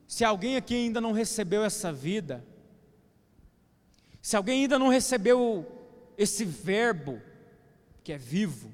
Se 0.08 0.24
alguém 0.24 0.56
aqui 0.56 0.74
ainda 0.74 1.02
não 1.02 1.12
recebeu 1.12 1.66
essa 1.66 1.92
vida, 1.92 2.46
se 4.22 4.38
alguém 4.38 4.62
ainda 4.62 4.80
não 4.80 4.88
recebeu 4.88 5.70
esse 6.18 6.46
verbo 6.46 7.22
que 8.06 8.14
é 8.14 8.18
vivo, 8.18 8.72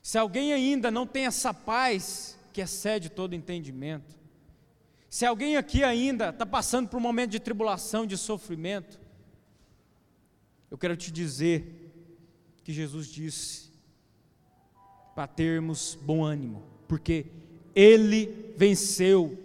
se 0.00 0.16
alguém 0.16 0.52
ainda 0.52 0.92
não 0.92 1.08
tem 1.08 1.26
essa 1.26 1.52
paz 1.52 2.38
que 2.52 2.60
excede 2.60 3.08
todo 3.10 3.34
entendimento, 3.34 4.14
se 5.10 5.26
alguém 5.26 5.56
aqui 5.56 5.82
ainda 5.82 6.28
está 6.28 6.46
passando 6.46 6.88
por 6.88 6.98
um 6.98 7.00
momento 7.00 7.32
de 7.32 7.40
tribulação, 7.40 8.06
de 8.06 8.16
sofrimento, 8.16 9.00
eu 10.70 10.78
quero 10.78 10.96
te 10.96 11.10
dizer 11.10 11.90
que 12.62 12.72
Jesus 12.72 13.08
disse 13.08 13.65
para 15.16 15.26
termos 15.26 15.98
bom 16.02 16.22
ânimo, 16.22 16.62
porque 16.86 17.24
Ele 17.74 18.52
venceu. 18.54 19.42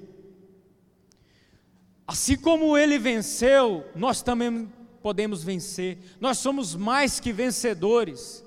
Assim 2.05 2.35
como 2.35 2.77
Ele 2.77 2.99
venceu, 2.99 3.85
nós 3.95 4.21
também 4.21 4.69
podemos 5.01 5.41
vencer, 5.41 5.97
nós 6.19 6.39
somos 6.39 6.75
mais 6.75 7.21
que 7.21 7.31
vencedores. 7.31 8.43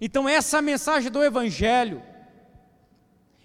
Então, 0.00 0.28
essa 0.28 0.56
é 0.56 0.60
a 0.60 0.62
mensagem 0.62 1.10
do 1.10 1.20
Evangelho, 1.20 2.00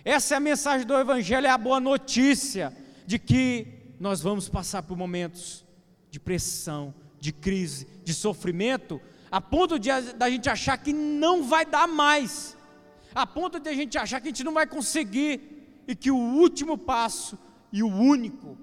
essa 0.06 0.36
é 0.36 0.38
a 0.38 0.40
mensagem 0.40 0.86
do 0.86 0.96
Evangelho, 0.96 1.48
é 1.48 1.50
a 1.50 1.58
boa 1.58 1.80
notícia 1.80 2.72
de 3.08 3.18
que 3.18 3.68
nós 4.00 4.22
vamos 4.22 4.48
passar 4.48 4.84
por 4.84 4.96
momentos 4.96 5.66
de 6.12 6.20
pressão, 6.20 6.94
de 7.20 7.34
crise, 7.34 7.88
de 8.04 8.14
sofrimento, 8.14 9.02
a 9.32 9.42
ponto 9.42 9.80
de 9.80 9.90
da 10.16 10.30
gente 10.30 10.48
achar 10.50 10.78
que 10.78 10.94
não 10.94 11.44
vai 11.44 11.66
dar 11.66 11.88
mais, 11.88 12.57
a 13.18 13.26
ponto 13.26 13.60
de 13.60 13.68
a 13.68 13.74
gente 13.74 13.98
achar 13.98 14.22
que 14.22 14.28
a 14.28 14.32
gente 14.32 14.44
não 14.44 14.54
vai 14.54 14.68
conseguir 14.68 15.82
e 15.88 15.96
que 15.96 16.12
o 16.12 16.16
último 16.16 16.78
passo 16.78 17.36
e 17.72 17.82
o 17.82 17.88
único 17.88 18.56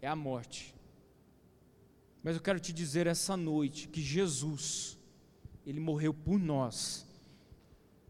é 0.00 0.06
a 0.06 0.14
morte. 0.14 0.72
Mas 2.22 2.36
eu 2.36 2.40
quero 2.40 2.60
te 2.60 2.72
dizer 2.72 3.08
essa 3.08 3.36
noite 3.36 3.88
que 3.88 4.00
Jesus, 4.00 4.96
ele 5.66 5.80
morreu 5.80 6.14
por 6.14 6.38
nós 6.38 7.04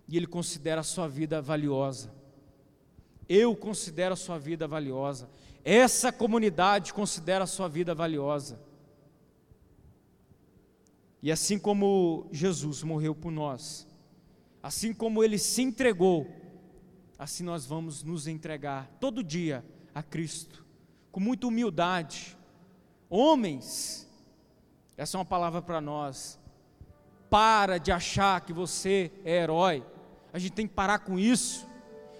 e 0.07 0.19
ele 0.19 0.27
considera 0.27 0.83
a 0.83 0.85
sua 0.85 1.09
vida 1.09 1.41
valiosa. 1.41 2.13
Eu 3.27 3.57
considero 3.57 4.13
a 4.13 4.17
sua 4.17 4.39
vida 4.39 4.69
valiosa. 4.69 5.31
Essa 5.65 6.13
comunidade 6.13 6.93
considera 6.93 7.45
a 7.45 7.47
sua 7.47 7.69
vida 7.69 7.95
valiosa. 7.95 8.61
E 11.23 11.33
assim 11.33 11.59
como 11.59 12.29
Jesus 12.31 12.83
morreu 12.83 13.15
por 13.15 13.33
nós, 13.33 13.89
assim 14.63 14.93
como 14.93 15.23
ele 15.23 15.39
se 15.39 15.63
entregou, 15.63 16.27
assim 17.19 17.45
nós 17.45 17.67
vamos 17.67 18.03
nos 18.03 18.27
entregar 18.27 18.89
todo 19.01 19.23
dia 19.23 19.65
a 19.95 20.03
Cristo, 20.03 20.65
com 21.11 21.21
muita 21.21 21.47
humildade. 21.47 22.37
Homens, 23.09 24.09
essa 24.97 25.17
é 25.17 25.19
uma 25.19 25.25
palavra 25.25 25.61
para 25.61 25.81
nós. 25.81 26.39
Para 27.29 27.79
de 27.79 27.93
achar 27.93 28.41
que 28.41 28.53
você 28.53 29.11
é 29.25 29.43
herói. 29.43 29.85
A 30.33 30.39
gente 30.39 30.53
tem 30.53 30.67
que 30.67 30.75
parar 30.75 31.01
com 31.01 31.19
isso. 31.19 31.67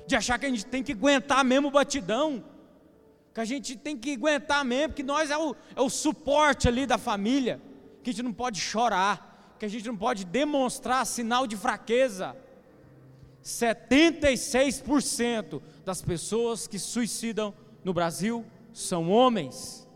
De 0.07 0.17
achar 0.17 0.39
que 0.39 0.47
a 0.47 0.51
gente 0.51 0.67
tem 0.67 0.83
que 0.83 0.93
aguentar 0.93 1.45
mesmo 1.45 1.69
o 1.69 1.71
batidão 1.71 2.45
que 3.33 3.41
a 3.41 3.45
gente 3.45 3.77
tem 3.77 3.97
que 3.97 4.15
aguentar 4.15 4.65
mesmo, 4.65 4.95
que 4.95 5.03
nós 5.03 5.31
é 5.31 5.39
o, 5.39 5.55
é 5.75 5.81
o 5.81 5.89
suporte 5.89 6.67
ali 6.67 6.87
da 6.87 6.99
família, 6.99 7.61
que 8.03 8.11
a 8.11 8.13
gente 8.13 8.25
não 8.25 8.33
pode 8.33 8.61
chorar, 8.61 9.30
que 9.61 9.67
a 9.67 9.69
gente 9.69 9.87
não 9.87 9.97
pode 9.97 10.25
demonstrar 10.25 11.07
sinal 11.07 11.47
de 11.47 11.57
fraqueza. 11.57 12.37
76% 13.45 15.63
das 15.85 16.03
pessoas 16.03 16.67
que 16.67 16.77
suicidam 16.79 17.55
no 17.85 17.95
Brasil 17.95 18.45
são 18.73 19.09
homens. 19.09 19.89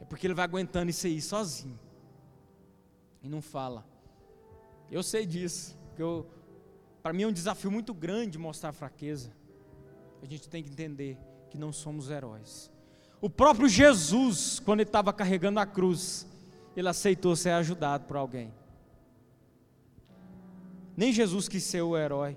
É 0.00 0.04
porque 0.04 0.26
ele 0.26 0.34
vai 0.34 0.46
aguentando 0.46 0.90
isso 0.90 1.06
aí 1.06 1.20
sozinho. 1.20 1.78
E 3.22 3.28
não 3.28 3.40
fala. 3.40 3.86
Eu 4.90 5.04
sei 5.04 5.24
disso. 5.24 5.78
Para 7.02 7.12
mim 7.12 7.22
é 7.22 7.28
um 7.28 7.32
desafio 7.32 7.70
muito 7.70 7.94
grande 7.94 8.36
mostrar 8.38 8.72
fraqueza 8.72 9.32
a 10.24 10.26
gente 10.26 10.48
tem 10.48 10.62
que 10.62 10.70
entender 10.70 11.18
que 11.50 11.58
não 11.58 11.70
somos 11.70 12.08
heróis. 12.08 12.72
O 13.20 13.28
próprio 13.28 13.68
Jesus, 13.68 14.58
quando 14.58 14.80
ele 14.80 14.88
estava 14.88 15.12
carregando 15.12 15.60
a 15.60 15.66
cruz, 15.66 16.26
ele 16.76 16.88
aceitou 16.88 17.36
ser 17.36 17.50
ajudado 17.50 18.04
por 18.04 18.16
alguém. 18.16 18.52
Nem 20.96 21.12
Jesus 21.12 21.48
quis 21.48 21.62
ser 21.62 21.82
o 21.82 21.96
herói. 21.96 22.36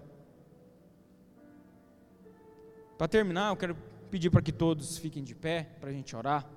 Para 2.98 3.08
terminar, 3.08 3.50
eu 3.50 3.56
quero 3.56 3.78
pedir 4.10 4.30
para 4.30 4.42
que 4.42 4.52
todos 4.52 4.98
fiquem 4.98 5.24
de 5.24 5.36
pé, 5.36 5.64
para 5.80 5.90
a 5.90 5.94
gente 5.94 6.16
orar. 6.16 6.50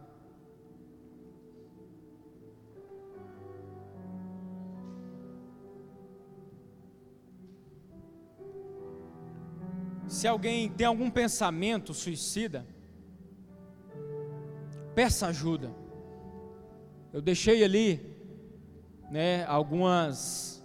Se 10.06 10.26
alguém 10.26 10.68
tem 10.68 10.86
algum 10.86 11.08
pensamento 11.08 11.94
suicida, 11.94 12.66
peça 14.94 15.28
ajuda. 15.28 15.79
Eu 17.12 17.20
deixei 17.20 17.64
ali, 17.64 18.00
né, 19.10 19.44
algumas 19.46 20.62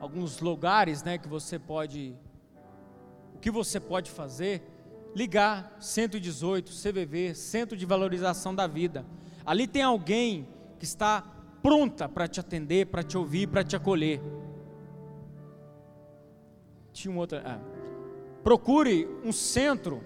alguns 0.00 0.40
lugares, 0.40 1.02
né, 1.02 1.18
que 1.18 1.28
você 1.28 1.58
pode 1.58 2.16
o 3.34 3.38
que 3.38 3.50
você 3.50 3.78
pode 3.78 4.10
fazer? 4.10 4.62
Ligar 5.14 5.76
118 5.78 6.72
CVV, 6.72 7.34
Centro 7.34 7.76
de 7.76 7.84
Valorização 7.84 8.54
da 8.54 8.66
Vida. 8.66 9.04
Ali 9.44 9.66
tem 9.66 9.82
alguém 9.82 10.48
que 10.78 10.84
está 10.84 11.22
pronta 11.62 12.08
para 12.08 12.26
te 12.26 12.40
atender, 12.40 12.86
para 12.86 13.02
te 13.02 13.16
ouvir, 13.16 13.46
para 13.46 13.62
te 13.62 13.76
acolher. 13.76 14.20
Tinha 16.92 17.12
um 17.12 17.18
outro, 17.18 17.38
ah, 17.44 17.60
procure 18.42 19.06
um 19.24 19.32
centro, 19.32 20.02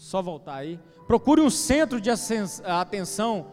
só 0.00 0.20
voltar 0.22 0.54
aí, 0.54 0.80
procure 1.06 1.42
um 1.42 1.50
centro 1.50 2.00
de 2.00 2.08
atenção 2.64 3.48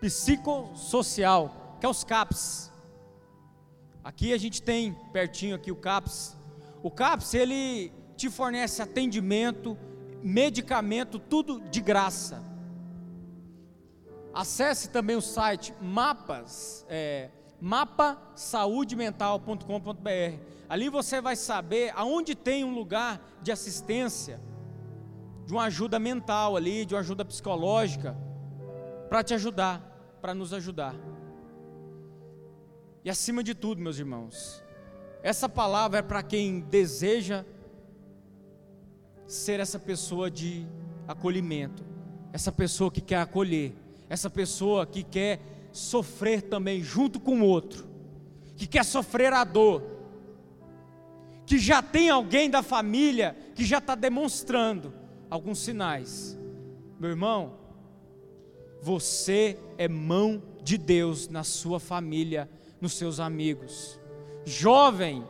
psicossocial, 0.00 1.76
que 1.80 1.86
é 1.86 1.88
os 1.88 2.04
CAPS. 2.04 2.70
Aqui 4.04 4.32
a 4.32 4.38
gente 4.38 4.62
tem 4.62 4.94
pertinho 5.12 5.56
aqui 5.56 5.72
o 5.72 5.76
CAPS. 5.76 6.38
O 6.80 6.92
CAPS 6.92 7.34
ele 7.34 7.90
te 8.16 8.30
fornece 8.30 8.80
atendimento, 8.80 9.76
medicamento, 10.22 11.18
tudo 11.18 11.60
de 11.68 11.80
graça. 11.80 12.40
Acesse 14.32 14.90
também 14.90 15.16
o 15.16 15.20
site 15.20 15.74
mapas, 15.82 16.86
é, 16.88 17.30
mapasaudemental.com.br. 17.60 20.38
Ali 20.68 20.88
você 20.88 21.20
vai 21.20 21.34
saber 21.34 21.92
aonde 21.96 22.36
tem 22.36 22.62
um 22.62 22.72
lugar 22.72 23.20
de 23.42 23.50
assistência 23.50 24.40
de 25.52 25.56
uma 25.56 25.64
ajuda 25.64 25.98
mental 25.98 26.56
ali, 26.56 26.86
de 26.86 26.94
uma 26.94 27.00
ajuda 27.00 27.26
psicológica, 27.26 28.16
para 29.10 29.22
te 29.22 29.34
ajudar, 29.34 30.16
para 30.18 30.34
nos 30.34 30.50
ajudar. 30.54 30.94
E 33.04 33.10
acima 33.10 33.44
de 33.44 33.54
tudo, 33.54 33.78
meus 33.82 33.98
irmãos, 33.98 34.64
essa 35.22 35.50
palavra 35.50 35.98
é 35.98 36.02
para 36.02 36.22
quem 36.22 36.60
deseja 36.60 37.44
ser 39.26 39.60
essa 39.60 39.78
pessoa 39.78 40.30
de 40.30 40.66
acolhimento, 41.06 41.84
essa 42.32 42.50
pessoa 42.50 42.90
que 42.90 43.02
quer 43.02 43.18
acolher, 43.18 43.74
essa 44.08 44.30
pessoa 44.30 44.86
que 44.86 45.02
quer 45.02 45.38
sofrer 45.70 46.40
também 46.40 46.82
junto 46.82 47.20
com 47.20 47.42
o 47.42 47.44
outro, 47.44 47.86
que 48.56 48.66
quer 48.66 48.86
sofrer 48.86 49.34
a 49.34 49.44
dor, 49.44 49.82
que 51.44 51.58
já 51.58 51.82
tem 51.82 52.08
alguém 52.08 52.48
da 52.48 52.62
família 52.62 53.36
que 53.54 53.66
já 53.66 53.76
está 53.76 53.94
demonstrando 53.94 55.01
alguns 55.32 55.60
sinais. 55.60 56.38
Meu 57.00 57.08
irmão, 57.08 57.54
você 58.82 59.58
é 59.78 59.88
mão 59.88 60.42
de 60.62 60.76
Deus 60.76 61.26
na 61.26 61.42
sua 61.42 61.80
família, 61.80 62.50
nos 62.78 62.92
seus 62.92 63.18
amigos. 63.18 63.98
Jovem, 64.44 65.26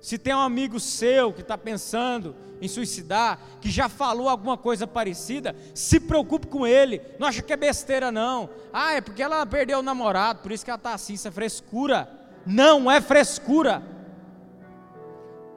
se 0.00 0.16
tem 0.16 0.32
um 0.32 0.38
amigo 0.38 0.78
seu 0.78 1.32
que 1.32 1.40
está 1.40 1.58
pensando 1.58 2.36
em 2.60 2.68
suicidar, 2.68 3.40
que 3.60 3.68
já 3.68 3.88
falou 3.88 4.28
alguma 4.28 4.56
coisa 4.56 4.86
parecida, 4.86 5.56
se 5.74 5.98
preocupe 5.98 6.46
com 6.46 6.64
ele. 6.64 7.02
Não 7.18 7.26
acha 7.26 7.42
que 7.42 7.52
é 7.52 7.56
besteira, 7.56 8.12
não. 8.12 8.48
Ah, 8.72 8.92
é 8.92 9.00
porque 9.00 9.24
ela 9.24 9.44
perdeu 9.44 9.80
o 9.80 9.82
namorado, 9.82 10.40
por 10.40 10.52
isso 10.52 10.64
que 10.64 10.70
ela 10.70 10.78
está 10.78 10.94
assim. 10.94 11.14
Isso 11.14 11.26
é 11.26 11.32
frescura. 11.32 12.08
Não 12.46 12.88
é 12.88 13.00
frescura. 13.00 13.82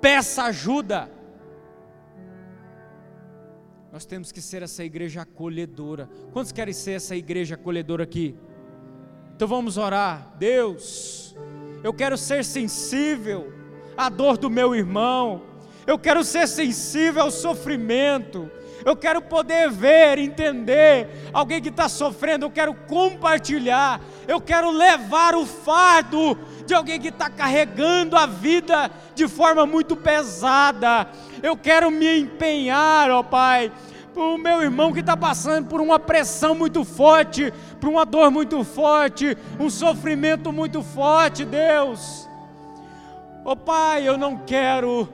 Peça 0.02 0.46
ajuda. 0.46 1.21
Nós 3.92 4.06
temos 4.06 4.32
que 4.32 4.42
ser 4.42 4.64
essa 4.64 4.84
igreja 4.84 5.22
acolhedora. 5.22 6.10
Quantos 6.32 6.52
querem 6.52 6.74
ser 6.74 6.94
essa 6.94 7.16
igreja 7.16 7.56
acolhedora 7.56 8.04
aqui? 8.04 8.36
Então 9.36 9.48
vamos 9.48 9.78
orar. 9.78 10.34
Deus, 10.38 11.36
eu 11.84 11.94
quero 11.94 12.18
ser 12.18 12.46
sensível 12.46 13.52
à 13.98 14.08
dor 14.08 14.38
do 14.38 14.50
meu 14.50 14.74
irmão 14.74 15.52
eu 15.86 15.98
quero 15.98 16.24
ser 16.24 16.48
sensível 16.48 17.24
ao 17.24 17.32
sofrimento, 17.32 18.50
eu 18.86 18.96
quero 18.96 19.22
poder 19.22 19.70
ver, 19.70 20.18
entender 20.18 21.08
alguém 21.34 21.62
que 21.62 21.70
está 21.70 21.90
sofrendo, 21.90 22.46
eu 22.46 22.52
quero 22.52 22.74
compartilhar, 22.74 24.02
eu 24.32 24.40
quero 24.40 24.72
levar 24.72 25.36
o 25.36 25.46
fardo 25.46 26.38
de 26.66 26.74
alguém 26.74 26.98
que 27.02 27.10
está 27.10 27.30
carregando 27.30 28.16
a 28.16 28.26
vida 28.26 28.90
de 29.14 29.28
forma 29.28 29.66
muito 29.66 29.94
pesada, 29.94 31.06
eu 31.44 31.58
quero 31.58 31.92
me 31.92 32.20
empenhar, 32.20 33.12
ó 33.12 33.22
Pai, 33.22 33.70
para 34.14 34.24
o 34.24 34.38
meu 34.38 34.62
irmão 34.62 34.94
que 34.94 35.02
está 35.02 35.18
passando 35.18 35.68
por 35.68 35.82
uma 35.82 36.00
pressão 36.00 36.56
muito 36.56 36.86
forte, 36.86 37.52
por 37.82 37.90
uma 37.90 38.06
dor 38.06 38.32
muito 38.32 38.64
forte, 38.64 39.38
um 39.60 39.70
sofrimento 39.70 40.54
muito 40.54 40.82
forte, 40.82 41.44
Deus. 41.44 42.26
Ó 43.44 43.54
Pai, 43.54 44.08
eu 44.08 44.18
não 44.18 44.38
quero 44.38 45.10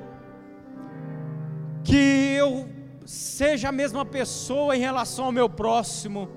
que 1.84 2.36
eu 2.38 2.70
seja 3.03 3.70
a 3.70 3.72
mesma 3.72 4.05
pessoa 4.05 4.76
em 4.76 4.80
relação 4.80 5.26
ao 5.26 5.32
meu 5.32 5.49
próximo, 5.49 6.30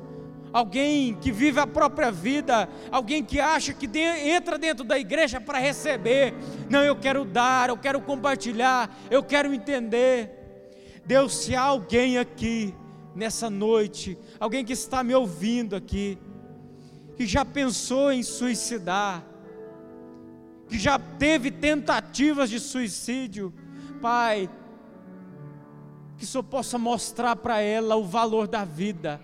alguém 0.53 1.15
que 1.15 1.31
vive 1.31 1.61
a 1.61 1.67
própria 1.67 2.11
vida, 2.11 2.69
alguém 2.91 3.23
que 3.23 3.41
acha 3.41 3.73
que 3.73 3.87
de, 3.87 4.01
entra 4.01 4.59
dentro 4.59 4.85
da 4.85 4.99
igreja 4.99 5.41
para 5.41 5.59
receber. 5.59 6.35
Não, 6.69 6.83
eu 6.83 6.97
quero 6.97 7.25
dar, 7.25 7.69
eu 7.69 7.77
quero 7.77 8.01
compartilhar, 8.01 8.95
eu 9.11 9.23
quero 9.23 9.53
entender. 9.53 10.31
Deus, 11.05 11.35
se 11.35 11.55
há 11.55 11.63
alguém 11.63 12.19
aqui 12.19 12.75
nessa 13.15 13.51
noite, 13.51 14.19
alguém 14.39 14.65
que 14.65 14.73
está 14.73 15.03
me 15.03 15.15
ouvindo 15.15 15.75
aqui, 15.75 16.19
que 17.17 17.27
já 17.27 17.45
pensou 17.45 18.13
em 18.13 18.23
suicidar, 18.23 19.25
que 20.69 20.79
já 20.79 20.99
teve 20.99 21.51
tentativas 21.51 22.49
de 22.49 22.61
suicídio, 22.61 23.53
Pai, 24.01 24.49
que 26.17 26.25
o 26.25 26.27
Senhor 26.27 26.45
possa 26.45 26.79
mostrar 26.79 27.35
para 27.37 27.61
ela 27.61 27.97
o 27.97 28.05
valor 28.05 28.47
da 28.47 28.65
vida, 28.65 29.21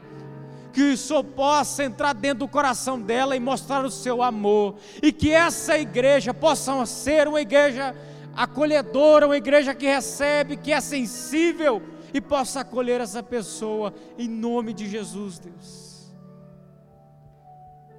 que 0.77 0.83
o 0.83 0.95
Senhor 0.99 1.25
possa 1.25 1.85
entrar 1.85 2.13
dentro 2.13 2.41
do 2.41 2.49
coração 2.49 3.01
dela 3.01 3.35
e 3.35 3.41
mostrar 3.41 3.83
o 3.83 3.91
seu 3.91 4.23
amor, 4.23 4.77
e 5.03 5.11
que 5.11 5.33
essa 5.33 5.79
igreja 5.79 6.35
possa 6.35 6.85
ser 6.85 7.27
uma 7.27 7.41
igreja 7.41 7.97
acolhedora, 8.35 9.25
uma 9.25 9.39
igreja 9.39 9.75
que 9.75 9.87
recebe, 9.87 10.55
que 10.59 10.71
é 10.71 10.81
sensível 10.83 11.83
e 12.13 12.21
possa 12.21 12.61
acolher 12.61 13.01
essa 13.01 13.23
pessoa, 13.23 13.95
em 14.19 14.29
nome 14.29 14.75
de 14.75 14.87
Jesus, 14.87 15.39
Deus. 15.39 16.15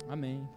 Amém. 0.07 0.47